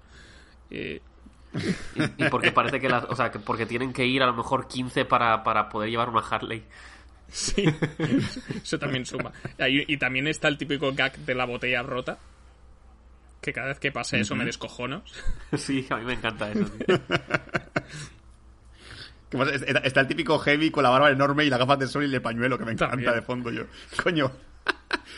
Eh, 0.71 1.01
Y, 1.95 2.23
y 2.25 2.29
porque 2.29 2.51
parece 2.53 2.79
que 2.79 2.87
las. 2.87 3.03
O 3.05 3.15
sea, 3.15 3.31
que 3.31 3.39
porque 3.39 3.65
tienen 3.65 3.91
que 3.91 4.05
ir 4.05 4.23
a 4.23 4.27
lo 4.27 4.33
mejor 4.33 4.67
15 4.69 5.03
para, 5.05 5.43
para 5.43 5.67
poder 5.67 5.89
llevar 5.89 6.07
una 6.09 6.21
Harley. 6.21 6.63
Sí, 7.29 7.65
eso 8.63 8.79
también 8.79 9.05
suma. 9.05 9.33
Y 9.59 9.97
también 9.97 10.27
está 10.27 10.47
el 10.47 10.57
típico 10.57 10.93
gag 10.93 11.17
de 11.17 11.35
la 11.35 11.43
botella 11.45 11.83
rota. 11.83 12.17
Que 13.41 13.53
cada 13.53 13.67
vez 13.67 13.79
que 13.79 13.91
pasa 13.91 14.17
eso 14.17 14.35
me 14.35 14.45
descojono. 14.45 15.03
Sí, 15.57 15.85
a 15.89 15.97
mí 15.97 16.05
me 16.05 16.13
encanta 16.13 16.51
eso, 16.51 16.65
tío. 16.65 16.99
Más, 19.33 19.49
Está 19.49 20.01
el 20.01 20.07
típico 20.07 20.39
heavy 20.39 20.71
con 20.71 20.83
la 20.83 20.89
barba 20.89 21.11
enorme 21.11 21.43
y 21.45 21.49
las 21.49 21.59
gafas 21.59 21.79
de 21.79 21.87
sol 21.87 22.05
y 22.09 22.15
el 22.15 22.21
pañuelo 22.21 22.57
que 22.57 22.65
me 22.65 22.71
encanta 22.71 22.91
También. 22.91 23.13
de 23.13 23.21
fondo 23.21 23.51
yo. 23.51 23.63
Coño. 24.03 24.31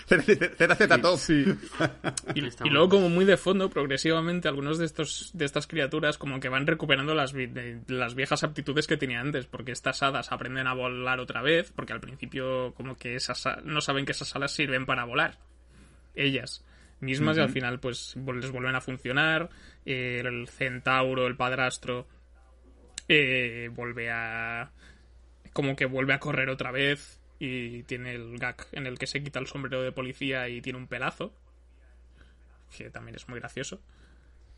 ZZ 0.08 1.02
Top. 1.02 1.18
Sí. 1.20 1.46
Y, 2.34 2.40
y 2.46 2.70
luego, 2.72 2.90
como 2.90 3.10
muy 3.10 3.26
de 3.26 3.38
fondo, 3.38 3.70
progresivamente, 3.70 4.48
algunos 4.48 4.80
de 4.80 4.86
estos 4.86 5.30
de 5.34 5.46
estas 5.46 5.68
criaturas 5.68 6.18
como 6.18 6.40
que 6.40 6.50
van 6.50 6.66
recuperando 6.66 7.14
las, 7.14 7.34
de- 7.34 7.82
las 7.88 8.16
viejas 8.16 8.44
aptitudes 8.44 8.88
que 8.88 8.98
tenía 8.98 9.20
antes, 9.20 9.46
porque 9.46 9.72
estas 9.72 10.02
hadas 10.02 10.32
aprenden 10.32 10.66
a 10.66 10.74
volar 10.74 11.20
otra 11.20 11.44
vez, 11.44 11.72
porque 11.76 11.94
al 11.94 12.00
principio 12.00 12.74
como 12.74 12.98
que 12.98 13.16
esas 13.16 13.44
no 13.64 13.82
saben 13.82 14.06
que 14.06 14.14
esas 14.14 14.36
alas 14.36 14.52
sirven 14.52 14.88
para 14.88 15.04
volar. 15.06 15.38
Ellas 16.16 16.66
mismas 17.02 17.38
y 17.38 17.42
al 17.42 17.50
final 17.50 17.80
pues 17.80 18.16
les 18.16 18.52
vuelven 18.52 18.76
a 18.76 18.82
funcionar. 18.82 19.50
Eh, 19.86 20.22
el 20.26 20.48
centauro, 20.48 21.28
el 21.28 21.36
padrastro, 21.36 22.08
eh, 23.08 23.70
vuelve 23.74 24.10
a... 24.12 24.72
como 25.54 25.76
que 25.76 25.86
vuelve 25.86 26.14
a 26.14 26.20
correr 26.20 26.50
otra 26.50 26.72
vez 26.72 27.20
y 27.40 27.84
tiene 27.84 28.14
el 28.14 28.38
gag 28.38 28.68
en 28.74 28.86
el 28.86 29.00
que 29.00 29.08
se 29.08 29.24
quita 29.24 29.40
el 29.40 29.48
sombrero 29.48 29.82
de 29.82 29.92
policía 29.94 30.50
y 30.50 30.62
tiene 30.62 30.78
un 30.78 30.88
pelazo, 30.88 31.34
que 32.78 32.90
también 32.90 33.16
es 33.16 33.28
muy 33.30 33.40
gracioso. 33.40 33.82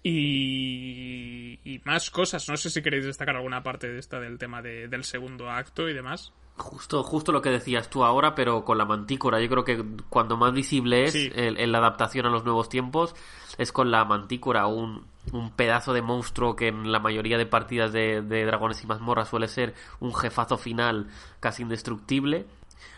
Y, 0.03 1.59
y 1.63 1.79
más 1.85 2.09
cosas, 2.09 2.49
no 2.49 2.57
sé 2.57 2.69
si 2.69 2.81
queréis 2.81 3.05
destacar 3.05 3.35
alguna 3.35 3.61
parte 3.63 3.87
de 3.87 3.99
esta 3.99 4.19
del 4.19 4.37
tema 4.39 4.61
de- 4.61 4.87
del 4.87 5.03
segundo 5.03 5.49
acto 5.49 5.87
y 5.89 5.93
demás. 5.93 6.33
Justo, 6.57 7.01
justo 7.03 7.31
lo 7.31 7.41
que 7.41 7.49
decías 7.49 7.89
tú 7.89 8.03
ahora, 8.03 8.35
pero 8.35 8.63
con 8.63 8.77
la 8.77 8.85
mantícora. 8.85 9.39
Yo 9.39 9.49
creo 9.49 9.63
que 9.63 9.83
cuando 10.09 10.37
más 10.37 10.53
visible 10.53 11.05
es 11.05 11.13
Sí. 11.13 11.31
el- 11.33 11.59
en 11.59 11.71
la 11.71 11.79
adaptación 11.79 12.25
a 12.27 12.29
los 12.29 12.43
nuevos 12.43 12.69
tiempos 12.69 13.15
es 13.57 13.71
con 13.71 13.89
la 13.89 14.05
mantícora, 14.05 14.67
un, 14.67 15.05
un 15.31 15.51
pedazo 15.51 15.91
de 15.93 16.01
monstruo 16.03 16.55
que 16.55 16.67
en 16.67 16.91
la 16.91 16.99
mayoría 16.99 17.37
de 17.39 17.45
partidas 17.47 17.91
de, 17.93 18.21
de 18.21 18.45
dragones 18.45 18.83
y 18.83 18.87
mazmorras 18.87 19.29
suele 19.29 19.47
ser 19.47 19.73
un 19.99 20.13
jefazo 20.13 20.57
final 20.57 21.07
casi 21.39 21.63
indestructible. 21.63 22.45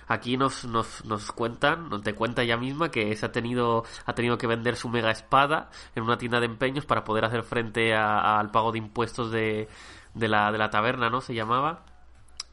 Aquí 0.07 0.35
nos, 0.35 0.65
nos, 0.65 1.05
nos 1.05 1.31
cuentan, 1.31 1.87
nos 1.89 2.01
te 2.01 2.13
cuenta 2.15 2.41
ella 2.43 2.57
misma 2.57 2.89
que 2.91 3.15
se 3.15 3.25
ha 3.25 3.31
tenido, 3.31 3.85
ha 4.05 4.13
tenido 4.13 4.37
que 4.37 4.47
vender 4.47 4.75
su 4.75 4.89
mega 4.89 5.09
espada 5.11 5.69
en 5.95 6.03
una 6.03 6.17
tienda 6.17 6.41
de 6.41 6.47
empeños 6.47 6.85
para 6.85 7.05
poder 7.05 7.23
hacer 7.23 7.43
frente 7.43 7.93
a- 7.95 8.39
al 8.39 8.51
pago 8.51 8.73
de 8.73 8.79
impuestos 8.79 9.31
de, 9.31 9.69
de, 10.13 10.27
la, 10.27 10.51
de 10.51 10.57
la 10.57 10.69
taberna, 10.69 11.09
¿no? 11.09 11.21
Se 11.21 11.33
llamaba. 11.33 11.85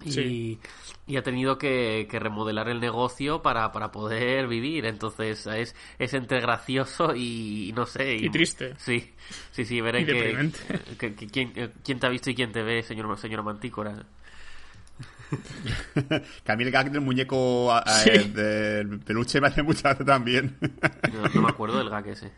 Y, 0.03 0.13
Sí. 0.13 0.59
y 1.07 1.17
ha 1.17 1.23
tenido 1.23 1.59
que, 1.59 2.07
que 2.11 2.19
remodelar 2.19 2.69
el 2.69 2.81
negocio 2.81 3.43
para, 3.43 3.71
para 3.73 3.93
poder 3.93 4.49
vivir. 4.49 4.87
Entonces 4.87 5.47
es, 5.47 5.75
es 5.99 6.15
entre 6.15 6.41
gracioso 6.41 7.15
y, 7.15 7.69
y 7.69 7.73
no 7.73 7.85
sé. 7.87 8.15
Y 8.17 8.31
triste. 8.31 8.75
Sí, 8.79 9.13
sí, 9.53 9.65
sí, 9.65 9.81
veré 9.81 10.07
que, 10.07 10.13
deprimente. 10.15 10.59
que- 10.99 11.15
que- 11.15 11.27
quién, 11.27 11.53
eh, 11.57 11.71
quién 11.85 11.99
te 12.01 12.07
ha 12.07 12.11
visto 12.11 12.31
y 12.31 12.35
quién 12.35 12.51
te 12.53 12.63
ve, 12.63 12.83
señor, 12.83 13.19
señora 13.19 13.43
Mantícora. 13.43 14.05
Que 16.45 16.53
a 16.53 16.57
mí 16.57 16.65
el 16.65 16.71
gag 16.71 16.91
del 16.91 17.01
muñeco 17.03 17.73
Sí. 18.03 18.11
eh, 18.11 18.19
del 18.25 18.99
peluche 19.01 19.41
me 19.41 19.47
hace 19.49 19.63
mucha 19.63 19.91
gracia 19.91 20.05
también. 20.05 20.57
No, 21.13 21.29
no 21.35 21.43
me 21.43 21.49
acuerdo 21.49 21.79
del 21.79 21.89
gag 21.91 22.07
ese. 22.09 22.33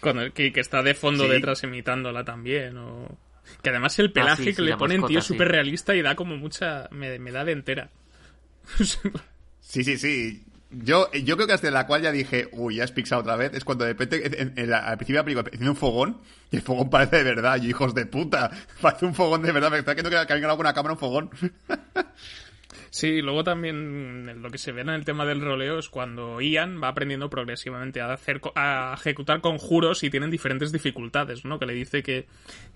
Cuando, 0.00 0.32
que, 0.32 0.52
que 0.52 0.60
está 0.60 0.82
de 0.82 0.94
fondo 0.94 1.24
Sí. 1.24 1.30
detrás 1.30 1.62
imitándola 1.62 2.24
también. 2.24 2.76
O... 2.78 3.06
Que 3.62 3.70
además 3.70 3.98
el 3.98 4.12
pelaje 4.12 4.32
Ah, 4.32 4.36
sí, 4.36 4.44
que 4.54 4.54
sí, 4.54 4.62
le 4.62 4.76
ponen, 4.76 5.04
tío, 5.04 5.18
es 5.18 5.24
sí. 5.24 5.34
súper 5.34 5.48
realista 5.48 5.94
y 5.94 6.02
da 6.02 6.14
como 6.16 6.36
mucha. 6.36 6.88
Me, 6.90 7.18
me 7.18 7.32
da 7.32 7.44
de 7.44 7.52
entera. 7.52 7.90
Sí, 9.60 9.84
sí, 9.84 9.96
sí. 9.98 10.44
Yo, 10.70 11.10
yo 11.12 11.36
creo 11.36 11.46
que 11.46 11.52
hasta 11.52 11.70
la 11.70 11.86
cual 11.86 12.00
ya 12.02 12.12
dije, 12.12 12.48
uy, 12.52 12.76
ya 12.76 12.84
has 12.84 12.92
pixado 12.92 13.20
otra 13.20 13.36
vez, 13.36 13.52
es 13.54 13.62
cuando 13.64 13.84
de 13.84 13.90
repente, 13.92 14.40
en- 14.40 14.54
en 14.56 14.70
la- 14.70 14.78
al 14.78 14.96
principio 14.96 15.16
de 15.16 15.20
la 15.20 15.24
película, 15.24 15.48
enciende 15.52 15.70
un 15.70 15.76
fogón, 15.76 16.20
y 16.50 16.56
el 16.56 16.62
fogón 16.62 16.88
parece 16.88 17.16
de 17.18 17.24
verdad, 17.24 17.58
y 17.62 17.68
hijos 17.68 17.94
de 17.94 18.06
puta, 18.06 18.50
parece 18.80 19.04
un 19.04 19.14
fogón 19.14 19.42
de 19.42 19.52
verdad, 19.52 19.70
me 19.70 19.78
está 19.78 19.94
que, 19.94 20.02
que 20.02 20.08
habían 20.16 20.26
grabado 20.40 20.56
con 20.56 20.66
una 20.66 20.72
cámara 20.74 20.94
un 20.94 20.98
fogón. 20.98 21.30
Sí, 22.92 23.22
luego 23.22 23.42
también 23.42 24.42
lo 24.42 24.50
que 24.50 24.58
se 24.58 24.70
ve 24.70 24.82
en 24.82 24.90
el 24.90 25.06
tema 25.06 25.24
del 25.24 25.40
roleo 25.40 25.78
es 25.78 25.88
cuando 25.88 26.42
Ian 26.42 26.78
va 26.82 26.88
aprendiendo 26.88 27.30
progresivamente 27.30 28.02
a 28.02 28.12
hacer 28.12 28.42
a 28.54 28.94
ejecutar 28.98 29.40
conjuros 29.40 30.02
y 30.02 30.10
tienen 30.10 30.30
diferentes 30.30 30.72
dificultades, 30.72 31.46
¿no? 31.46 31.58
Que 31.58 31.64
le 31.64 31.72
dice 31.72 32.02
que, 32.02 32.26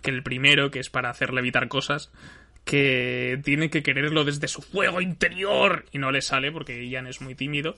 que 0.01 0.11
el 0.11 0.23
primero, 0.23 0.71
que 0.71 0.79
es 0.79 0.89
para 0.89 1.11
hacerle 1.11 1.41
evitar 1.41 1.69
cosas, 1.69 2.11
que 2.65 3.39
tiene 3.45 3.69
que 3.69 3.83
quererlo 3.83 4.25
desde 4.25 4.49
su 4.49 4.63
fuego 4.63 5.03
interior 5.03 5.85
y 5.93 5.99
no 5.99 6.11
le 6.11 6.23
sale 6.23 6.51
porque 6.51 6.89
Ian 6.89 7.07
es 7.07 7.21
muy 7.21 7.35
tímido. 7.35 7.77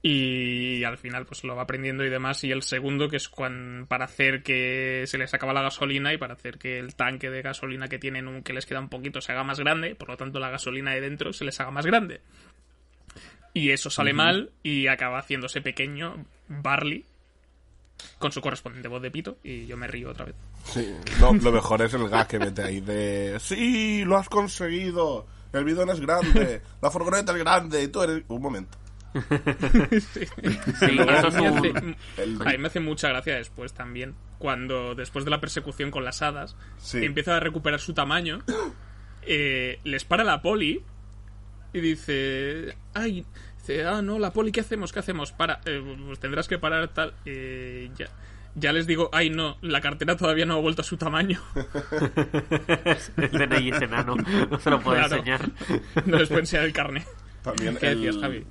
Y 0.00 0.84
al 0.84 0.96
final 0.96 1.26
pues 1.26 1.42
lo 1.42 1.56
va 1.56 1.62
aprendiendo 1.62 2.04
y 2.04 2.08
demás 2.08 2.44
y 2.44 2.52
el 2.52 2.62
segundo 2.62 3.08
que 3.08 3.16
es 3.16 3.28
para 3.88 4.04
hacer 4.04 4.42
que 4.44 5.02
se 5.06 5.18
les 5.18 5.34
acaba 5.34 5.52
la 5.52 5.62
gasolina 5.62 6.12
y 6.14 6.18
para 6.18 6.34
hacer 6.34 6.56
que 6.58 6.78
el 6.78 6.94
tanque 6.94 7.30
de 7.30 7.42
gasolina 7.42 7.88
que 7.88 7.98
tienen 7.98 8.28
un- 8.28 8.42
que 8.44 8.52
les 8.52 8.64
queda 8.64 8.78
un 8.78 8.88
poquito 8.88 9.20
se 9.20 9.32
haga 9.32 9.42
más 9.42 9.58
grande 9.58 9.96
por 9.96 10.08
lo 10.08 10.16
tanto 10.16 10.38
la 10.38 10.50
gasolina 10.50 10.92
de 10.92 11.00
dentro 11.00 11.32
se 11.32 11.44
les 11.44 11.58
haga 11.60 11.72
más 11.72 11.84
grande 11.84 12.20
y 13.54 13.70
eso 13.70 13.90
sale 13.90 14.12
mal 14.12 14.50
y 14.62 14.86
acaba 14.86 15.18
haciéndose 15.18 15.60
pequeño 15.62 16.24
Barley 16.48 17.04
con 18.20 18.30
su 18.30 18.40
correspondiente 18.40 18.86
voz 18.88 19.02
de 19.02 19.10
pito 19.10 19.38
y 19.42 19.66
yo 19.66 19.76
me 19.76 19.88
río 19.88 20.10
otra 20.10 20.26
vez 20.26 20.36
Sí, 20.64 20.88
no, 21.20 21.32
lo 21.32 21.50
mejor 21.50 21.82
es 21.82 21.92
el 21.94 22.08
gag 22.08 22.28
que 22.28 22.38
mete 22.38 22.62
ahí 22.62 22.80
de... 22.80 23.38
Sí, 23.40 24.04
lo 24.04 24.18
has 24.18 24.28
conseguido. 24.28 25.26
El 25.52 25.64
bidón 25.64 25.88
es 25.88 25.98
grande. 26.00 26.60
La 26.82 26.90
furgoneta 26.90 27.32
es 27.32 27.38
grande. 27.38 27.82
Y 27.84 27.88
tú 27.88 28.02
eres... 28.02 28.22
Un 28.28 28.42
momento. 28.42 28.76
Sí, 30.00 30.98
A 30.98 31.18
eso 31.18 31.28
es 31.28 31.34
mí 31.34 31.42
me 31.42 31.50
un... 31.50 31.58
hace- 31.58 31.96
El- 32.22 32.42
A 32.42 32.50
mí 32.52 32.58
me 32.58 32.66
hace 32.68 32.80
mucha 32.80 33.08
gracia 33.08 33.36
después 33.36 33.72
también, 33.72 34.14
cuando 34.38 34.94
después 34.94 35.24
de 35.24 35.30
la 35.30 35.40
persecución 35.40 35.90
con 35.90 36.04
las 36.04 36.22
hadas, 36.22 36.56
Sí. 36.78 37.04
empieza 37.04 37.36
a 37.36 37.40
recuperar 37.40 37.80
su 37.80 37.94
tamaño, 37.94 38.40
eh, 39.22 39.80
les 39.84 40.04
para 40.04 40.24
la 40.24 40.40
poli 40.42 40.82
y 41.72 41.80
dice, 41.80 42.76
ay, 42.94 43.24
dice, 43.58 43.84
ah, 43.84 44.00
no, 44.02 44.18
la 44.18 44.32
poli, 44.32 44.52
¿qué 44.52 44.60
hacemos? 44.60 44.92
¿Qué 44.92 45.00
hacemos? 45.00 45.32
Para, 45.32 45.60
eh, 45.66 45.82
pues 46.06 46.18
tendrás 46.18 46.48
que 46.48 46.58
parar 46.58 46.88
tal, 46.88 47.14
eh, 47.24 47.90
ya. 47.96 48.06
Ya 48.54 48.72
les 48.72 48.86
digo, 48.88 49.08
ay 49.12 49.30
no, 49.30 49.56
la 49.60 49.80
cartera 49.80 50.16
todavía 50.16 50.44
no 50.44 50.54
ha 50.54 50.60
vuelto 50.60 50.82
a 50.82 50.84
su 50.84 50.96
tamaño. 50.96 51.40
el 53.16 53.30
DNI 53.48 53.70
es 53.70 53.82
enano, 53.82 54.16
no 54.50 54.58
se 54.58 54.70
lo 54.70 54.80
puede 54.80 54.98
Claro. 54.98 55.16
enseñar. 55.16 55.48
No 56.06 56.18
les 56.18 56.28
puede 56.28 56.40
enseñar 56.40 56.64
el 56.64 56.72
carnet. 56.72 57.06
También 57.42 57.76
¿Qué 57.76 57.88
el- 57.88 58.00
decías, 58.00 58.16
Javi? 58.20 58.44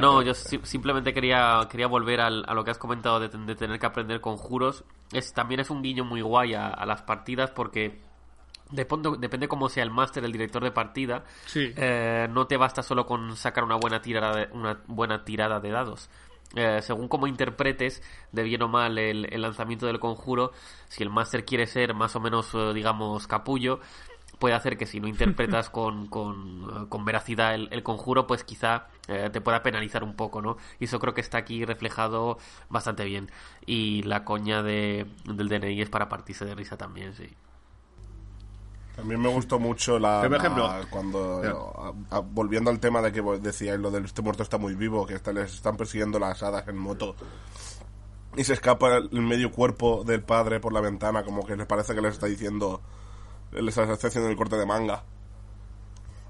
No, 0.00 0.22
yo 0.22 0.34
si- 0.34 0.60
simplemente 0.62 1.12
quería, 1.12 1.60
quería 1.70 1.86
volver 1.86 2.20
al- 2.20 2.44
a 2.48 2.54
lo 2.54 2.64
que 2.64 2.70
has 2.70 2.78
comentado 2.78 3.20
de, 3.20 3.28
de 3.28 3.54
tener 3.54 3.78
que 3.78 3.86
aprender 3.86 4.20
conjuros. 4.20 4.84
Es, 5.12 5.32
también 5.32 5.60
es 5.60 5.70
un 5.70 5.82
guiño 5.82 6.04
muy 6.04 6.20
guay 6.22 6.54
a, 6.54 6.68
a 6.68 6.86
las 6.86 7.02
partidas 7.02 7.50
porque 7.50 8.00
depende, 8.70 9.10
depende 9.18 9.48
cómo 9.48 9.68
sea 9.68 9.82
el 9.82 9.90
máster, 9.90 10.24
el 10.24 10.32
director 10.32 10.62
de 10.62 10.70
partida. 10.70 11.24
Sí. 11.46 11.72
eh, 11.76 12.28
no 12.30 12.46
te 12.46 12.56
basta 12.56 12.82
solo 12.82 13.06
con 13.06 13.36
sacar 13.36 13.64
una 13.64 13.76
buena 13.76 14.00
tirada 14.02 14.36
de, 14.36 14.48
una 14.52 14.78
buena 14.86 15.24
tirada 15.24 15.60
de 15.60 15.70
dados. 15.70 16.08
Eh, 16.54 16.80
según 16.80 17.08
cómo 17.08 17.26
interpretes 17.26 18.02
de 18.32 18.42
bien 18.42 18.62
o 18.62 18.68
mal 18.68 18.96
el, 18.96 19.26
el 19.30 19.42
lanzamiento 19.42 19.84
del 19.86 20.00
conjuro, 20.00 20.52
si 20.88 21.02
el 21.02 21.10
máster 21.10 21.44
quiere 21.44 21.66
ser 21.66 21.92
más 21.92 22.16
o 22.16 22.20
menos, 22.20 22.54
eh, 22.54 22.72
digamos, 22.72 23.26
capullo, 23.26 23.80
puede 24.38 24.54
hacer 24.54 24.76
que 24.78 24.86
si 24.86 25.00
no 25.00 25.08
interpretas 25.08 25.70
con, 25.70 26.06
con, 26.06 26.62
eh, 26.84 26.86
con 26.88 27.04
veracidad 27.04 27.54
el, 27.54 27.68
el 27.72 27.82
conjuro, 27.82 28.26
pues 28.26 28.44
quizá 28.44 28.86
eh, 29.08 29.30
te 29.32 29.40
pueda 29.40 29.62
penalizar 29.62 30.04
un 30.04 30.14
poco, 30.14 30.40
¿no? 30.42 30.56
Y 30.80 30.84
eso 30.84 30.98
creo 31.00 31.14
que 31.14 31.20
está 31.20 31.38
aquí 31.38 31.64
reflejado 31.64 32.38
bastante 32.68 33.04
bien. 33.04 33.30
Y 33.66 34.02
la 34.04 34.24
coña 34.24 34.62
de, 34.62 35.06
del 35.24 35.48
DNI 35.48 35.80
es 35.82 35.90
para 35.90 36.08
partirse 36.08 36.44
de 36.44 36.54
risa 36.54 36.76
también, 36.76 37.14
sí. 37.14 37.28
También 38.96 39.20
me 39.20 39.28
gustó 39.28 39.60
mucho 39.60 39.98
la... 39.98 40.22
Por 40.22 40.34
ejemplo- 40.36 40.66
la- 40.66 40.86
cuando... 40.90 41.38
Pero- 41.40 41.94
a- 42.10 42.16
a- 42.16 42.20
volviendo 42.20 42.70
al 42.70 42.80
tema 42.80 43.00
de 43.00 43.12
que 43.12 43.20
vos 43.20 43.40
decíais 43.40 43.78
lo 43.78 43.90
del 43.92 44.04
este 44.06 44.22
muerto 44.22 44.42
está 44.42 44.58
muy 44.58 44.74
vivo, 44.74 45.06
que 45.06 45.14
está- 45.14 45.32
les 45.32 45.54
están 45.54 45.76
persiguiendo 45.76 46.18
las 46.18 46.42
hadas 46.42 46.66
en 46.66 46.76
moto. 46.76 47.14
Y 48.36 48.42
se 48.44 48.54
escapa 48.54 48.96
el 48.96 49.10
medio 49.22 49.52
cuerpo 49.52 50.02
del 50.04 50.22
padre 50.22 50.58
por 50.60 50.72
la 50.72 50.80
ventana, 50.80 51.22
como 51.22 51.46
que 51.46 51.54
les 51.56 51.66
parece 51.66 51.94
que 51.94 52.00
les 52.00 52.14
está 52.14 52.26
diciendo... 52.26 52.80
Les 53.52 53.76
está 53.76 54.06
haciendo 54.08 54.28
el 54.30 54.36
corte 54.36 54.56
de 54.56 54.66
manga. 54.66 55.02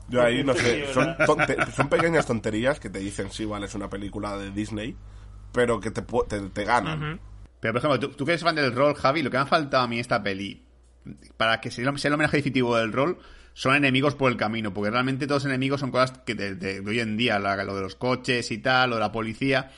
Yo 0.09 0.23
ahí, 0.23 0.43
no 0.43 0.55
sé, 0.55 0.93
son, 0.95 1.15
tonte- 1.27 1.71
son 1.73 1.89
pequeñas 1.89 2.25
tonterías 2.27 2.81
que 2.81 2.89
te 2.89 2.99
dicen, 2.99 3.31
sí, 3.31 3.45
vale, 3.45 3.67
es 3.67 3.75
una 3.75 3.91
película 3.91 4.37
de 4.39 4.51
Disney, 4.51 4.97
pero 5.53 5.81
que 5.81 5.91
te, 5.91 6.01
te, 6.03 6.41
te 6.49 6.65
ganan. 6.65 7.21
Pero, 7.61 7.75
por 7.75 7.79
ejemplo, 7.85 8.01
tú, 8.09 8.17
tú 8.17 8.25
que 8.25 8.33
eres 8.33 8.43
fan 8.43 8.55
del 8.55 8.75
rol, 8.75 8.95
Javi, 8.95 9.23
lo 9.23 9.31
que 9.31 9.37
me 9.37 9.43
ha 9.43 9.47
faltado 9.47 9.83
a 9.85 9.89
mí 9.89 9.97
en 9.97 10.01
esta 10.01 10.23
peli, 10.23 10.65
para 11.37 11.61
que 11.61 11.71
sea, 11.71 11.85
sea 11.99 12.09
el 12.09 12.15
homenaje 12.15 12.39
definitivo 12.39 12.77
del 12.77 12.93
rol, 12.93 13.19
son 13.53 13.75
enemigos 13.75 14.15
por 14.15 14.31
el 14.31 14.39
camino, 14.39 14.73
porque 14.73 14.91
realmente 14.91 15.27
todos 15.27 15.43
los 15.45 15.51
enemigos 15.51 15.81
son 15.81 15.91
cosas 15.91 16.19
que 16.25 16.35
de, 16.35 16.55
de- 16.55 16.81
de 16.81 16.89
hoy 16.91 17.01
en 17.01 17.17
día, 17.19 17.39
la- 17.39 17.63
lo 17.65 17.75
de 17.75 17.83
los 17.83 17.97
coches 17.97 18.51
y 18.51 18.59
tal, 18.59 18.91
lo 18.91 18.97
de 18.97 19.01
la 19.01 19.13
policía. 19.13 19.71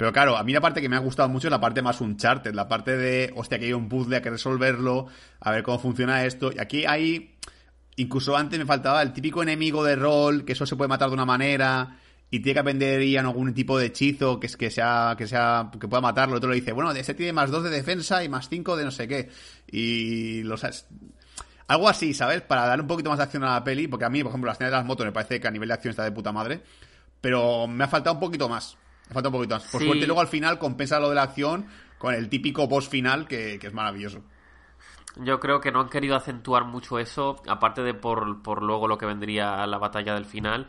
Pero 0.00 0.14
claro, 0.14 0.38
a 0.38 0.44
mí 0.44 0.54
la 0.54 0.62
parte 0.62 0.80
que 0.80 0.88
me 0.88 0.96
ha 0.96 1.00
gustado 1.00 1.28
mucho 1.28 1.48
es 1.48 1.50
la 1.50 1.60
parte 1.60 1.82
más 1.82 2.00
Uncharted, 2.00 2.54
la 2.54 2.66
parte 2.66 2.96
de, 2.96 3.30
hostia, 3.36 3.58
que 3.58 3.66
hay 3.66 3.74
un 3.74 3.86
puzzle, 3.86 4.16
hay 4.16 4.22
que 4.22 4.30
resolverlo, 4.30 5.08
a 5.40 5.50
ver 5.50 5.62
cómo 5.62 5.78
funciona 5.78 6.24
esto. 6.24 6.50
Y 6.50 6.58
aquí 6.58 6.86
hay, 6.86 7.36
incluso 7.96 8.34
antes 8.34 8.58
me 8.58 8.64
faltaba 8.64 9.02
el 9.02 9.12
típico 9.12 9.42
enemigo 9.42 9.84
de 9.84 9.96
rol, 9.96 10.46
que 10.46 10.54
eso 10.54 10.64
se 10.64 10.74
puede 10.74 10.88
matar 10.88 11.08
de 11.10 11.14
una 11.16 11.26
manera, 11.26 11.98
y 12.30 12.40
tiene 12.40 12.54
que 12.54 12.60
aprender 12.60 13.02
Ian 13.02 13.26
algún 13.26 13.52
tipo 13.52 13.78
de 13.78 13.88
hechizo 13.88 14.40
que, 14.40 14.48
que 14.48 14.70
sea, 14.70 15.16
que 15.18 15.26
sea, 15.26 15.70
que 15.78 15.86
pueda 15.86 16.00
matarlo. 16.00 16.36
Otro 16.36 16.48
le 16.48 16.56
dice, 16.56 16.72
bueno, 16.72 16.92
ese 16.92 17.12
tiene 17.12 17.34
más 17.34 17.50
dos 17.50 17.62
de 17.62 17.68
defensa 17.68 18.24
y 18.24 18.30
más 18.30 18.48
cinco 18.48 18.78
de 18.78 18.86
no 18.86 18.90
sé 18.90 19.06
qué. 19.06 19.28
Y 19.70 20.42
los, 20.44 20.64
algo 21.66 21.88
así, 21.90 22.14
¿sabes? 22.14 22.40
Para 22.40 22.64
dar 22.64 22.80
un 22.80 22.86
poquito 22.86 23.10
más 23.10 23.18
de 23.18 23.24
acción 23.24 23.44
a 23.44 23.52
la 23.52 23.64
peli, 23.64 23.86
porque 23.86 24.06
a 24.06 24.08
mí, 24.08 24.22
por 24.22 24.30
ejemplo, 24.30 24.46
la 24.46 24.54
escena 24.54 24.70
de 24.70 24.76
las 24.76 24.86
motos 24.86 25.04
me 25.04 25.12
parece 25.12 25.38
que 25.38 25.46
a 25.46 25.50
nivel 25.50 25.68
de 25.68 25.74
acción 25.74 25.90
está 25.90 26.04
de 26.04 26.12
puta 26.12 26.32
madre, 26.32 26.62
pero 27.20 27.66
me 27.66 27.84
ha 27.84 27.88
faltado 27.88 28.14
un 28.14 28.20
poquito 28.20 28.48
más. 28.48 28.78
Faltado 29.12 29.28
un 29.30 29.32
poquito 29.34 29.54
más. 29.56 29.64
Por 29.70 29.80
Sí. 29.80 29.86
suerte, 29.86 30.06
luego 30.06 30.20
al 30.20 30.28
final 30.28 30.58
compensa 30.58 31.00
lo 31.00 31.08
de 31.08 31.14
la 31.16 31.22
acción 31.24 31.66
con 31.98 32.14
el 32.14 32.28
típico 32.28 32.66
boss 32.68 32.88
final 32.88 33.26
que, 33.26 33.58
que 33.58 33.66
es 33.66 33.72
maravilloso. 33.74 34.22
Yo 35.16 35.40
creo 35.40 35.60
que 35.60 35.72
no 35.72 35.80
han 35.80 35.88
querido 35.88 36.14
acentuar 36.16 36.64
mucho 36.64 36.98
eso, 36.98 37.42
aparte 37.48 37.82
de 37.82 37.94
por, 37.94 38.42
por 38.42 38.62
luego 38.62 38.86
lo 38.86 38.96
que 38.96 39.06
vendría 39.06 39.62
a 39.62 39.66
la 39.66 39.78
batalla 39.78 40.14
del 40.14 40.24
final, 40.24 40.68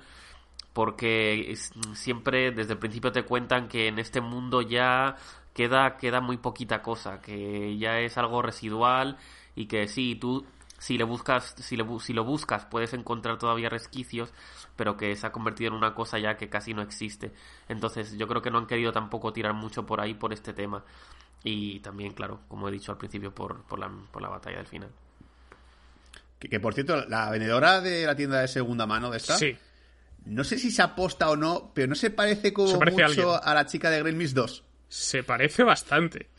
porque 0.73 1.51
es- 1.51 1.71
siempre 1.93 2.51
desde 2.51 2.73
el 2.73 2.79
principio 2.79 3.11
te 3.11 3.23
cuentan 3.23 3.67
que 3.67 3.87
en 3.87 3.99
este 3.99 4.21
mundo 4.21 4.61
ya 4.61 5.15
queda, 5.53 5.97
queda 5.97 6.21
muy 6.21 6.37
poquita 6.37 6.81
cosa, 6.81 7.21
que 7.21 7.77
ya 7.77 7.99
es 7.99 8.17
algo 8.17 8.41
residual 8.41 9.17
y 9.55 9.65
que 9.67 9.87
sí, 9.87 10.15
tú 10.15 10.45
si 10.82 10.97
le 10.97 11.03
buscas, 11.03 11.53
si, 11.59 11.77
le, 11.77 11.86
si 11.99 12.11
lo 12.11 12.23
buscas 12.23 12.65
puedes 12.65 12.91
encontrar 12.95 13.38
todavía 13.38 13.69
resquicios, 13.69 14.34
pero 14.75 14.97
que 14.97 15.15
se 15.15 15.27
ha 15.27 15.32
convertido 15.32 15.69
en 15.69 15.75
una 15.77 15.93
cosa 15.93 16.17
ya 16.17 16.38
que 16.38 16.49
casi 16.49 16.73
no 16.73 16.82
existe. 16.82 17.32
Entonces 17.69 18.17
yo 18.17 18.27
creo 18.27 18.41
que 18.41 18.49
no 18.49 18.57
han 18.57 18.65
querido 18.65 18.91
tampoco 18.91 19.32
tirar 19.32 19.53
mucho 19.53 19.86
por 19.86 20.01
ahí 20.01 20.15
por 20.15 20.34
este 20.34 20.53
tema. 20.53 20.84
Y 21.43 21.82
también, 21.82 22.13
claro, 22.13 22.41
como 22.47 22.67
he 22.67 22.71
dicho 22.71 22.91
al 22.91 22.97
principio, 22.97 23.32
por, 23.34 23.61
por, 23.65 23.77
la, 23.77 23.91
por 24.11 24.23
la 24.23 24.29
batalla 24.29 24.57
del 24.57 24.65
final. 24.65 24.89
Que, 26.39 26.49
que, 26.49 26.59
por 26.59 26.73
cierto, 26.73 27.05
la 27.07 27.29
vendedora 27.29 27.79
de 27.79 28.05
la 28.07 28.15
tienda 28.15 28.39
de 28.41 28.47
segunda 28.47 28.88
mano 28.88 29.11
de 29.11 29.17
esta, 29.17 29.38
Sí. 29.38 29.55
no 30.25 30.43
sé 30.43 30.57
si 30.57 30.71
se 30.71 30.82
aposta 30.82 31.29
o 31.29 31.36
no, 31.36 31.71
pero 31.75 31.88
no 31.89 31.95
se 31.95 32.09
parece 32.09 32.51
como 32.53 32.67
Se 32.69 32.77
parece 32.79 33.03
a 33.03 33.07
mucho 33.07 33.34
alguien. 33.36 33.49
a, 33.49 33.53
la 33.53 33.65
chica 33.67 33.91
de 33.91 34.01
Green 34.01 34.17
Mist 34.17 34.34
2. 34.36 34.63
Se 34.88 35.23
parece 35.23 35.63
bastante. 35.63 36.29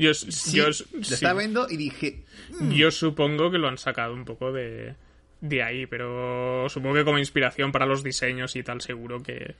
Yo, 0.00 0.14
Sí, 0.14 0.56
yo, 0.56 0.66
lo 0.68 0.72
sí. 0.72 0.86
estaba 1.14 1.38
viendo 1.38 1.66
y 1.68 1.76
dije, 1.76 2.24
Yo 2.70 2.90
supongo 2.90 3.50
que 3.50 3.58
lo 3.58 3.68
han 3.68 3.78
sacado 3.78 4.14
un 4.14 4.24
poco 4.24 4.50
de, 4.50 4.94
de 5.40 5.62
ahí, 5.62 5.86
pero 5.86 6.68
supongo 6.68 6.94
que 6.96 7.04
como 7.04 7.18
inspiración 7.18 7.70
para 7.70 7.86
los 7.86 8.02
diseños 8.02 8.56
y 8.56 8.62
tal, 8.62 8.80
seguro 8.80 9.22
que 9.22 9.54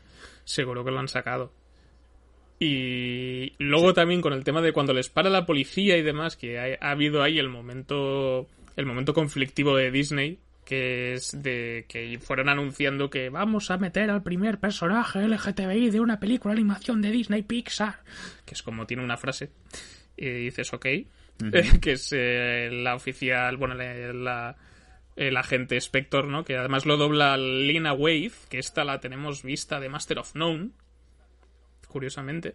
seguro 0.44 0.84
que 0.84 0.90
lo 0.90 0.98
han 0.98 1.08
sacado. 1.08 1.52
Y 2.58 3.54
luego 3.58 3.94
también 3.94 4.20
con 4.20 4.32
el 4.32 4.44
tema 4.44 4.60
de 4.60 4.72
cuando 4.72 4.92
les 4.92 5.08
para 5.08 5.30
la 5.30 5.46
policía 5.46 5.96
y 5.96 6.02
demás, 6.02 6.36
que 6.36 6.58
ha, 6.58 6.86
ha 6.86 6.90
habido 6.90 7.22
ahí 7.22 7.38
el 7.38 7.48
momento 7.48 8.46
el 8.76 8.86
momento 8.86 9.14
conflictivo 9.14 9.76
de 9.76 9.90
Disney, 9.90 10.38
que 10.64 11.14
es 11.14 11.42
de 11.42 11.84
que 11.88 12.18
fueron 12.20 12.48
anunciando 12.48 13.10
que 13.10 13.28
vamos 13.28 13.70
a 13.70 13.78
meter 13.78 14.10
al 14.10 14.22
primer 14.22 14.58
personaje 14.58 15.26
LGTBI 15.26 15.90
de 15.90 16.00
una 16.00 16.20
película 16.20 16.54
de 16.54 16.60
animación 16.60 17.02
de 17.02 17.10
Disney 17.10 17.42
Pixar, 17.42 18.00
que 18.44 18.54
es 18.54 18.62
como 18.62 18.86
tiene 18.86 19.02
una 19.02 19.16
frase 19.16 19.50
y 20.16 20.28
dices 20.28 20.72
ok, 20.72 20.86
que 21.80 21.92
es 21.92 22.12
eh, 22.16 22.68
la 22.72 22.94
oficial, 22.94 23.56
bueno, 23.56 23.74
la, 23.74 23.94
la- 24.12 24.56
el 25.16 25.36
agente 25.36 25.76
Spector, 25.76 26.26
¿no? 26.28 26.44
Que 26.44 26.56
además 26.56 26.86
lo 26.86 26.96
dobla 26.96 27.36
Lina 27.36 27.92
Wave, 27.92 28.32
que 28.48 28.58
esta 28.58 28.84
la 28.84 29.00
tenemos 29.00 29.42
vista 29.42 29.78
de 29.80 29.88
Master 29.88 30.18
of 30.18 30.34
None, 30.34 30.70
curiosamente, 31.88 32.54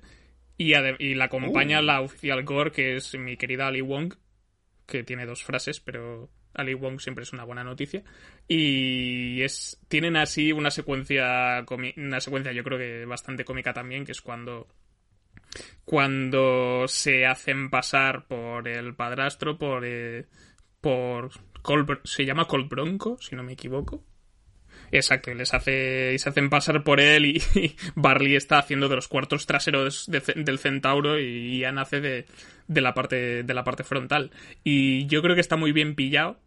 y, 0.57 0.73
y 0.99 1.15
la 1.15 1.25
acompaña 1.25 1.81
la 1.81 2.01
oficial 2.01 2.43
Gore, 2.43 2.71
que 2.71 2.95
es 2.95 3.13
mi 3.17 3.37
querida 3.37 3.67
Ali 3.67 3.81
Wong, 3.81 4.13
que 4.85 5.03
tiene 5.03 5.25
dos 5.25 5.43
frases, 5.43 5.79
pero 5.79 6.29
Ali 6.53 6.73
Wong 6.73 6.99
siempre 7.01 7.23
es 7.23 7.33
una 7.33 7.43
buena 7.43 7.63
noticia. 7.63 8.03
Y 8.47 9.41
es 9.41 9.79
tienen 9.89 10.15
así 10.15 10.51
una 10.53 10.71
secuencia, 10.71 11.65
una 11.97 12.19
secuencia 12.21 12.51
yo 12.53 12.63
creo 12.63 12.77
que 12.77 13.05
bastante 13.05 13.43
cómica 13.43 13.73
también, 13.73 14.05
que 14.05 14.13
es 14.13 14.21
cuando 14.21 14.67
cuando 15.85 16.85
se 16.87 17.25
hacen 17.25 17.69
pasar 17.69 18.25
por 18.27 18.67
el 18.67 18.95
padrastro, 18.95 19.57
por 19.57 19.83
eh, 19.85 20.25
por 20.81 21.31
Col- 21.61 22.01
se 22.03 22.25
llama 22.25 22.45
Col 22.45 22.67
Bronco, 22.67 23.17
si 23.21 23.35
no 23.35 23.43
me 23.43 23.53
equivoco. 23.53 24.03
Exacto, 24.91 25.31
y 25.31 25.35
les 25.35 25.53
hace 25.53 26.13
y 26.13 26.19
se 26.19 26.29
hacen 26.29 26.49
pasar 26.49 26.83
por 26.83 26.99
él 26.99 27.25
y, 27.25 27.41
Barley 27.95 28.35
está 28.35 28.59
haciendo 28.59 28.87
de 28.89 28.95
los 28.95 29.07
cuartos 29.07 29.45
traseros 29.45 30.05
de- 30.07 30.21
del 30.43 30.59
centauro 30.59 31.19
y 31.19 31.59
Ian 31.59 31.79
hace 31.79 32.01
de, 32.01 32.25
de 32.67 32.81
la 32.81 32.93
parte 32.93 33.43
de 33.43 33.53
la 33.53 33.63
parte 33.63 33.83
frontal. 33.83 34.31
Y 34.63 35.05
yo 35.07 35.21
creo 35.21 35.35
que 35.35 35.41
está 35.41 35.55
muy 35.57 35.71
bien 35.71 35.95
pillado 35.95 36.39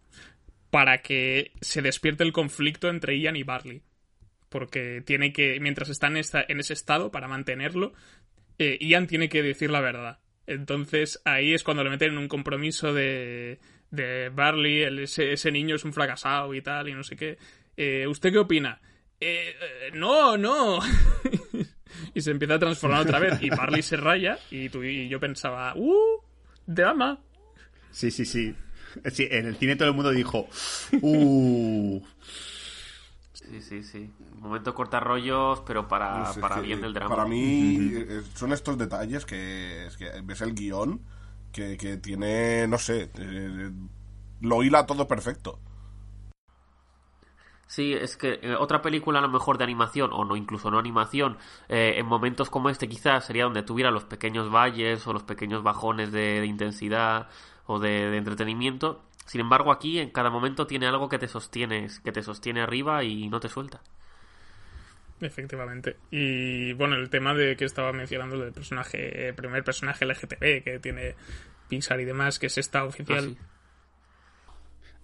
para 0.70 0.98
que 1.02 1.52
se 1.60 1.82
despierte 1.82 2.24
el 2.24 2.32
conflicto 2.32 2.88
entre 2.88 3.18
Ian 3.18 3.36
y 3.36 3.42
Barley. 3.42 3.82
porque 4.48 5.02
tiene 5.04 5.32
que, 5.32 5.58
mientras 5.60 5.88
está 5.90 6.06
en, 6.08 6.16
esta, 6.18 6.44
en 6.48 6.60
ese 6.60 6.72
estado, 6.74 7.10
para 7.10 7.28
mantenerlo, 7.28 7.92
eh, 8.58 8.78
Ian 8.80 9.06
tiene 9.06 9.28
que 9.28 9.42
decir 9.42 9.70
la 9.70 9.80
verdad. 9.80 10.18
Entonces 10.46 11.20
ahí 11.24 11.52
es 11.54 11.62
cuando 11.62 11.84
le 11.84 11.90
meten 11.90 12.12
en 12.12 12.18
un 12.18 12.28
compromiso 12.28 12.92
de, 12.94 13.58
de 13.90 14.30
Barley, 14.30 14.82
ese, 15.02 15.32
ese 15.32 15.50
niño 15.52 15.76
es 15.76 15.84
un 15.84 15.92
fracasado 15.92 16.54
y 16.54 16.62
tal, 16.62 16.88
y 16.88 16.94
no 16.94 17.02
sé 17.04 17.16
qué. 17.16 17.38
Eh, 17.76 18.06
¿Usted 18.06 18.32
qué 18.32 18.38
opina? 18.38 18.80
"Eh, 19.20 19.54
eh, 19.60 19.90
no, 19.94 20.36
no. 20.36 20.78
y 22.14 22.20
se 22.20 22.30
empieza 22.30 22.54
a 22.54 22.58
transformar 22.58 23.02
otra 23.02 23.18
vez. 23.18 23.42
Y 23.42 23.50
Barley 23.50 23.82
se 23.82 23.96
raya 23.96 24.38
y, 24.50 24.68
tú, 24.68 24.82
y 24.82 25.08
yo 25.08 25.20
pensaba, 25.20 25.74
¡uh! 25.76 26.22
¡Drama! 26.66 27.20
Sí, 27.90 28.10
sí, 28.10 28.24
sí. 28.24 28.54
Sí, 29.12 29.28
en 29.30 29.46
el 29.46 29.56
cine 29.56 29.76
todo 29.76 29.88
el 29.88 29.94
mundo 29.94 30.10
dijo, 30.10 30.48
uh, 31.02 32.00
Sí, 33.48 33.62
sí, 33.62 33.82
sí. 33.82 34.10
Momento 34.40 34.74
corta 34.74 35.00
rollos, 35.00 35.62
pero 35.66 35.88
para, 35.88 36.18
Pues 36.18 36.30
es 36.30 36.38
para 36.38 36.56
que, 36.56 36.62
bien 36.62 36.80
del 36.80 36.92
drama. 36.92 37.16
Para 37.16 37.28
mí 37.28 37.90
eh, 37.94 38.22
son 38.34 38.52
estos 38.52 38.76
detalles 38.76 39.24
que, 39.24 39.86
es 39.86 39.96
que 39.96 40.10
ves 40.22 40.40
el 40.42 40.54
guion 40.54 41.00
que, 41.52 41.76
que 41.76 41.96
tiene, 41.96 42.66
no 42.68 42.78
sé, 42.78 43.10
eh, 43.18 43.70
lo 44.40 44.62
hila 44.62 44.86
todo 44.86 45.08
perfecto. 45.08 45.58
Sí, 47.66 47.92
es 47.92 48.16
que 48.16 48.38
eh, 48.42 48.54
otra 48.56 48.80
película 48.80 49.18
a 49.18 49.22
lo 49.22 49.28
mejor 49.28 49.58
de 49.58 49.64
animación, 49.64 50.10
o 50.12 50.24
no 50.24 50.36
incluso 50.36 50.70
no 50.70 50.78
animación, 50.78 51.36
eh, 51.68 51.94
en 51.98 52.06
momentos 52.06 52.48
como 52.48 52.70
este 52.70 52.88
quizás 52.88 53.26
sería 53.26 53.44
donde 53.44 53.62
tuviera 53.62 53.90
los 53.90 54.04
pequeños 54.04 54.50
valles 54.50 55.06
o 55.06 55.12
los 55.12 55.22
pequeños 55.22 55.62
bajones 55.62 56.10
de, 56.10 56.40
de 56.40 56.46
intensidad 56.46 57.28
o 57.66 57.78
de, 57.78 58.10
de 58.10 58.16
entretenimiento. 58.16 59.02
Sin 59.28 59.42
embargo, 59.42 59.70
aquí 59.70 59.98
en 59.98 60.08
cada 60.10 60.30
momento 60.30 60.66
tiene 60.66 60.86
algo 60.86 61.10
que 61.10 61.18
te 61.18 61.28
sostiene, 61.28 61.88
que 62.02 62.12
te 62.12 62.22
sostiene 62.22 62.62
arriba 62.62 63.04
y 63.04 63.28
no 63.28 63.40
te 63.40 63.50
suelta. 63.50 63.82
Efectivamente. 65.20 65.96
Y 66.10 66.72
bueno, 66.72 66.96
el 66.96 67.10
tema 67.10 67.34
de 67.34 67.54
que 67.56 67.66
estaba 67.66 67.92
mencionando 67.92 68.38
del 68.38 68.52
personaje, 68.52 69.28
el 69.28 69.34
primer 69.34 69.62
personaje 69.64 70.06
LGTB 70.06 70.64
que 70.64 70.78
tiene 70.80 71.14
Pixar 71.68 72.00
y 72.00 72.06
demás, 72.06 72.38
que 72.38 72.46
es 72.46 72.56
esta 72.56 72.84
oficial. 72.84 73.18
Ah, 73.18 73.42
sí. 73.42 73.57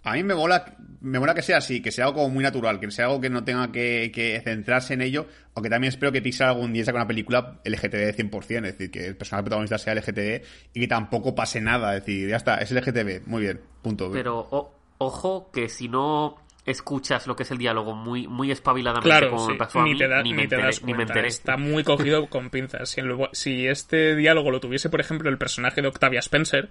A 0.05 0.13
mí 0.13 0.23
me 0.23 0.35
mola, 0.35 0.77
me 1.01 1.19
mola 1.19 1.35
que 1.35 1.41
sea 1.43 1.57
así, 1.57 1.81
que 1.81 1.91
sea 1.91 2.05
algo 2.05 2.19
como 2.23 2.35
muy 2.35 2.45
natural, 2.45 2.79
que 2.79 2.91
sea 2.91 3.07
algo 3.07 3.21
que 3.21 3.31
no 3.31 3.43
tenga 3.43 3.73
que, 3.73 4.13
que 4.15 4.41
centrarse 4.45 4.95
en 4.95 5.01
ello, 5.03 5.27
aunque 5.55 5.71
también 5.71 5.89
espero 5.89 6.13
que 6.13 6.21
Pixar 6.21 6.49
algún 6.49 6.73
día 6.75 6.85
saque 6.85 6.97
una 6.97 7.07
película 7.07 7.61
LGTB 7.65 8.15
100%, 8.31 8.57
es 8.57 8.63
decir, 8.79 8.91
que 8.91 9.07
el 9.07 9.17
personaje 9.17 9.45
protagonista 9.45 9.79
sea 9.79 9.95
LGTB 9.95 10.45
y 10.75 10.81
que 10.81 10.89
tampoco 10.89 11.35
pase 11.35 11.61
nada, 11.63 11.97
es 11.97 12.05
decir, 12.05 12.29
ya 12.29 12.37
está, 12.37 12.57
es 12.59 12.71
LGTB, 12.71 13.27
muy 13.27 13.43
bien, 13.43 13.61
punto. 13.83 14.11
Pero 14.13 14.39
o- 14.51 14.75
ojo 14.99 15.51
que 15.53 15.69
si 15.71 15.89
no 15.89 16.37
escuchas 16.67 17.27
lo 17.27 17.37
que 17.37 17.43
es 17.45 17.51
el 17.51 17.59
diálogo 17.59 17.95
muy, 17.95 18.27
muy 18.27 18.51
espabiladamente 18.51 19.09
Claro, 19.09 19.31
como 19.31 19.47
sí, 19.47 19.53
me 19.53 19.59
pasó 19.59 19.81
a 19.81 19.85
ni 19.85 19.93
mí, 19.93 19.99
te, 19.99 20.09
da- 20.09 20.23
ni 20.23 20.31
ni 20.31 20.35
me 20.35 20.39
te 20.39 20.55
enteré, 20.57 20.63
das 20.65 20.83
ni 20.83 20.93
me 20.93 20.97
cuenta. 20.97 21.13
enteré. 21.15 21.29
Está 21.29 21.57
muy 21.57 21.83
cogido 21.85 22.27
con 22.29 22.51
pinzas. 22.51 22.89
Si, 22.91 23.01
el- 23.01 23.17
si 23.33 23.67
este 23.67 24.17
diálogo 24.17 24.51
lo 24.51 24.61
tuviese, 24.61 24.89
por 24.91 25.01
ejemplo, 25.01 25.29
el 25.31 25.39
personaje 25.39 25.83
de 25.83 25.89
Octavia 25.89 26.21
Spencer, 26.21 26.71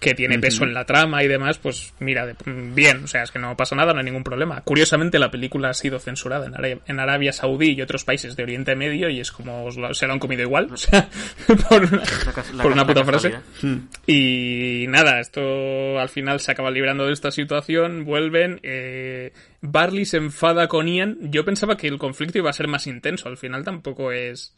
que 0.00 0.14
tiene 0.14 0.38
peso 0.38 0.64
en 0.64 0.74
la 0.74 0.84
trama 0.84 1.22
y 1.24 1.28
demás, 1.28 1.58
pues 1.58 1.92
mira, 1.98 2.24
de- 2.26 2.36
bien, 2.46 3.04
o 3.04 3.06
sea, 3.08 3.22
es 3.24 3.30
que 3.32 3.38
no 3.38 3.56
pasa 3.56 3.74
nada, 3.74 3.92
no 3.92 3.98
hay 3.98 4.04
ningún 4.04 4.22
problema. 4.24 4.60
Curiosamente, 4.62 5.18
la 5.18 5.30
película 5.30 5.70
ha 5.70 5.74
sido 5.74 5.98
censurada 5.98 6.46
en 6.46 6.54
Arabia, 6.54 6.78
en 6.86 7.00
Arabia 7.00 7.32
Saudí 7.32 7.72
y 7.72 7.82
otros 7.82 8.04
países 8.04 8.36
de 8.36 8.42
Oriente 8.44 8.76
Medio 8.76 9.08
y 9.10 9.20
es 9.20 9.32
como 9.32 9.64
os 9.64 9.76
lo- 9.76 9.92
se 9.94 10.06
lo 10.06 10.12
han 10.12 10.18
comido 10.18 10.42
igual, 10.42 10.68
o 10.72 10.76
sea, 10.76 11.08
por 11.68 11.82
una, 11.84 12.02
La 12.02 12.32
la 12.54 12.62
por 12.62 12.72
una 12.72 12.82
la 12.82 12.86
puta 12.86 13.04
frase. 13.04 13.30
casualidad. 13.32 13.82
Y 14.06 14.86
nada, 14.88 15.20
esto 15.20 15.98
al 15.98 16.08
final 16.08 16.40
se 16.40 16.52
acaba 16.52 16.70
librando 16.70 17.06
de 17.06 17.12
esta 17.12 17.30
situación, 17.30 18.04
vuelven. 18.04 18.60
eh, 18.62 19.32
Barley 19.60 20.04
se 20.04 20.18
enfada 20.18 20.68
con 20.68 20.86
Ian. 20.86 21.18
Yo 21.32 21.44
pensaba 21.44 21.76
que 21.76 21.88
el 21.88 21.98
conflicto 21.98 22.38
iba 22.38 22.50
a 22.50 22.52
ser 22.52 22.68
más 22.68 22.86
intenso, 22.86 23.28
al 23.28 23.36
final 23.36 23.64
tampoco 23.64 24.12
es. 24.12 24.54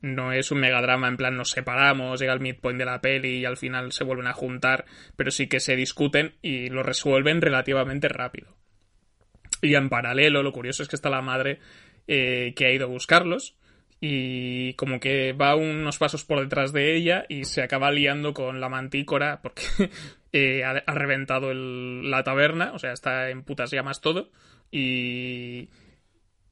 No 0.00 0.32
es 0.32 0.50
un 0.50 0.60
megadrama 0.60 1.08
en 1.08 1.16
plan 1.16 1.36
nos 1.36 1.50
separamos, 1.50 2.20
llega 2.20 2.32
el 2.32 2.40
midpoint 2.40 2.78
de 2.78 2.84
la 2.84 3.00
peli 3.00 3.38
y 3.38 3.44
al 3.44 3.56
final 3.56 3.92
se 3.92 4.04
vuelven 4.04 4.26
a 4.26 4.34
juntar, 4.34 4.84
pero 5.16 5.30
sí 5.30 5.48
que 5.48 5.60
se 5.60 5.74
discuten 5.74 6.34
y 6.42 6.68
lo 6.68 6.82
resuelven 6.82 7.40
relativamente 7.40 8.08
rápido. 8.08 8.56
Y 9.62 9.74
en 9.74 9.88
paralelo, 9.88 10.42
lo 10.42 10.52
curioso 10.52 10.82
es 10.82 10.88
que 10.88 10.96
está 10.96 11.08
la 11.08 11.22
madre 11.22 11.60
eh, 12.06 12.52
que 12.54 12.66
ha 12.66 12.72
ido 12.72 12.84
a 12.84 12.90
buscarlos 12.90 13.56
y 14.00 14.74
como 14.74 15.00
que 15.00 15.32
va 15.32 15.56
unos 15.56 15.96
pasos 15.98 16.24
por 16.24 16.40
detrás 16.40 16.72
de 16.72 16.94
ella 16.94 17.24
y 17.28 17.44
se 17.44 17.62
acaba 17.62 17.90
liando 17.90 18.34
con 18.34 18.60
la 18.60 18.68
mantícora 18.68 19.40
porque 19.42 19.62
eh, 20.32 20.62
ha, 20.64 20.92
reventado 20.92 21.54
la 21.54 22.22
taberna, 22.22 22.72
o 22.74 22.78
sea, 22.78 22.92
está 22.92 23.30
en 23.30 23.42
putas 23.42 23.70
llamas 23.70 24.00
todo 24.00 24.30
y... 24.70 25.68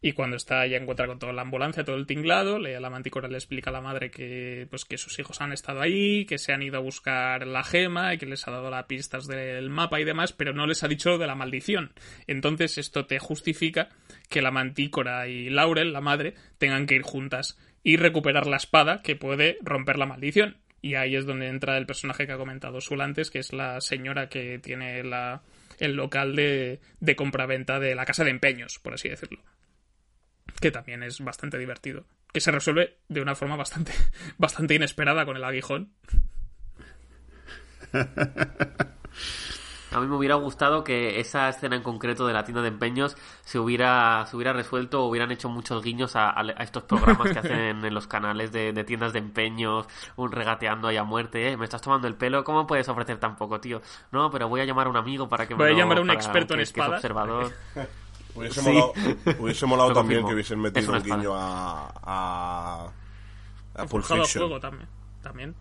Y 0.07 0.13
cuando 0.13 0.37
está 0.37 0.67
ya 0.67 0.77
encuentra 0.77 1.07
con 1.07 1.19
toda 1.19 1.33
la 1.33 1.41
ambulancia, 1.41 1.83
todo 1.83 1.97
el 1.97 2.07
tinglado, 2.07 2.59
le, 2.59 2.79
la 2.79 2.91
mantícora 2.91 3.27
le 3.27 3.39
explica 3.39 3.71
a 3.71 3.73
la 3.73 3.81
madre 3.81 4.11
que, 4.11 4.67
pues, 4.69 4.85
que 4.85 4.99
sus 4.99 5.19
hijos 5.19 5.41
han 5.41 5.51
estado 5.51 5.81
ahí, 5.81 6.27
que 6.27 6.37
se 6.37 6.53
han 6.53 6.63
ido 6.63 6.77
a 6.77 6.81
buscar 6.81 7.47
la 7.47 7.65
gema 7.65 8.13
y 8.13 8.19
que 8.19 8.27
les 8.27 8.47
ha 8.47 8.51
dado 8.51 8.69
las 8.69 8.85
pistas 8.85 9.27
del 9.27 9.71
mapa 9.71 9.99
y 10.01 10.05
demás, 10.05 10.35
pero 10.35 10.53
no 10.53 10.67
les 10.67 10.85
ha 10.85 10.89
dicho 10.89 11.17
de 11.17 11.27
la 11.27 11.35
maldición. 11.35 11.95
Entonces 12.27 12.77
esto 12.77 13.07
te 13.07 13.19
justifica 13.19 13.89
que 14.29 14.43
la 14.43 14.51
mantícora 14.51 15.27
y 15.27 15.49
Laurel, 15.49 15.95
la 15.95 16.03
madre, 16.03 16.35
tengan 16.59 16.85
que 16.85 16.97
ir 16.97 17.03
juntas 17.03 17.59
y 17.83 17.97
recuperar 17.97 18.47
la 18.47 18.59
espada 18.59 19.01
que 19.01 19.17
puede 19.17 19.57
romper 19.63 19.97
la 19.97 20.05
maldición. 20.05 20.59
Y 20.83 20.97
ahí 20.97 21.17
es 21.17 21.25
donde 21.25 21.49
entra 21.49 21.79
el 21.79 21.87
personaje 21.87 22.27
que 22.27 22.33
ha 22.33 22.37
comentado 22.37 22.83
Sul 22.83 23.01
antes, 23.01 23.31
que 23.31 23.39
es 23.39 23.55
la 23.55 23.81
señora 23.81 24.29
que 24.29 24.59
tiene 24.59 25.03
la, 25.03 25.41
el 25.79 25.97
local 25.97 26.37
de, 26.37 26.81
de 27.01 27.17
compraventa 27.17 27.81
de 27.81 27.95
la 27.95 28.05
casa 28.05 28.23
de 28.23 28.33
empeños, 28.33 28.79
por 28.83 28.93
así 28.93 29.09
decirlo 29.09 29.41
que 30.61 30.71
también 30.71 31.03
es 31.03 31.21
bastante 31.21 31.59
divertido. 31.59 32.05
Que 32.33 32.41
se 32.41 32.51
resuelve 32.51 32.99
de 33.09 33.21
una 33.23 33.35
forma 33.35 33.57
bastante, 33.57 33.93
bastante 34.39 34.75
inesperada 34.75 35.25
con 35.25 35.37
el 35.37 35.45
aguijón. 35.45 35.93
A 39.93 40.01
mí 40.01 40.09
me 40.09 40.17
hubiera 40.17 40.35
gustado 40.35 40.83
que 40.83 41.21
esa 41.21 41.49
escena 41.49 41.77
en 41.77 41.83
concreto 41.85 42.27
de 42.27 42.33
la 42.33 42.43
tienda 42.43 42.63
de 42.63 42.67
empeños 42.69 43.17
se 43.45 43.61
hubiera, 43.61 44.27
se 44.27 44.35
hubiera 44.35 44.53
resuelto 44.53 45.05
o 45.05 45.09
hubieran 45.09 45.31
hecho 45.31 45.49
muchos 45.49 45.85
guiños 45.85 46.17
a, 46.17 46.31
a- 46.31 46.41
a 46.41 46.65
estos 46.65 46.83
programas 46.83 47.31
que 47.31 47.39
hacen 47.39 47.85
en 47.85 47.95
los 47.95 48.09
canales 48.09 48.51
de, 48.51 48.73
de 48.73 48.83
tiendas 48.83 49.13
de 49.13 49.21
empeños, 49.21 49.87
un 50.17 50.33
regateando 50.33 50.89
ahí 50.89 50.97
a 50.97 51.05
muerte, 51.05 51.49
¿eh? 51.53 51.57
Me 51.57 51.63
estás 51.63 51.81
tomando 51.81 52.09
el 52.09 52.17
pelo, 52.17 52.43
¿cómo 52.43 52.67
puedes 52.67 52.89
ofrecer 52.89 53.19
tan 53.19 53.37
poco, 53.37 53.61
tío? 53.61 53.83
No, 54.11 54.33
pero 54.33 54.49
voy 54.49 54.63
a 54.63 54.65
llamar 54.65 54.89
a 54.89 54.91
un 54.91 54.97
amigo 54.97 55.29
para 55.29 55.47
que 55.47 55.55
Voy 55.55 55.67
me 55.67 55.71
a 55.71 55.73
lo- 55.75 55.79
llamar 55.79 55.99
a 55.99 56.01
un 56.01 56.11
experto 56.11 56.55
en 56.55 56.61
es 56.61 56.71
espadas. 56.71 56.95
observador. 56.97 57.53
Hubiese 58.35 58.61
Sí. 58.63 58.69
molado, 58.69 58.93
hubiese 59.39 59.67
molado 59.67 59.93
también 59.95 60.23
confirmo. 60.23 60.29
que 60.29 60.35
hubiesen 60.35 60.59
Es 60.59 60.63
metido 60.73 60.91
un 60.93 60.97
espada. 60.99 61.17
guiño 61.17 61.35
a. 61.35 61.93
a. 62.03 62.87
a 63.77 63.83
Ha 63.83 63.87
Pulp 63.87 64.05
fuego 64.05 64.61
también. 64.61 64.89
también. 65.23 65.55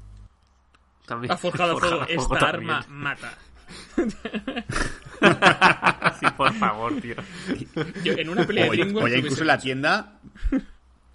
También- 1.05 1.31
Ha 1.31 1.37
forjado 1.37 1.73
a 1.77 1.79
fuego. 1.79 2.05
Esta 2.07 2.39
también. 2.39 2.71
arma 2.71 2.85
mata. 2.89 3.37
sí, 6.19 6.25
por 6.37 6.53
favor, 6.53 6.93
tío. 7.01 7.15
Yo, 8.03 8.13
en 8.13 8.29
una 8.29 8.45
pelea 8.45 8.65
de 8.65 8.69
Oye, 8.71 8.81
DreamWorks 8.83 9.11
oye, 9.11 9.17
incluso 9.19 9.41
en 9.41 9.47
la 9.47 9.57
tienda. 9.57 10.19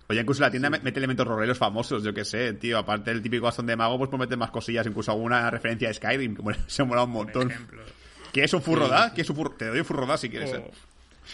Oye, 0.09 0.21
incluso 0.21 0.43
en 0.43 0.47
la 0.47 0.51
tienda 0.51 0.71
me- 0.71 0.81
mete 0.81 0.99
elementos 0.99 1.27
roleros 1.27 1.59
famosos, 1.59 2.03
yo 2.03 2.15
que 2.15 2.25
sé, 2.25 2.55
tío. 2.55 2.79
Aparte 2.79 3.11
del 3.11 3.23
típico 3.23 3.45
bastón 3.45 3.67
de 3.67 3.77
mago, 3.77 3.99
pues 3.99 4.09
puede 4.11 4.21
meter 4.25 4.39
más 4.39 4.51
cosillas, 4.51 4.87
incluso 4.87 5.13
alguna 5.13 5.51
referencia 5.51 5.91
a 5.91 5.95
Skyrim, 5.95 6.37
que 6.37 6.43
bueno, 6.43 6.59
se 6.67 6.85
mola 6.85 7.05
un 7.05 7.13
Por 7.13 7.25
montón. 7.25 7.51
ejemplo. 7.51 7.83
¿Qué 8.33 8.45
es 8.45 8.53
un 8.55 8.63
furro 8.63 8.89
da? 8.89 9.13
¿Qué 9.15 9.23
es 9.23 9.31
un 9.31 9.37
furro? 9.37 9.51
Te 9.53 9.67
doy 9.67 9.79
un 9.81 9.85
furro 9.85 10.07
da 10.07 10.17
si 10.17 10.29
quieres. 10.31 10.53
O- 10.53 10.57
eh. 10.57 10.71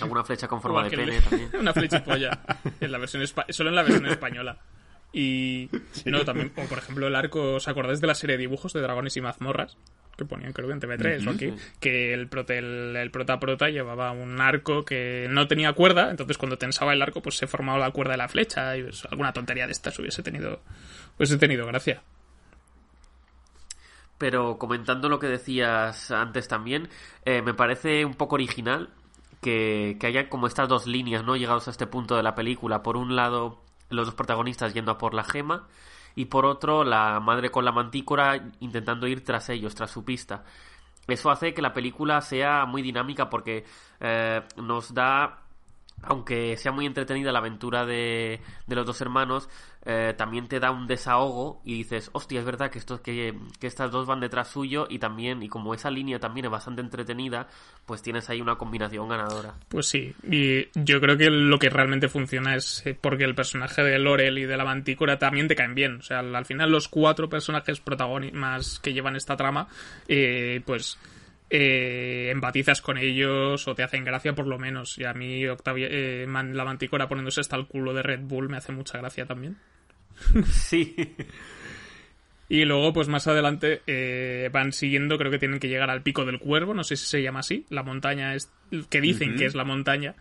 Alguna 0.01 0.25
flecha 0.25 0.49
con 0.49 0.61
forma 0.61 0.85
de 0.85 0.97
pene 0.97 1.21
también. 1.21 1.51
una 1.61 1.73
flechipolla. 1.73 2.41
En 2.81 2.91
la 2.93 2.99
versión 2.99 3.23
solo 3.51 3.71
en 3.71 3.77
la 3.77 3.83
versión 3.83 4.07
española. 4.07 4.59
Y. 5.13 5.69
No, 6.07 6.25
también. 6.25 6.53
O 6.57 6.65
por 6.65 6.79
ejemplo, 6.79 7.07
el 7.07 7.15
arco. 7.15 7.55
¿Os 7.55 7.69
acordáis 7.69 8.01
de 8.01 8.07
la 8.09 8.15
serie 8.15 8.37
de 8.37 8.41
dibujos 8.43 8.73
de 8.73 8.81
dragones 8.81 9.17
y 9.17 9.21
mazmorras? 9.21 9.77
Que 10.17 10.25
ponían, 10.25 10.53
creo 10.53 10.69
que 10.69 10.75
en 10.75 10.81
TV3 10.81 11.27
o 11.27 11.31
aquí. 11.31 11.53
Que 11.81 12.13
el, 12.15 12.29
prote- 12.31 12.59
el, 12.59 12.97
el 12.97 13.11
prota 13.11 13.39
prota 13.41 13.69
llevaba 13.69 14.13
un 14.13 14.41
arco 14.41 14.85
que 14.85 15.27
no 15.31 15.47
tenía 15.47 15.73
cuerda. 15.73 16.11
Entonces, 16.11 16.39
cuando 16.39 16.57
tensaba 16.59 16.93
el 16.93 17.03
arco, 17.03 17.21
pues 17.23 17.37
se 17.37 17.47
formaba 17.47 17.79
la 17.79 17.91
cuerda 17.91 18.13
de 18.13 18.19
la 18.19 18.29
flecha. 18.29 18.77
Y 18.77 18.83
pues, 18.85 19.05
alguna 19.07 19.33
tontería 19.33 19.67
de 19.67 19.73
estas 19.73 19.97
hubiese 19.99 20.23
tenido. 20.23 20.61
Hubiese 21.17 21.37
tenido 21.39 21.67
gracia. 21.67 22.03
Pero 24.19 24.59
comentando 24.59 25.09
lo 25.09 25.19
que 25.19 25.27
decías 25.27 26.11
antes 26.11 26.47
también, 26.49 26.89
eh, 27.25 27.43
me 27.43 27.55
parece 27.55 28.05
un 28.05 28.15
poco 28.15 28.37
original 28.37 28.91
que, 29.45 29.99
que 30.01 30.07
haya 30.07 30.31
como 30.31 30.47
estas 30.47 30.71
dos 30.71 30.87
líneas, 30.87 31.23
¿no? 31.23 31.37
Llegados 31.37 31.69
a 31.69 31.71
este 31.71 31.87
punto 31.87 32.17
de 32.17 32.23
la 32.23 32.35
película. 32.35 32.83
Por 32.83 32.97
un 32.97 33.15
lado, 33.15 33.61
los 33.91 34.07
dos 34.07 34.15
protagonistas 34.15 34.73
yendo 34.73 34.93
a 34.93 34.97
por 34.97 35.13
la 35.13 35.23
gema. 35.23 35.69
Y 36.17 36.27
por 36.27 36.47
otro, 36.47 36.83
la 36.83 37.21
madre 37.21 37.51
con 37.51 37.67
la 37.67 37.71
mantícora 37.71 38.53
intentando 38.61 39.07
ir 39.07 39.23
tras 39.23 39.51
ellos, 39.51 39.75
tras 39.75 39.91
su 39.91 40.03
pista. 40.03 40.45
Eso 41.07 41.31
hace 41.31 41.53
que 41.53 41.61
la 41.61 41.75
película 41.75 42.23
sea 42.23 42.65
muy 42.65 42.81
dinámica 42.81 43.29
porque 43.29 43.67
eh, 44.01 44.41
nos 44.57 44.95
da 44.95 45.41
aunque 46.03 46.57
sea 46.57 46.73
muy 46.73 46.87
entretenida 46.87 47.33
la 47.33 47.39
aventura 47.39 47.87
de, 47.87 48.41
de 48.67 48.75
los 48.75 48.85
dos 48.85 49.01
hermanos, 49.01 49.49
eh, 49.87 50.14
también 50.16 50.49
te 50.49 50.61
da 50.61 50.70
un 50.70 50.87
desahogo 50.87 51.61
y 51.64 51.74
dices, 51.74 52.11
hostia, 52.12 52.41
es 52.41 52.47
verdad 52.47 52.70
que, 52.70 52.78
estos, 52.78 53.01
que, 53.01 53.35
que 53.61 53.66
estas 53.66 53.91
dos 53.91 54.07
van 54.07 54.20
detrás 54.20 54.49
suyo 54.49 54.87
y 54.89 54.99
también, 54.99 55.43
y 55.43 55.49
como 55.49 55.74
esa 55.74 55.91
línea 55.91 56.18
también 56.18 56.47
es 56.47 56.53
bastante 56.53 56.80
entretenida, 56.80 57.49
pues 57.87 58.03
tienes 58.03 58.30
ahí 58.30 58.41
una 58.41 58.57
combinación 58.57 59.09
ganadora. 59.09 59.55
Pues 59.68 59.87
sí, 59.87 60.14
y 60.30 60.68
yo 60.74 61.01
creo 61.01 61.16
que 61.16 61.30
lo 61.30 61.59
que 61.59 61.70
realmente 61.70 62.09
funciona 62.09 62.57
es 62.57 62.85
eh, 62.87 62.97
porque 62.99 63.24
el 63.24 63.35
personaje 63.35 63.82
de 63.82 63.99
Lorel 63.99 64.39
y 64.39 64.47
de 64.47 64.57
la 64.57 64.64
Mantícora 64.64 65.18
también 65.18 65.49
te 65.49 65.57
caen 65.57 65.74
bien. 65.74 65.97
O 65.97 66.03
sea, 66.03 66.20
al 66.20 66.47
final 66.47 66.70
los 66.70 66.89
cuatro 66.89 67.28
personajes 67.28 67.80
protagonistas 67.80 68.78
que 68.80 68.93
llevan 68.93 69.16
esta 69.16 69.37
trama, 69.37 69.68
eh, 70.09 70.61
pues 70.64 70.99
eh, 71.51 72.30
empatizas 72.32 72.80
con 72.80 72.99
ellos 72.99 73.68
o 73.68 73.74
te 73.74 73.82
hacen 73.82 74.05
gracia 74.05 74.35
por 74.35 74.47
lo 74.47 74.59
menos. 74.59 74.99
Y 74.99 75.05
a 75.05 75.14
mí 75.14 75.47
Octavia, 75.47 75.89
eh, 75.91 76.26
la 76.26 76.64
Mantícora 76.64 77.09
poniéndose 77.09 77.41
hasta 77.41 77.57
el 77.57 77.66
culo 77.66 77.95
de 77.95 78.03
Red 78.03 78.20
Bull 78.22 78.49
me 78.49 78.57
hace 78.57 78.72
mucha 78.72 78.99
gracia 78.99 79.26
también. 79.26 79.57
Sí. 80.45 80.95
Y 82.49 82.65
luego, 82.67 82.93
pues 82.93 83.09
más 83.09 83.27
adelante 83.27 83.83
eh, 83.87 84.51
van 84.53 84.73
siguiendo, 84.73 85.17
creo 85.17 85.31
que 85.31 85.39
tienen 85.39 85.61
que 85.61 85.69
llegar 85.69 85.91
al 85.91 86.03
pico 86.03 86.25
del 86.25 86.39
cuervo, 86.39 86.75
no 86.75 86.85
sé 86.85 86.97
si 86.97 87.07
se 87.07 87.23
llama 87.23 87.41
así, 87.41 87.65
la 87.71 87.83
montaña 87.83 88.35
es 88.35 88.53
que 88.91 89.01
dicen 89.01 89.37
que 89.37 89.47
es 89.47 89.55
la 89.55 89.65
montaña, 89.65 90.15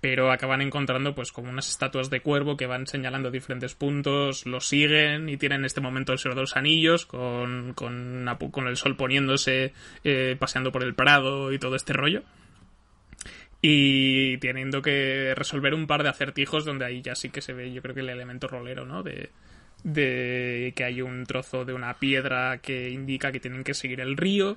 pero 0.00 0.30
acaban 0.30 0.60
encontrando 0.60 1.14
pues 1.14 1.32
como 1.32 1.50
unas 1.50 1.68
estatuas 1.68 2.10
de 2.10 2.20
cuervo 2.20 2.56
que 2.56 2.66
van 2.66 2.86
señalando 2.86 3.30
diferentes 3.30 3.74
puntos, 3.74 4.46
lo 4.46 4.60
siguen 4.60 5.28
y 5.28 5.36
tienen 5.36 5.60
en 5.60 5.64
este 5.64 5.80
momento 5.80 6.12
el 6.12 6.18
Señor 6.18 6.36
de 6.36 6.42
los 6.42 6.56
Anillos 6.56 7.06
con, 7.06 7.72
con, 7.74 8.26
con 8.50 8.68
el 8.68 8.76
sol 8.76 8.96
poniéndose, 8.96 9.72
eh, 10.04 10.36
paseando 10.38 10.72
por 10.72 10.82
el 10.82 10.94
prado 10.94 11.52
y 11.52 11.58
todo 11.58 11.76
este 11.76 11.92
rollo. 11.92 12.22
Y 13.62 14.38
teniendo 14.38 14.80
que 14.80 15.34
resolver 15.36 15.74
un 15.74 15.86
par 15.86 16.02
de 16.02 16.08
acertijos 16.08 16.64
donde 16.64 16.86
ahí 16.86 17.02
ya 17.02 17.14
sí 17.14 17.28
que 17.28 17.42
se 17.42 17.52
ve, 17.52 17.72
yo 17.72 17.82
creo 17.82 17.94
que 17.94 18.00
el 18.00 18.08
elemento 18.08 18.48
rolero, 18.48 18.86
¿no? 18.86 19.02
De, 19.02 19.30
de 19.84 20.72
que 20.76 20.84
hay 20.84 21.02
un 21.02 21.24
trozo 21.26 21.64
de 21.64 21.72
una 21.72 21.98
piedra 21.98 22.58
que 22.58 22.90
indica 22.90 23.32
que 23.32 23.40
tienen 23.40 23.64
que 23.64 23.74
seguir 23.74 24.00
el 24.00 24.16
río 24.16 24.56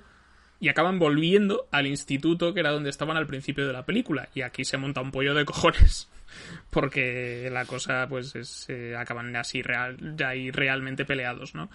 y 0.60 0.70
acaban 0.70 1.00
volviendo 1.00 1.68
al 1.72 1.88
instituto 1.88 2.54
que 2.54 2.60
era 2.60 2.72
donde 2.72 2.90
estaban 2.90 3.18
al 3.18 3.28
principio 3.28 3.68
de 3.68 3.74
la 3.74 3.86
película 3.86 4.30
y 4.34 4.42
aquí 4.42 4.64
se 4.64 4.78
monta 4.78 5.02
un 5.02 5.12
pollo 5.12 5.34
de 5.34 5.46
cojones 5.46 6.10
porque 6.70 7.50
la 7.52 7.66
cosa 7.66 8.08
pues 8.08 8.36
es 8.36 8.68
eh, 8.70 8.96
acaban 8.98 9.36
así 9.36 9.62
real 9.62 10.16
ya 10.16 10.30
ahí 10.30 10.52
realmente 10.52 11.06
peleados 11.06 11.56
no 11.56 11.70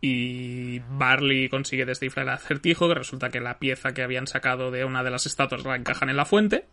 y 0.00 0.80
Barley 0.90 1.48
consigue 1.48 1.84
descifrar 1.84 2.26
el 2.26 2.32
acertijo 2.32 2.88
que 2.88 2.94
resulta 2.94 3.30
que 3.30 3.40
la 3.40 3.58
pieza 3.58 3.92
que 3.92 4.02
habían 4.02 4.26
sacado 4.26 4.70
de 4.70 4.84
una 4.84 5.02
de 5.02 5.10
las 5.10 5.26
estatuas 5.26 5.64
la 5.64 5.76
encajan 5.76 6.08
en 6.08 6.16
la 6.16 6.24
fuente 6.24 6.66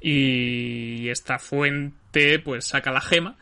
y 0.00 1.08
esta 1.08 1.38
fuente 1.38 2.38
pues 2.38 2.66
saca 2.66 2.92
la 2.92 3.00
gema 3.00 3.36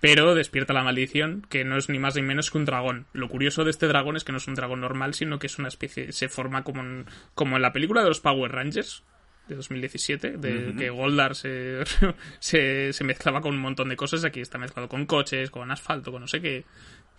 pero 0.00 0.34
despierta 0.34 0.72
la 0.72 0.84
maldición, 0.84 1.44
que 1.48 1.64
no 1.64 1.76
es 1.76 1.88
ni 1.88 1.98
más 1.98 2.14
ni 2.14 2.22
menos 2.22 2.50
que 2.50 2.58
un 2.58 2.64
dragón. 2.64 3.06
Lo 3.12 3.28
curioso 3.28 3.64
de 3.64 3.70
este 3.70 3.88
dragón 3.88 4.16
es 4.16 4.24
que 4.24 4.32
no 4.32 4.38
es 4.38 4.46
un 4.46 4.54
dragón 4.54 4.80
normal, 4.80 5.14
sino 5.14 5.38
que 5.38 5.48
es 5.48 5.58
una 5.58 5.68
especie, 5.68 6.12
se 6.12 6.28
forma 6.28 6.62
como 6.62 6.82
en, 6.82 7.06
como 7.34 7.56
en 7.56 7.62
la 7.62 7.72
película 7.72 8.02
de 8.02 8.08
los 8.08 8.20
Power 8.20 8.52
Rangers 8.52 9.02
de 9.48 9.56
2017, 9.56 10.36
de 10.36 10.74
que 10.76 10.90
Goldar 10.90 11.34
se, 11.34 11.82
se, 12.38 12.92
se 12.92 13.04
mezclaba 13.04 13.40
con 13.40 13.54
un 13.54 13.60
montón 13.60 13.88
de 13.88 13.96
cosas, 13.96 14.24
aquí 14.24 14.40
está 14.40 14.58
mezclado 14.58 14.88
con 14.88 15.06
coches, 15.06 15.50
con 15.50 15.70
asfalto, 15.70 16.12
con 16.12 16.20
no 16.20 16.28
sé 16.28 16.40
qué, 16.40 16.64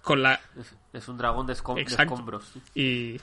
con 0.02 0.22
la... 0.24 0.40
Es, 0.60 0.76
es 0.94 1.08
un 1.08 1.18
dragón 1.18 1.46
de, 1.48 1.54
escom- 1.54 1.76
de 1.76 1.82
Exacto. 1.82 2.14
escombros. 2.14 2.52
Y 2.76 3.20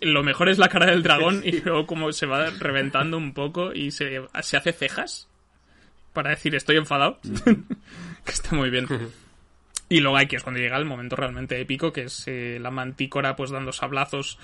lo 0.00 0.22
mejor 0.22 0.48
es 0.48 0.58
la 0.58 0.68
cara 0.68 0.86
del 0.86 1.02
dragón 1.02 1.42
y 1.44 1.60
luego 1.60 1.86
como 1.86 2.12
se 2.12 2.26
va 2.26 2.50
reventando 2.50 3.16
un 3.16 3.32
poco 3.34 3.72
y 3.72 3.90
se, 3.90 4.22
se 4.42 4.56
hace 4.56 4.72
cejas 4.72 5.28
para 6.12 6.30
decir 6.30 6.54
estoy 6.54 6.76
enfadado. 6.76 7.20
que 8.24 8.32
está 8.32 8.54
muy 8.56 8.70
bien. 8.70 8.86
Y 9.88 10.00
luego 10.00 10.16
hay 10.16 10.26
que 10.26 10.36
es 10.36 10.42
cuando 10.42 10.60
llega 10.60 10.76
el 10.78 10.84
momento 10.84 11.14
realmente 11.14 11.60
épico, 11.60 11.92
que 11.92 12.04
es 12.04 12.24
eh, 12.26 12.58
la 12.60 12.70
mantícora 12.72 13.36
pues 13.36 13.50
dando 13.50 13.72
sablazos 13.72 14.38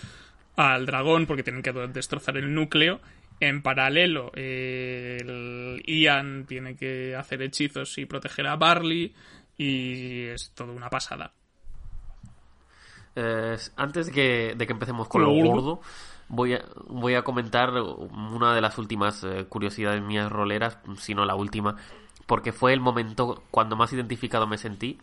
al 0.55 0.87
dragón 0.87 1.27
porque 1.27 1.43
tienen 1.43 1.62
que 1.62 1.73
destrozar 1.73 2.37
el 2.37 2.55
núcleo. 2.55 3.01
En 3.41 3.62
paralelo, 3.62 4.31
eh, 4.37 5.16
el 5.20 5.83
Ian 5.85 6.45
tiene 6.47 6.77
que 6.77 7.16
hacer 7.16 7.43
hechizos 7.43 7.99
y 7.99 8.05
proteger 8.07 8.47
a 8.47 8.55
Barley. 8.55 9.12
Y 9.57 10.27
es 10.27 10.53
todo 10.55 10.73
una 10.73 10.89
pasada. 10.91 11.33
Eh, 13.15 13.57
antes 13.77 14.07
de 14.07 14.13
que, 14.13 14.55
de 14.57 14.67
que 14.67 14.73
empecemos 14.73 15.09
con 15.09 15.23
Lo 15.23 15.29
lo 15.29 15.35
gordo. 15.35 15.51
gordo, 15.51 15.81
voy 16.29 16.55
a, 16.55 16.65
voy 16.87 17.15
a 17.15 17.23
comentar 17.23 17.71
una 17.71 18.55
de 18.55 18.61
las 18.61 18.79
últimas 18.79 19.23
eh, 19.25 19.45
curiosidades 19.49 20.03
mías 20.03 20.33
roleras, 20.33 20.79
si 20.97 21.15
no 21.15 21.27
la 21.27 21.35
última, 21.35 21.77
porque 22.27 22.53
fue 22.53 22.73
el 22.73 22.81
momento 22.81 23.43
cuando 23.51 23.77
más 23.77 23.93
identificado 23.93 24.47
me 24.47 24.57
sentí, 24.57 24.99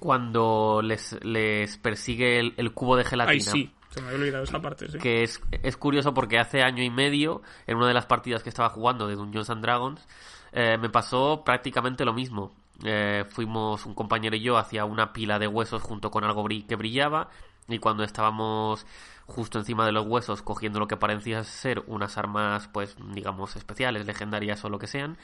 cuando 0.00 0.80
les, 0.82 1.16
les 1.24 1.76
persigue 1.78 2.40
el, 2.40 2.54
el 2.56 2.72
cubo 2.72 2.96
de 2.96 3.04
gelatina. 3.04 3.32
Ay, 3.32 3.40
sí, 3.40 3.72
se 3.90 4.00
me 4.00 4.08
había 4.08 4.18
olvidado 4.20 4.44
esa 4.44 4.60
parte, 4.60 4.88
sí. 4.88 4.98
que 4.98 5.22
es, 5.22 5.40
es 5.62 5.76
curioso 5.76 6.12
porque 6.12 6.38
hace 6.40 6.62
año 6.62 6.82
y 6.82 6.90
medio, 6.90 7.42
en 7.68 7.76
una 7.76 7.86
de 7.86 7.94
las 7.94 8.06
partidas 8.06 8.42
que 8.42 8.48
estaba 8.48 8.70
jugando 8.70 9.06
de 9.06 9.14
Dungeons 9.14 9.50
and 9.50 9.62
Dragons, 9.62 10.08
eh, 10.52 10.76
me 10.78 10.90
pasó 10.90 11.44
prácticamente 11.44 12.04
lo 12.04 12.12
mismo. 12.12 12.52
Eh, 12.84 13.24
fuimos 13.28 13.84
un 13.86 13.94
compañero 13.94 14.36
y 14.36 14.40
yo 14.40 14.56
hacia 14.56 14.84
una 14.84 15.12
pila 15.12 15.38
de 15.38 15.46
huesos 15.46 15.82
junto 15.82 16.10
con 16.10 16.24
algo 16.24 16.46
que 16.46 16.76
brillaba 16.76 17.28
y 17.68 17.78
cuando 17.78 18.04
estábamos 18.04 18.86
justo 19.26 19.58
encima 19.58 19.86
de 19.86 19.92
los 19.92 20.06
huesos 20.06 20.42
cogiendo 20.42 20.80
lo 20.80 20.88
que 20.88 20.96
parecía 20.96 21.44
ser 21.44 21.84
unas 21.86 22.16
armas 22.18 22.68
pues 22.68 22.96
digamos 23.14 23.54
especiales, 23.56 24.06
legendarias 24.06 24.64
o 24.64 24.70
lo 24.70 24.78
que 24.78 24.86
sean, 24.86 25.18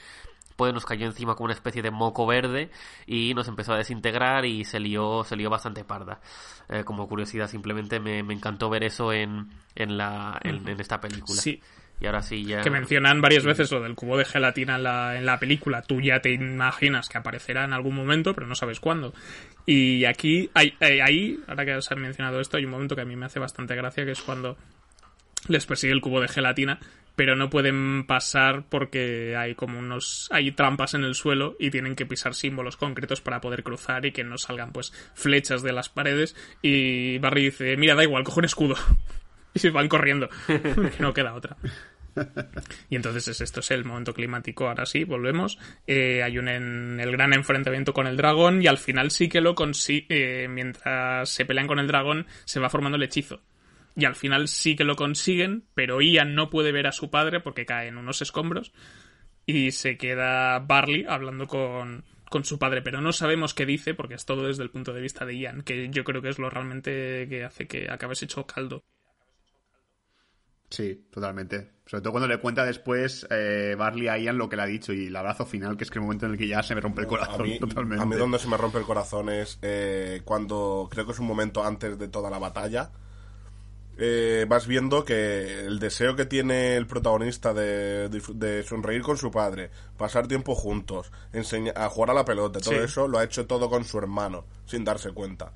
pues 0.57 0.73
nos 0.73 0.87
cayó 0.87 1.07
encima 1.07 1.35
como 1.35 1.47
una 1.47 1.55
especie 1.55 1.83
de 1.83 1.91
moco 1.91 2.27
verde 2.27 2.71
y 3.07 3.35
nos 3.35 3.49
empezó 3.49 3.73
a 3.73 3.79
desintegrar 3.79 4.45
y 4.45 4.65
se 4.65 4.81
lió, 4.81 5.25
bastante 5.51 5.85
parda. 5.85 6.21
Eh, 6.69 6.85
como 6.85 7.09
curiosidad, 7.09 7.49
simplemente 7.49 8.01
me, 8.01 8.23
me 8.23 8.35
encantó 8.35 8.71
ver 8.71 8.85
eso 8.85 9.13
en, 9.13 9.51
en, 9.75 9.97
la, 9.97 10.39
en 10.43 10.69
esta 10.81 11.01
película. 11.01 11.41
Sí. 11.41 11.61
Y 12.01 12.07
ahora 12.07 12.23
sí 12.23 12.45
ya... 12.45 12.61
Que 12.61 12.71
mencionan 12.71 13.23
varias 13.23 13.45
veces 13.45 13.73
lo 13.73 13.81
del 13.81 13.95
cubo 13.95 14.19
de 14.19 14.25
gelatina 14.27 14.77
en 14.77 14.83
la, 14.83 15.17
en 15.17 15.25
la 15.25 15.39
película. 15.39 15.81
Tú 15.83 16.01
ya 16.01 16.21
te 16.21 16.31
imaginas 16.33 17.09
que 17.09 17.17
aparecerá 17.19 17.65
en 17.65 17.73
algún 17.73 17.95
momento, 17.95 18.35
pero 18.35 18.47
no 18.47 18.55
sabes 18.55 18.81
cuándo. 18.81 19.15
Y 19.65 20.05
aquí, 20.05 20.51
hay- 20.55 20.75
ahí, 20.81 21.39
ahora 21.47 21.65
que 21.65 21.75
os 21.75 21.91
han 21.91 22.01
mencionado 22.03 22.41
esto, 22.41 22.59
hay 22.59 22.65
un 22.67 22.71
momento 22.73 22.97
que 22.97 23.03
a 23.03 23.07
mí 23.07 23.17
me 23.17 23.25
hace 23.27 23.39
bastante 23.39 23.75
gracia, 23.75 24.05
que 24.05 24.11
es 24.13 24.21
cuando 24.21 24.59
les 25.49 25.65
persigue 25.65 25.93
el 25.95 26.01
cubo 26.03 26.21
de 26.21 26.29
gelatina, 26.29 26.81
pero 27.15 27.35
no 27.35 27.49
pueden 27.49 28.05
pasar 28.07 28.65
porque 28.69 29.35
hay 29.37 29.55
como 29.55 29.79
unos 29.79 30.29
hay 30.33 30.51
trampas 30.53 30.93
en 30.93 31.03
el 31.05 31.15
suelo 31.15 31.57
y 31.59 31.71
tienen 31.71 31.95
que 31.97 32.05
pisar 32.05 32.35
símbolos 32.35 32.77
concretos 32.77 33.23
para 33.23 33.41
poder 33.41 33.63
cruzar 33.63 34.05
y 34.05 34.13
que 34.13 34.23
no 34.25 34.37
salgan 34.37 34.73
pues 34.73 34.93
flechas 35.15 35.63
de 35.63 35.73
las 35.73 35.89
paredes 35.89 36.37
y 36.61 37.17
Barry 37.19 37.45
dice, 37.45 37.77
"Mira, 37.79 37.95
da 37.95 38.03
igual, 38.03 38.23
coge 38.25 38.41
un 38.41 38.45
escudo." 38.45 38.75
y 39.57 39.59
se 39.59 39.71
van 39.71 39.89
corriendo, 39.89 40.29
que 40.47 40.95
no 41.01 41.13
queda 41.13 41.35
otra. 41.35 41.57
Y 42.89 42.97
entonces 42.97 43.29
es 43.29 43.41
esto, 43.43 43.61
es 43.61 43.71
el 43.71 43.85
momento 43.85 44.15
climático. 44.15 44.69
Ahora 44.69 44.87
sí, 44.87 45.05
volvemos. 45.05 45.59
Eh, 45.87 46.23
hay 46.23 46.39
un 46.39 46.49
en- 46.49 46.99
el 46.99 47.11
gran 47.13 47.35
enfrentamiento 47.35 47.93
con 47.93 48.07
el 48.07 48.17
dragón 48.17 48.63
y 48.63 48.69
al 48.69 48.79
final 48.79 49.11
sí 49.11 49.29
que 49.29 49.41
lo 49.43 49.55
consigue. 49.55 50.49
mientras 50.49 51.29
se 51.29 51.45
pelean 51.45 51.67
con 51.67 51.79
el 51.79 51.87
dragón, 51.87 52.27
se 52.45 52.61
va 52.61 52.71
formando 52.71 52.97
el 52.97 53.03
hechizo. 53.03 53.43
Y 53.95 54.05
al 54.07 54.15
final 54.15 54.49
sí 54.49 54.77
que 54.77 54.85
lo 54.85 54.97
consiguen, 54.97 55.65
pero 55.75 56.01
Ian 56.01 56.35
no 56.35 56.49
puede 56.51 56.73
ver 56.73 56.87
a 56.87 56.93
su 56.93 57.11
padre 57.11 57.41
porque 57.41 57.67
cae 57.67 57.89
en 57.89 57.99
unos 57.99 58.23
escombros. 58.23 58.73
Y 59.45 59.73
se 59.73 59.97
queda 59.99 60.59
Barley 60.59 61.05
hablando 61.09 61.47
con, 61.47 62.05
con 62.31 62.45
su 62.45 62.59
padre, 62.59 62.83
pero 62.83 63.01
no 63.03 63.13
sabemos 63.13 63.55
qué 63.55 63.65
dice 63.67 63.95
porque 63.95 64.15
es 64.15 64.25
todo 64.25 64.47
desde 64.47 64.63
el 64.63 64.71
punto 64.71 64.93
de 64.93 65.01
vista 65.03 65.25
de 65.27 65.39
Ian, 65.39 65.63
que 65.63 65.89
yo 65.91 66.03
creo 66.05 66.21
que 66.23 66.31
es 66.31 66.39
lo 66.39 66.49
realmente 66.51 67.27
que 67.29 67.45
hace 67.45 67.67
que 67.67 67.89
acabes 67.91 68.23
hecho 68.23 68.47
caldo. 68.47 68.83
Sí, 70.71 71.07
totalmente. 71.11 71.71
Sobre 71.87 72.03
todo 72.03 72.11
cuando 72.13 72.27
le 72.27 72.39
cuenta 72.41 72.65
después 72.65 73.25
eh, 73.31 73.77
Barley 73.79 74.09
a 74.09 74.19
Ian 74.19 74.37
lo 74.37 74.49
que 74.49 74.57
le 74.57 74.63
ha 74.63 74.67
dicho 74.67 74.93
y 74.93 75.07
el 75.07 75.15
abrazo 75.17 75.47
final, 75.47 75.77
que 75.77 75.85
es 75.85 75.91
que 75.91 75.99
el 76.01 76.03
momento 76.05 76.27
en 76.27 76.33
el 76.33 76.39
que 76.39 76.49
ya 76.49 76.63
se 76.63 76.75
me 76.75 76.81
rompe 76.81 77.03
el 77.03 77.07
corazón 77.07 77.41
A 77.43 77.45
mí, 77.45 77.59
totalmente. 77.61 78.03
a 78.03 78.07
mí 78.07 78.17
donde 78.17 78.39
se 78.41 78.49
me 78.49 78.57
rompe 78.57 78.79
el 78.79 78.85
corazón 78.85 79.29
es 79.29 79.59
eh, 79.63 80.23
cuando, 80.25 80.89
creo 80.91 81.07
que 81.07 81.13
es 81.13 81.19
un 81.21 81.27
momento 81.29 81.65
antes 81.65 81.97
de 81.97 82.09
toda 82.09 82.29
la 82.31 82.41
batalla, 82.41 82.91
eh, 83.99 84.45
vas 84.49 84.67
viendo 84.67 85.05
que 85.05 85.61
el 85.67 85.79
deseo 85.79 86.17
que 86.17 86.27
tiene 86.27 86.77
el 86.77 86.87
protagonista 86.89 87.55
de, 87.55 88.09
de- 88.09 88.23
de 88.35 88.63
sonreír 88.65 89.03
con 89.03 89.17
su 89.17 89.31
padre, 89.31 89.71
pasar 89.97 90.27
tiempo 90.27 90.55
juntos, 90.57 91.13
enseña- 91.33 91.73
a 91.77 91.89
jugar 91.89 92.11
a 92.11 92.15
la 92.15 92.25
pelota, 92.25 92.59
todo 92.61 92.75
Sí. 92.75 92.81
eso 92.81 93.07
lo 93.07 93.19
ha 93.19 93.25
hecho 93.25 93.47
todo 93.47 93.71
con 93.71 93.85
su 93.85 93.97
hermano, 93.99 94.45
sin 94.67 94.85
darse 94.85 95.13
cuenta. 95.13 95.53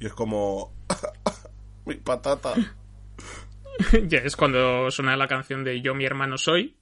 Y 0.00 0.06
es 0.06 0.14
como... 0.14 0.72
Mi 1.84 1.94
patata. 1.96 2.54
ya 4.08 4.18
es 4.18 4.36
cuando 4.36 4.90
suena 4.90 5.16
la 5.16 5.28
canción 5.28 5.64
de 5.64 5.80
Yo 5.80 5.94
mi 5.94 6.04
hermano 6.04 6.38
soy. 6.38 6.76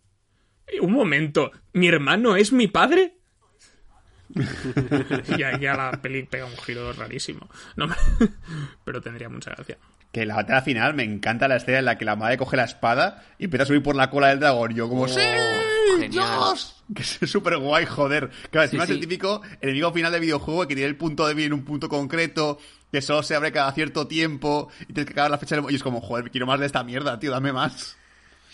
Y, 0.73 0.79
Un 0.81 0.93
momento, 0.93 1.51
¿mi 1.73 1.89
hermano 1.89 2.37
es 2.37 2.53
mi 2.53 2.67
padre? 2.69 3.15
ya, 5.39 5.59
ya 5.59 5.75
la 5.77 5.93
peli 6.03 6.25
pega 6.25 6.47
un 6.47 6.57
giro 6.57 6.93
rarísimo. 6.93 7.49
No 7.77 7.87
me- 7.87 7.95
Pero 8.85 9.01
tendría 9.01 9.29
mucha 9.29 9.53
gracia. 9.53 9.79
que 10.13 10.23
en 10.23 10.29
la 10.29 10.37
batalla 10.37 10.63
final 10.63 10.95
me 10.95 11.05
encanta 11.05 11.47
la 11.49 11.57
escena 11.57 11.79
en 11.79 11.85
la 11.85 11.99
que 11.99 12.05
la 12.05 12.17
madre 12.17 12.37
coge 12.37 12.57
la 12.57 12.65
espada 12.65 13.25
y 13.39 13.45
empieza 13.45 13.65
a 13.65 13.67
subir 13.67 13.83
por 13.83 13.95
la 13.97 14.11
cola 14.11 14.29
del 14.29 14.41
dragón. 14.41 14.75
Yo 14.75 14.89
como, 14.89 15.07
¡sí! 15.09 15.21
Oh, 15.21 15.93
genial. 16.01 16.11
¡Dios! 16.11 16.85
Que 16.95 17.03
es 17.03 17.31
súper 17.31 17.59
guay, 17.59 17.85
joder. 17.87 18.31
Claro, 18.51 18.65
encima 18.65 18.83
es 18.85 18.89
sí. 18.89 18.95
el 18.95 19.01
típico 19.01 19.43
enemigo 19.61 19.93
final 19.93 20.13
de 20.13 20.21
videojuego 20.21 20.67
que 20.67 20.75
tiene 20.75 20.89
el 20.89 20.97
punto 20.97 21.27
débil 21.27 21.47
en 21.47 21.53
un 21.53 21.65
punto 21.65 21.89
concreto, 21.89 22.59
que 22.91 23.03
solo 23.03 23.23
se 23.23 23.35
abre 23.35 23.53
cada 23.53 23.73
cierto 23.73 24.07
tiempo 24.07 24.69
y 24.83 24.93
tienes 24.93 25.07
que 25.07 25.15
cagar 25.15 25.31
la 25.31 25.39
fecha 25.39 25.57
del... 25.57 25.71
Y 25.71 25.75
es 25.75 25.83
como, 25.83 26.01
joder, 26.01 26.31
quiero 26.31 26.47
más 26.47 26.61
de 26.61 26.67
esta 26.67 26.85
mierda, 26.85 27.19
tío, 27.19 27.31
dame 27.31 27.53
más. 27.53 27.97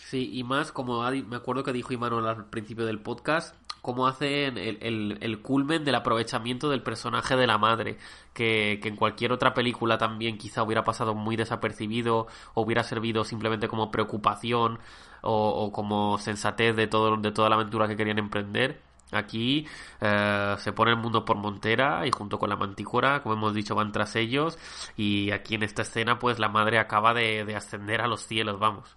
Sí, 0.09 0.31
y 0.35 0.45
más 0.45 0.73
como 0.73 1.03
me 1.11 1.37
acuerdo 1.37 1.65
que 1.65 1.73
dijo 1.73 1.95
Imanol 1.95 2.27
al 2.29 2.45
principio 2.47 2.85
del 2.85 2.99
podcast, 3.01 3.55
cómo 3.81 4.07
hacen 4.07 4.59
el, 4.59 4.79
el, 4.83 5.19
el 5.21 5.41
culmen 5.41 5.85
del 5.85 5.95
aprovechamiento 5.95 6.69
del 6.69 6.83
personaje 6.83 7.35
de 7.35 7.47
la 7.47 7.57
madre, 7.59 7.99
que, 8.35 8.79
que 8.83 8.89
en 8.89 8.97
cualquier 8.97 9.33
otra 9.33 9.55
película 9.55 9.99
también 9.99 10.39
quizá 10.39 10.63
hubiera 10.63 10.85
pasado 10.85 11.15
muy 11.15 11.37
desapercibido, 11.37 12.27
o 12.55 12.63
hubiera 12.63 12.85
servido 12.85 13.25
simplemente 13.25 13.69
como 13.69 13.91
preocupación 13.91 14.79
o, 15.23 15.49
o 15.49 15.73
como 15.73 16.19
sensatez 16.19 16.77
de, 16.77 16.87
todo, 16.87 17.17
de 17.17 17.33
toda 17.33 17.49
la 17.49 17.57
aventura 17.57 17.89
que 17.89 17.97
querían 17.97 18.19
emprender. 18.19 18.81
Aquí 19.13 19.67
eh, 20.01 20.55
se 20.59 20.73
pone 20.73 20.91
el 20.93 20.97
mundo 20.97 21.25
por 21.25 21.37
montera 21.37 22.07
y 22.07 22.11
junto 22.11 22.39
con 22.39 22.49
la 22.49 22.57
mantícora, 22.57 23.23
como 23.23 23.35
hemos 23.35 23.55
dicho, 23.55 23.75
van 23.75 23.93
tras 23.93 24.17
ellos 24.17 24.59
y 24.97 25.31
aquí 25.31 25.55
en 25.55 25.63
esta 25.63 25.83
escena 25.83 26.19
pues 26.19 26.39
la 26.39 26.49
madre 26.49 26.79
acaba 26.79 27.13
de, 27.15 27.45
de 27.45 27.55
ascender 27.55 28.01
a 28.01 28.07
los 28.07 28.27
cielos, 28.27 28.59
vamos. 28.59 28.97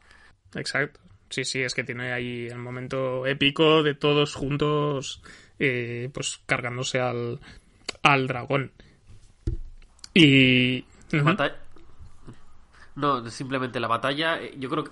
Exacto. 0.55 0.99
Sí, 1.29 1.43
sí, 1.43 1.61
es 1.61 1.73
que 1.73 1.83
tiene 1.83 2.13
ahí 2.13 2.47
el 2.47 2.59
momento 2.59 3.25
épico 3.25 3.83
de 3.83 3.93
todos 3.95 4.35
juntos, 4.35 5.21
eh, 5.59 6.09
pues 6.13 6.39
cargándose 6.45 6.99
al, 7.01 7.39
al 8.03 8.27
dragón. 8.27 8.71
Y. 10.13 10.85
Ujú. 11.13 11.23
Bata- 11.25 11.55
No, 12.95 13.27
simplemente 13.29 13.79
la 13.79 13.87
batalla. 13.87 14.39
eh, 14.41 14.53
Yo 14.57 14.69
creo 14.69 14.83
que 14.85 14.91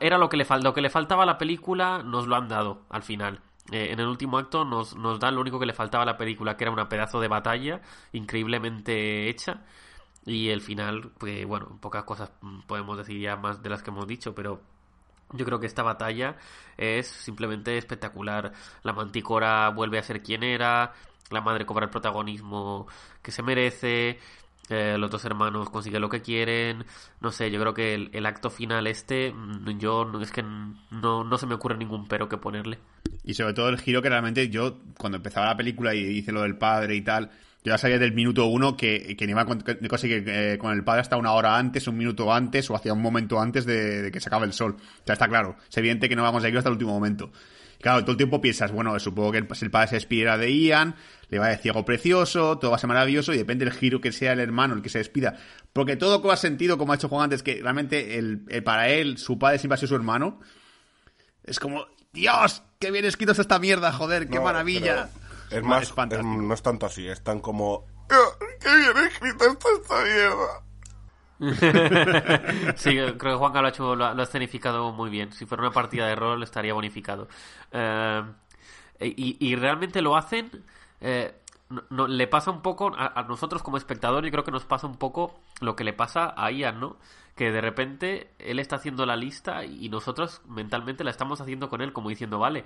era 0.00 0.18
lo 0.18 0.28
que 0.28 0.36
le. 0.36 0.46
Lo 0.62 0.74
que 0.74 0.82
le 0.82 0.90
faltaba 0.90 1.22
a 1.22 1.26
la 1.26 1.38
película 1.38 2.02
nos 2.02 2.26
lo 2.26 2.36
han 2.36 2.48
dado 2.48 2.82
al 2.90 3.02
final. 3.02 3.40
Eh, 3.72 3.92
en 3.92 4.00
el 4.00 4.06
último 4.06 4.36
acto 4.38 4.64
nos, 4.64 4.94
nos 4.94 5.18
dan 5.18 5.34
lo 5.34 5.40
único 5.40 5.58
que 5.58 5.66
le 5.66 5.72
faltaba 5.72 6.02
a 6.02 6.06
la 6.06 6.18
película, 6.18 6.56
que 6.56 6.64
era 6.64 6.70
una 6.70 6.88
pedazo 6.88 7.20
de 7.20 7.28
batalla 7.28 7.80
increíblemente 8.12 9.28
hecha. 9.28 9.62
Y 10.26 10.48
el 10.50 10.60
final, 10.60 11.12
pues 11.18 11.44
bueno, 11.46 11.78
pocas 11.80 12.04
cosas 12.04 12.30
podemos 12.66 12.96
decir 12.96 13.20
ya 13.20 13.36
más 13.36 13.62
de 13.62 13.70
las 13.70 13.82
que 13.82 13.90
hemos 13.90 14.06
dicho, 14.06 14.34
pero 14.34 14.62
yo 15.32 15.44
creo 15.44 15.60
que 15.60 15.66
esta 15.66 15.82
batalla 15.82 16.36
es 16.76 17.06
simplemente 17.08 17.76
espectacular. 17.76 18.52
La 18.82 18.92
mantícora 18.92 19.68
vuelve 19.70 19.98
a 19.98 20.02
ser 20.02 20.22
quien 20.22 20.42
era, 20.42 20.92
la 21.30 21.40
madre 21.40 21.66
cobra 21.66 21.86
el 21.86 21.90
protagonismo 21.90 22.86
que 23.22 23.32
se 23.32 23.42
merece, 23.42 24.18
eh, 24.70 24.96
los 24.98 25.10
dos 25.10 25.24
hermanos 25.24 25.70
consiguen 25.70 26.00
lo 26.00 26.08
que 26.08 26.22
quieren. 26.22 26.84
No 27.20 27.30
sé, 27.30 27.50
yo 27.50 27.60
creo 27.60 27.74
que 27.74 27.94
el, 27.94 28.26
acto 28.26 28.50
final 28.50 28.86
este, 28.86 29.32
mm, 29.32 29.78
yo 29.78 30.10
es 30.20 30.32
que 30.32 30.42
no, 30.42 31.24
no 31.24 31.38
se 31.38 31.46
me 31.46 31.54
ocurre 31.54 31.76
ningún 31.76 32.06
pero 32.06 32.28
que 32.28 32.38
ponerle. 32.38 32.78
Y 33.24 33.34
sobre 33.34 33.54
todo 33.54 33.68
el 33.68 33.78
giro 33.78 34.02
que 34.02 34.08
realmente 34.08 34.48
yo, 34.48 34.78
cuando 34.98 35.16
empezaba 35.16 35.46
la 35.46 35.56
película 35.56 35.94
y 35.94 36.00
hice 36.00 36.32
lo 36.32 36.42
del 36.42 36.56
padre 36.56 36.96
y 36.96 37.02
tal, 37.02 37.30
yo 37.64 37.72
ya 37.72 37.78
sabía 37.78 37.98
del 37.98 38.12
minuto 38.12 38.44
uno 38.44 38.76
que, 38.76 39.16
que 39.16 39.24
iba 39.24 39.40
a 39.40 39.46
conseguir 39.46 40.24
eh, 40.26 40.58
con 40.58 40.72
el 40.72 40.84
padre 40.84 41.00
hasta 41.00 41.16
una 41.16 41.32
hora 41.32 41.56
antes, 41.56 41.88
un 41.88 41.96
minuto 41.96 42.30
antes 42.30 42.68
o 42.68 42.76
hacia 42.76 42.92
un 42.92 43.00
momento 43.00 43.40
antes 43.40 43.64
de, 43.64 44.10
que 44.12 44.20
se 44.20 44.28
acabe 44.28 44.44
el 44.44 44.52
sol. 44.52 44.76
Sea, 45.06 45.14
está 45.14 45.28
claro. 45.28 45.56
Es 45.70 45.76
evidente 45.78 46.08
que 46.08 46.14
no 46.14 46.22
vamos 46.22 46.44
a 46.44 46.48
ir 46.48 46.56
hasta 46.58 46.68
el 46.68 46.74
último 46.74 46.92
momento. 46.92 47.32
Claro, 47.84 48.00
todo 48.00 48.12
el 48.12 48.16
tiempo 48.16 48.40
piensas, 48.40 48.72
bueno, 48.72 48.98
supongo 48.98 49.30
que 49.30 49.36
el, 49.36 49.46
el 49.60 49.70
padre 49.70 49.88
se 49.88 49.96
despidiera 49.96 50.38
de 50.38 50.50
Ian, 50.50 50.94
le 51.28 51.38
va 51.38 51.44
a 51.46 51.48
decir 51.50 51.70
algo 51.70 51.84
precioso, 51.84 52.56
todo 52.58 52.70
va 52.70 52.78
a 52.78 52.80
ser 52.80 52.88
maravilloso 52.88 53.34
y 53.34 53.36
depende 53.36 53.66
del 53.66 53.74
giro 53.74 54.00
que 54.00 54.10
sea 54.10 54.32
el 54.32 54.40
hermano 54.40 54.72
el 54.72 54.80
que 54.80 54.88
se 54.88 54.96
despida. 54.96 55.36
Porque 55.74 55.94
todo 55.96 56.22
cobra 56.22 56.38
sentido, 56.38 56.78
como 56.78 56.92
ha 56.94 56.96
hecho 56.96 57.10
Juan 57.10 57.24
antes, 57.24 57.42
que 57.42 57.60
realmente 57.60 58.16
el, 58.16 58.46
el- 58.48 58.64
para 58.64 58.88
él, 58.88 59.18
su 59.18 59.38
padre 59.38 59.58
siempre 59.58 59.74
ha 59.74 59.76
sido 59.76 59.88
su 59.88 59.96
hermano. 59.96 60.40
Es 61.44 61.60
como, 61.60 61.84
Dios, 62.10 62.62
qué 62.78 62.90
bien 62.90 63.04
escrito 63.04 63.32
es 63.32 63.38
esta 63.38 63.58
mierda, 63.58 63.92
joder, 63.92 64.30
qué 64.30 64.36
No, 64.38 64.44
maravilla. 64.44 65.10
Es 65.50 65.62
más, 65.62 65.82
es 65.82 65.90
es- 65.90 66.24
no 66.24 66.54
es 66.54 66.62
tanto 66.62 66.86
así, 66.86 67.06
es 67.06 67.22
tan 67.22 67.40
como... 67.40 67.84
"Ah, 68.08 68.46
¡Qué 68.60 68.74
bien 68.76 68.96
escrita 69.06 69.44
está 69.44 69.68
esta 69.78 70.02
mierda! 70.02 70.64
sí, 72.76 72.96
creo 72.96 73.18
que 73.18 73.34
Juan 73.34 73.52
lo 73.52 73.60
ha, 73.66 73.68
hecho, 73.68 73.96
lo, 73.96 74.06
ha, 74.06 74.14
lo 74.14 74.20
ha 74.22 74.24
escenificado 74.24 74.92
muy 74.92 75.10
bien. 75.10 75.32
Si 75.32 75.46
fuera 75.46 75.62
una 75.62 75.72
partida 75.72 76.06
de 76.06 76.14
rol 76.14 76.42
estaría 76.42 76.74
bonificado. 76.74 77.28
Eh, 77.72 78.22
y, 79.00 79.36
y 79.40 79.56
realmente 79.56 80.02
lo 80.02 80.16
hacen. 80.16 80.50
eh, 81.00 81.34
no, 81.70 81.82
no- 81.90 82.06
le 82.08 82.26
pasa 82.28 82.50
un 82.50 82.60
poco 82.62 82.92
a, 82.96 83.18
a 83.18 83.22
nosotros 83.24 83.62
como 83.62 83.76
espectador. 83.76 84.24
Yo 84.24 84.30
creo 84.30 84.44
que 84.44 84.50
nos 84.52 84.64
pasa 84.64 84.86
un 84.86 84.96
poco 84.96 85.34
lo 85.60 85.76
que 85.76 85.84
le 85.84 85.92
pasa 85.92 86.34
a 86.36 86.50
Ian, 86.50 86.80
¿no? 86.80 86.96
Que 87.36 87.50
de 87.50 87.60
repente 87.60 88.30
él 88.38 88.58
está 88.60 88.76
haciendo 88.76 89.06
la 89.06 89.16
lista 89.16 89.64
y 89.64 89.88
nosotros 89.88 90.42
mentalmente 90.46 91.04
la 91.04 91.10
estamos 91.10 91.40
haciendo 91.40 91.68
con 91.70 91.80
él, 91.82 91.92
como 91.92 92.08
diciendo, 92.10 92.38
vale, 92.38 92.64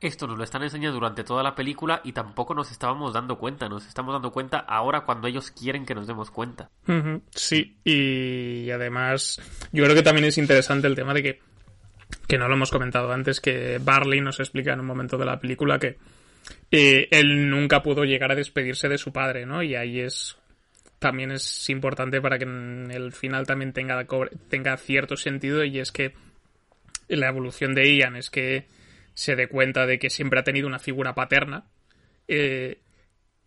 esto 0.00 0.26
nos 0.26 0.38
lo 0.38 0.44
están 0.44 0.62
enseñando 0.62 0.94
durante 0.94 1.24
toda 1.24 1.42
la 1.42 1.54
película 1.54 2.00
y 2.04 2.12
tampoco 2.12 2.54
nos 2.54 2.70
estábamos 2.70 3.12
dando 3.12 3.38
cuenta. 3.38 3.68
Nos 3.68 3.86
estamos 3.86 4.14
dando 4.14 4.32
cuenta 4.32 4.58
ahora 4.58 5.02
cuando 5.02 5.28
ellos 5.28 5.50
quieren 5.50 5.84
que 5.84 5.94
nos 5.94 6.06
demos 6.06 6.30
cuenta. 6.30 6.70
Sí, 7.34 7.76
y 7.84 8.70
además 8.70 9.40
yo 9.72 9.84
creo 9.84 9.94
que 9.94 10.02
también 10.02 10.26
es 10.26 10.38
interesante 10.38 10.86
el 10.86 10.94
tema 10.94 11.12
de 11.12 11.22
que, 11.22 11.40
que 12.26 12.38
no 12.38 12.48
lo 12.48 12.54
hemos 12.54 12.70
comentado 12.70 13.12
antes, 13.12 13.40
que 13.40 13.78
Barley 13.78 14.20
nos 14.20 14.40
explica 14.40 14.72
en 14.72 14.80
un 14.80 14.86
momento 14.86 15.18
de 15.18 15.26
la 15.26 15.38
película 15.38 15.78
que 15.78 15.98
eh, 16.70 17.08
él 17.10 17.50
nunca 17.50 17.82
pudo 17.82 18.04
llegar 18.04 18.32
a 18.32 18.36
despedirse 18.36 18.88
de 18.88 18.98
su 18.98 19.12
padre, 19.12 19.44
¿no? 19.44 19.62
Y 19.62 19.74
ahí 19.74 20.00
es 20.00 20.36
también 20.98 21.30
es 21.32 21.68
importante 21.70 22.20
para 22.20 22.38
que 22.38 22.44
en 22.44 22.90
el 22.90 23.12
final 23.12 23.46
también 23.46 23.72
tenga, 23.72 24.06
tenga 24.48 24.76
cierto 24.76 25.16
sentido 25.16 25.64
y 25.64 25.78
es 25.78 25.92
que 25.92 26.14
la 27.08 27.28
evolución 27.28 27.74
de 27.74 27.96
Ian 27.96 28.16
es 28.16 28.30
que 28.30 28.66
se 29.20 29.36
dé 29.36 29.48
cuenta 29.48 29.84
de 29.86 29.98
que 29.98 30.08
siempre 30.08 30.40
ha 30.40 30.44
tenido 30.44 30.66
una 30.66 30.78
figura 30.78 31.14
paterna 31.14 31.66
eh, 32.26 32.80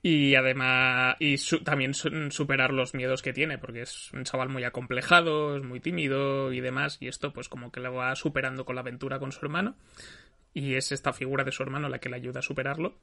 y 0.04 0.36
además 0.36 1.16
y 1.20 1.38
su- 1.38 1.64
también 1.64 1.94
su- 1.96 2.30
superar 2.30 2.72
los 2.74 2.94
miedos 2.94 3.22
que 3.24 3.34
tiene 3.34 3.58
porque 3.58 3.82
es 3.82 4.12
un 4.14 4.24
chaval 4.24 4.50
muy 4.50 4.64
acomplejado 4.66 5.58
es 5.58 5.64
muy 5.64 5.80
tímido 5.80 6.54
y 6.54 6.60
demás 6.62 6.98
y 7.00 7.08
esto 7.08 7.34
pues 7.34 7.50
como 7.50 7.72
que 7.72 7.80
lo 7.80 7.94
va 7.94 8.16
superando 8.16 8.66
con 8.66 8.76
la 8.76 8.82
aventura 8.82 9.18
con 9.18 9.32
su 9.32 9.40
hermano 9.44 9.76
y 10.54 10.76
es 10.76 10.92
esta 10.92 11.12
figura 11.12 11.44
de 11.44 11.52
su 11.52 11.64
hermano 11.64 11.90
la 11.90 11.98
que 12.00 12.10
le 12.10 12.18
ayuda 12.18 12.40
a 12.40 12.44
superarlo. 12.44 13.00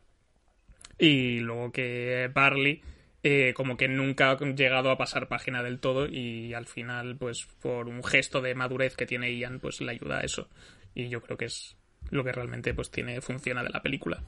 Y 0.98 1.40
luego 1.40 1.72
que 1.72 2.30
Barley 2.32 2.82
eh, 3.22 3.52
como 3.54 3.76
que 3.76 3.88
nunca 3.88 4.30
ha 4.30 4.38
llegado 4.38 4.90
a 4.90 4.96
pasar 4.98 5.28
página 5.28 5.62
del 5.62 5.80
todo 5.80 6.06
y 6.06 6.54
al 6.54 6.66
final 6.66 7.16
pues 7.16 7.46
por 7.60 7.88
un 7.88 8.04
gesto 8.04 8.40
de 8.40 8.54
madurez 8.54 8.96
que 8.96 9.06
tiene 9.06 9.34
Ian 9.36 9.60
pues 9.60 9.80
le 9.80 9.92
ayuda 9.92 10.18
a 10.18 10.20
eso. 10.20 10.48
Y 10.94 11.08
yo 11.08 11.20
creo 11.22 11.36
que 11.36 11.46
es 11.46 11.76
lo 12.10 12.24
que 12.24 12.32
realmente 12.32 12.74
pues 12.74 12.90
tiene 12.90 13.20
funciona 13.20 13.62
de 13.62 13.70
la 13.70 13.82
película 13.82 14.22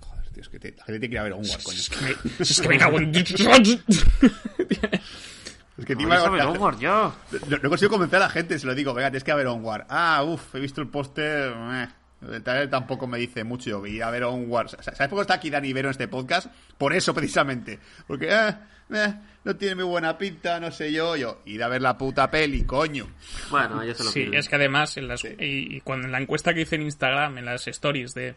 Joder, 0.00 0.28
tío, 0.30 0.42
es 0.42 0.48
que 0.48 0.58
te- 0.58 0.72
la 0.76 0.84
gente 0.84 1.00
tiene 1.00 1.08
que 1.08 1.14
ir 1.14 1.18
a 1.18 1.22
ver 1.24 1.32
Onward, 1.34 1.62
coño. 1.62 1.78
es 1.78 1.88
que 1.90 2.04
me, 2.04 2.10
es 2.40 2.60
que 2.60 2.68
me 2.68 2.78
cago 2.78 2.98
en 2.98 3.14
Es 5.78 5.86
que 5.86 5.94
No, 5.94 6.00
encima- 6.00 6.16
déjame 6.16 6.38
la- 6.38 6.48
Onward 6.50 6.78
ya. 6.78 7.12
No, 7.48 7.58
no 7.62 7.68
consigo 7.70 7.90
convencer 7.90 8.16
a 8.18 8.20
la 8.26 8.30
gente, 8.30 8.58
se 8.58 8.66
lo 8.66 8.74
digo, 8.74 8.92
venga, 8.92 9.08
tienes 9.10 9.24
que 9.24 9.30
ir 9.30 9.34
a 9.34 9.36
ver 9.36 9.46
Onward. 9.46 9.86
Ah, 9.88 10.22
uff, 10.24 10.54
he 10.54 10.60
visto 10.60 10.80
el 10.82 10.88
póster. 10.88 11.54
El 12.20 12.42
trailer 12.42 12.68
tampoco 12.68 13.06
me 13.06 13.16
dice 13.18 13.44
mucho. 13.44 13.70
Yo 13.70 13.86
ir 13.86 14.02
a 14.02 14.10
ver 14.10 14.24
Onward. 14.24 14.68
¿Sabes 14.68 15.08
por 15.08 15.18
qué 15.18 15.20
está 15.22 15.34
aquí 15.34 15.48
Dani 15.48 15.72
Vero 15.72 15.88
en 15.88 15.92
este 15.92 16.06
podcast? 16.06 16.48
Por 16.76 16.92
eso, 16.92 17.14
precisamente. 17.14 17.78
Porque, 18.06 18.28
eh, 18.30 18.54
eh, 18.92 19.14
no 19.44 19.56
tiene 19.56 19.74
muy 19.76 19.84
buena 19.84 20.16
pinta, 20.18 20.60
no 20.60 20.70
sé 20.70 20.92
yo. 20.92 21.16
Yo, 21.16 21.40
ir 21.46 21.62
a 21.62 21.68
ver 21.68 21.82
la 21.82 21.96
puta 21.98 22.30
peli, 22.30 22.64
coño. 22.64 23.06
Bueno, 23.50 23.82
ellos 23.82 23.96
se 23.98 24.04
lo 24.04 24.10
Sí, 24.10 24.28
es 24.32 24.48
que 24.48 24.56
además, 24.56 24.96
en 24.96 25.08
las, 25.08 25.24
y, 25.24 25.36
y 25.38 25.80
cuando 25.80 26.06
en 26.06 26.12
la 26.12 26.20
encuesta 26.20 26.52
que 26.54 26.62
hice 26.62 26.76
en 26.76 26.82
Instagram, 26.82 27.38
en 27.38 27.44
las 27.46 27.66
stories 27.68 28.14
de 28.14 28.34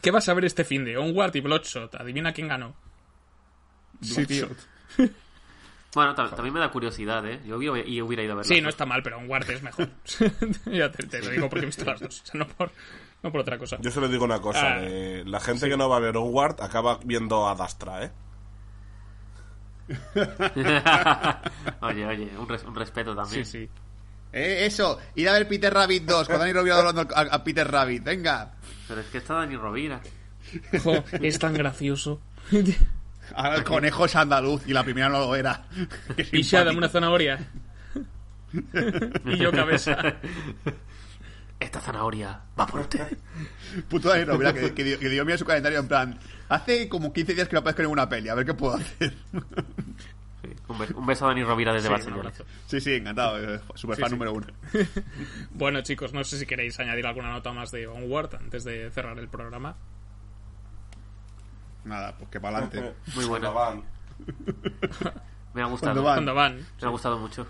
¿qué 0.00 0.10
vas 0.10 0.28
a 0.28 0.34
ver 0.34 0.44
este 0.44 0.64
fin 0.64 0.84
de 0.84 0.96
Onward 0.96 1.34
y 1.36 1.40
Bloodshot? 1.40 1.94
Adivina 1.96 2.32
quién 2.32 2.48
ganó. 2.48 2.74
Sí, 4.02 4.24
tío. 4.26 4.48
Bueno, 5.92 6.14
tam- 6.14 6.30
también 6.32 6.54
me 6.54 6.60
da 6.60 6.70
curiosidad, 6.70 7.26
¿eh? 7.26 7.40
Yo 7.44 7.56
hubiera, 7.56 7.80
y 7.80 8.00
hubiera 8.00 8.22
ido 8.22 8.34
a 8.34 8.36
verlo. 8.36 8.48
Sí, 8.48 8.60
no 8.60 8.68
está 8.68 8.86
mal, 8.86 9.02
pero 9.02 9.18
Onward 9.18 9.50
es 9.50 9.60
mejor. 9.60 9.88
ya 10.66 10.88
te, 10.92 11.04
te 11.04 11.20
lo 11.20 11.30
digo 11.30 11.48
porque 11.50 11.64
he 11.64 11.66
visto 11.66 11.84
las 11.84 11.98
dos. 11.98 12.20
O 12.22 12.26
sea, 12.26 12.38
no 12.38 12.46
por, 12.46 12.70
no 13.24 13.32
por 13.32 13.40
otra 13.40 13.58
cosa. 13.58 13.76
Yo 13.80 13.90
solo 13.90 14.08
digo 14.08 14.24
una 14.24 14.40
cosa, 14.40 14.74
Ah, 14.74 14.78
eh, 14.82 15.24
la 15.26 15.40
gente 15.40 15.68
que 15.68 15.76
no 15.76 15.88
va 15.88 15.96
a 15.96 16.00
ver 16.00 16.16
Onward 16.16 16.62
acaba 16.62 17.00
viendo 17.04 17.48
a 17.48 17.56
Dastra, 17.56 18.04
¿eh? 18.04 18.12
oye, 21.80 22.06
oye, 22.06 22.30
un, 22.38 22.48
res- 22.48 22.64
un 22.64 22.74
respeto 22.74 23.14
también. 23.14 23.44
Sí, 23.44 23.58
sí. 23.66 23.68
Eh, 24.32 24.66
eso, 24.66 24.98
ir 25.16 25.28
a 25.28 25.32
ver 25.32 25.48
Peter 25.48 25.72
Rabbit 25.72 26.04
2, 26.04 26.28
con 26.28 26.38
Dani 26.38 26.52
Rovira 26.52 26.78
hablando 26.78 27.06
a, 27.14 27.20
a 27.22 27.42
Peter 27.44 27.68
Rabbit. 27.68 28.04
Venga. 28.04 28.52
Pero 28.86 29.00
es 29.00 29.06
que 29.08 29.18
está 29.18 29.34
Dani 29.34 29.56
Rovira. 29.56 30.00
Jo, 30.82 31.02
es 31.20 31.38
tan 31.38 31.54
gracioso. 31.54 32.20
Ahora 33.34 33.56
el 33.56 33.64
conejo 33.64 34.06
es 34.06 34.16
andaluz 34.16 34.62
y 34.66 34.72
la 34.72 34.82
primera 34.82 35.08
no 35.08 35.20
lo 35.20 35.36
era. 35.36 35.62
Qué 36.16 36.28
Isha, 36.38 36.64
dame 36.64 36.78
una 36.78 36.88
zanahoria. 36.88 37.38
y 39.24 39.36
yo 39.36 39.52
cabeza. 39.52 39.96
Esta 41.60 41.80
zanahoria 41.80 42.40
va 42.58 42.66
por 42.66 42.80
usted. 42.80 43.16
Puto 43.88 44.08
Dani 44.08 44.24
Rovira 44.24 44.52
que, 44.52 44.72
que, 44.74 44.82
dio- 44.84 44.98
que 44.98 45.08
dio 45.08 45.24
mira 45.24 45.38
su 45.38 45.44
calendario 45.44 45.78
en 45.80 45.88
plan. 45.88 46.18
Hace 46.50 46.88
como 46.88 47.12
15 47.12 47.32
días 47.34 47.48
que 47.48 47.54
no 47.54 47.60
aparezco 47.60 47.80
en 47.82 47.86
ninguna 47.86 48.08
peli, 48.08 48.28
a 48.28 48.34
ver 48.34 48.44
qué 48.44 48.52
puedo 48.54 48.74
hacer. 48.76 49.14
Un, 50.68 50.78
be- 50.78 50.94
un 50.94 51.06
beso 51.06 51.24
a 51.24 51.28
Dani 51.28 51.42
Rovira 51.44 51.72
desde 51.72 51.86
Sí, 51.88 51.92
Barcelona. 51.92 52.32
Sí, 52.66 52.80
sí, 52.80 52.94
encantado. 52.94 53.38
eh, 53.56 53.60
Super 53.74 53.96
fan 53.98 54.08
sí. 54.10 54.14
número 54.16 54.32
uno. 54.34 54.46
Bueno, 55.52 55.80
chicos, 55.82 56.12
no 56.12 56.22
sé 56.24 56.38
si 56.38 56.46
queréis 56.46 56.78
añadir 56.80 57.06
alguna 57.06 57.30
nota 57.30 57.52
más 57.52 57.70
de 57.70 57.86
Onward 57.86 58.34
antes 58.36 58.64
de 58.64 58.90
cerrar 58.90 59.18
el 59.18 59.28
programa. 59.28 59.76
Nada, 61.84 62.16
pues 62.18 62.28
que 62.30 62.40
para 62.40 62.58
adelante. 62.58 62.94
Muy 63.14 63.24
buena. 63.26 63.50
Me 65.52 65.62
ha 65.62 65.66
gustado. 65.66 66.02
Cuando 66.02 66.34
van. 66.34 66.58
Me 66.80 66.86
ha 66.86 66.90
gustado 66.90 67.18
mucho. 67.18 67.46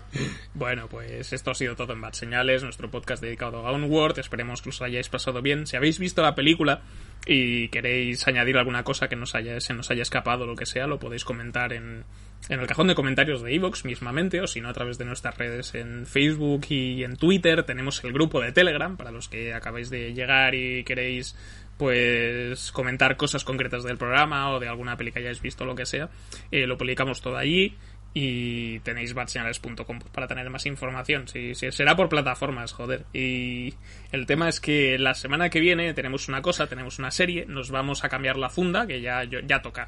Bueno, 0.53 0.87
pues 0.87 1.33
esto 1.33 1.51
ha 1.51 1.55
sido 1.55 1.75
todo 1.75 1.93
en 1.93 2.01
Bad 2.01 2.13
Señales, 2.13 2.63
nuestro 2.63 2.89
podcast 2.89 3.21
dedicado 3.21 3.65
a 3.65 3.71
Onward. 3.71 4.19
Esperemos 4.19 4.61
que 4.61 4.69
os 4.69 4.81
hayáis 4.81 5.07
pasado 5.09 5.41
bien. 5.41 5.67
Si 5.67 5.75
habéis 5.75 5.99
visto 5.99 6.21
la 6.21 6.35
película 6.35 6.81
y 7.25 7.69
queréis 7.69 8.27
añadir 8.27 8.57
alguna 8.57 8.83
cosa 8.83 9.07
que 9.07 9.15
nos 9.15 9.35
haya, 9.35 9.59
se 9.61 9.73
nos 9.73 9.91
haya 9.91 10.01
escapado 10.01 10.43
o 10.43 10.47
lo 10.47 10.55
que 10.55 10.65
sea, 10.65 10.87
lo 10.87 10.99
podéis 10.99 11.23
comentar 11.23 11.73
en, 11.73 12.03
en 12.49 12.59
el 12.59 12.67
cajón 12.67 12.87
de 12.87 12.95
comentarios 12.95 13.43
de 13.43 13.53
Evox 13.55 13.85
mismamente, 13.85 14.41
o 14.41 14.47
si 14.47 14.61
no, 14.61 14.69
a 14.69 14.73
través 14.73 14.97
de 14.97 15.05
nuestras 15.05 15.37
redes 15.37 15.75
en 15.75 16.05
Facebook 16.07 16.65
y 16.69 17.03
en 17.03 17.17
Twitter. 17.17 17.63
Tenemos 17.63 18.03
el 18.03 18.13
grupo 18.13 18.41
de 18.41 18.51
Telegram 18.51 18.97
para 18.97 19.11
los 19.11 19.29
que 19.29 19.53
acabáis 19.53 19.89
de 19.89 20.13
llegar 20.13 20.55
y 20.55 20.83
queréis 20.83 21.35
pues 21.77 22.71
comentar 22.71 23.17
cosas 23.17 23.43
concretas 23.43 23.83
del 23.83 23.97
programa 23.97 24.51
o 24.51 24.59
de 24.59 24.67
alguna 24.67 24.97
peli 24.97 25.11
que 25.11 25.19
hayáis 25.19 25.41
visto 25.41 25.63
o 25.63 25.67
lo 25.67 25.75
que 25.75 25.85
sea. 25.85 26.09
Eh, 26.51 26.67
lo 26.67 26.77
publicamos 26.77 27.21
todo 27.21 27.37
allí 27.37 27.75
y 28.13 28.79
tenéis 28.79 29.13
badseñales.com 29.13 29.99
para 30.11 30.27
tener 30.27 30.49
más 30.49 30.65
información. 30.65 31.27
Si, 31.27 31.55
si 31.55 31.71
será 31.71 31.95
por 31.95 32.09
plataformas, 32.09 32.73
joder. 32.73 33.05
Y 33.13 33.73
el 34.11 34.25
tema 34.25 34.49
es 34.49 34.59
que 34.59 34.97
la 34.99 35.13
semana 35.13 35.49
que 35.49 35.59
viene 35.61 35.93
tenemos 35.93 36.27
una 36.27 36.41
cosa, 36.41 36.67
tenemos 36.67 36.99
una 36.99 37.11
serie, 37.11 37.45
nos 37.47 37.71
vamos 37.71 38.03
a 38.03 38.09
cambiar 38.09 38.35
la 38.37 38.49
funda, 38.49 38.85
que 38.85 38.99
ya, 39.01 39.23
ya 39.23 39.61
toca 39.61 39.87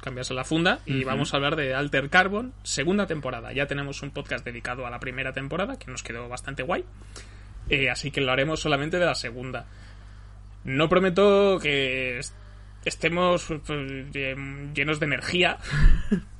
cambiarse 0.00 0.32
la 0.32 0.44
funda, 0.44 0.80
y 0.86 1.04
vamos 1.04 1.32
a 1.32 1.36
hablar 1.36 1.56
de 1.56 1.74
Alter 1.74 2.08
Carbon, 2.08 2.54
segunda 2.62 3.06
temporada. 3.06 3.52
Ya 3.52 3.66
tenemos 3.66 4.02
un 4.02 4.10
podcast 4.10 4.44
dedicado 4.46 4.86
a 4.86 4.90
la 4.90 4.98
primera 4.98 5.32
temporada, 5.34 5.78
que 5.78 5.90
nos 5.90 6.02
quedó 6.02 6.26
bastante 6.28 6.62
guay. 6.62 6.84
Eh, 7.68 7.90
así 7.90 8.10
que 8.10 8.20
lo 8.22 8.32
haremos 8.32 8.60
solamente 8.60 8.98
de 8.98 9.04
la 9.04 9.14
segunda. 9.14 9.66
No 10.64 10.88
prometo 10.88 11.58
que 11.60 12.18
est- 12.18 12.34
estemos 12.84 13.46
pues, 13.66 14.10
llenos 14.12 14.98
de 15.00 15.06
energía. 15.06 15.58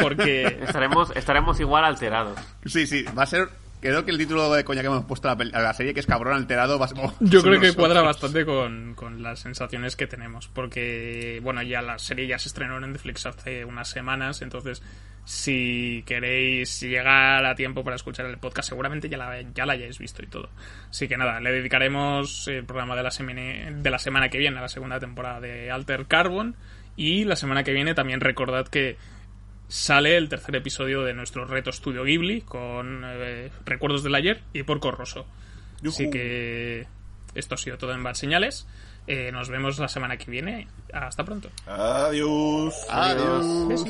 Porque 0.00 0.58
Estaremos, 0.62 1.12
estaremos 1.16 1.60
igual 1.60 1.84
alterados. 1.84 2.38
Sí, 2.64 2.86
sí, 2.86 3.04
va 3.16 3.24
a 3.24 3.26
ser. 3.26 3.48
Creo 3.80 4.02
que 4.04 4.12
el 4.12 4.18
título 4.18 4.50
de 4.54 4.64
coña 4.64 4.80
que 4.80 4.86
hemos 4.86 5.04
puesto 5.04 5.28
a 5.28 5.32
la, 5.32 5.36
peli- 5.36 5.50
a 5.54 5.60
la 5.60 5.74
serie, 5.74 5.92
que 5.92 6.00
es 6.00 6.06
cabrón 6.06 6.34
alterado, 6.36 6.78
va 6.78 6.86
a 6.86 6.88
ser. 6.88 6.98
oh, 7.02 7.14
yo 7.20 7.42
creo 7.42 7.60
que 7.60 7.74
cuadra 7.74 8.00
bastante 8.00 8.46
con, 8.46 8.94
con 8.94 9.22
las 9.22 9.40
sensaciones 9.40 9.94
que 9.94 10.06
tenemos. 10.06 10.48
Porque, 10.48 11.38
bueno, 11.42 11.62
ya 11.62 11.82
la 11.82 11.98
serie 11.98 12.26
ya 12.26 12.38
se 12.38 12.48
estrenó 12.48 12.78
en 12.78 12.92
Netflix 12.92 13.26
hace 13.26 13.62
unas 13.66 13.88
semanas. 13.88 14.40
Entonces, 14.40 14.82
si 15.26 16.02
queréis 16.06 16.80
llegar 16.80 17.44
a 17.44 17.54
tiempo 17.54 17.84
para 17.84 17.96
escuchar 17.96 18.24
el 18.24 18.38
podcast, 18.38 18.70
seguramente 18.70 19.10
ya 19.10 19.18
la, 19.18 19.42
ya 19.54 19.66
la 19.66 19.74
hayáis 19.74 19.98
visto 19.98 20.22
y 20.22 20.28
todo. 20.28 20.48
Así 20.88 21.06
que 21.06 21.18
nada, 21.18 21.38
le 21.40 21.52
dedicaremos 21.52 22.48
el 22.48 22.64
programa 22.64 22.96
de 22.96 23.02
la, 23.02 23.10
semana, 23.10 23.70
de 23.70 23.90
la 23.90 23.98
semana 23.98 24.30
que 24.30 24.38
viene 24.38 24.58
a 24.58 24.62
la 24.62 24.68
segunda 24.70 24.98
temporada 24.98 25.40
de 25.40 25.70
Alter 25.70 26.06
Carbon. 26.06 26.56
Y 26.96 27.24
la 27.24 27.36
semana 27.36 27.64
que 27.64 27.72
viene 27.72 27.94
también 27.94 28.20
recordad 28.20 28.68
que 28.68 28.96
sale 29.68 30.16
el 30.16 30.28
tercer 30.28 30.56
episodio 30.56 31.02
de 31.02 31.14
nuestro 31.14 31.46
reto 31.46 31.70
Estudio 31.70 32.04
Ghibli 32.04 32.42
con 32.42 33.02
eh, 33.04 33.50
Recuerdos 33.64 34.02
del 34.02 34.14
Ayer 34.14 34.42
y 34.52 34.62
Porco 34.62 34.90
Rosso. 34.90 35.26
Así 35.86 36.08
que 36.10 36.86
esto 37.34 37.54
ha 37.54 37.58
sido 37.58 37.78
todo 37.78 37.92
en 37.92 38.02
Bad 38.02 38.14
Señales. 38.14 38.66
Eh, 39.06 39.30
nos 39.32 39.48
vemos 39.48 39.78
la 39.78 39.88
semana 39.88 40.16
que 40.16 40.30
viene. 40.30 40.68
Hasta 40.92 41.24
pronto. 41.24 41.50
Adiós. 41.66 42.74
Adiós. 42.88 43.86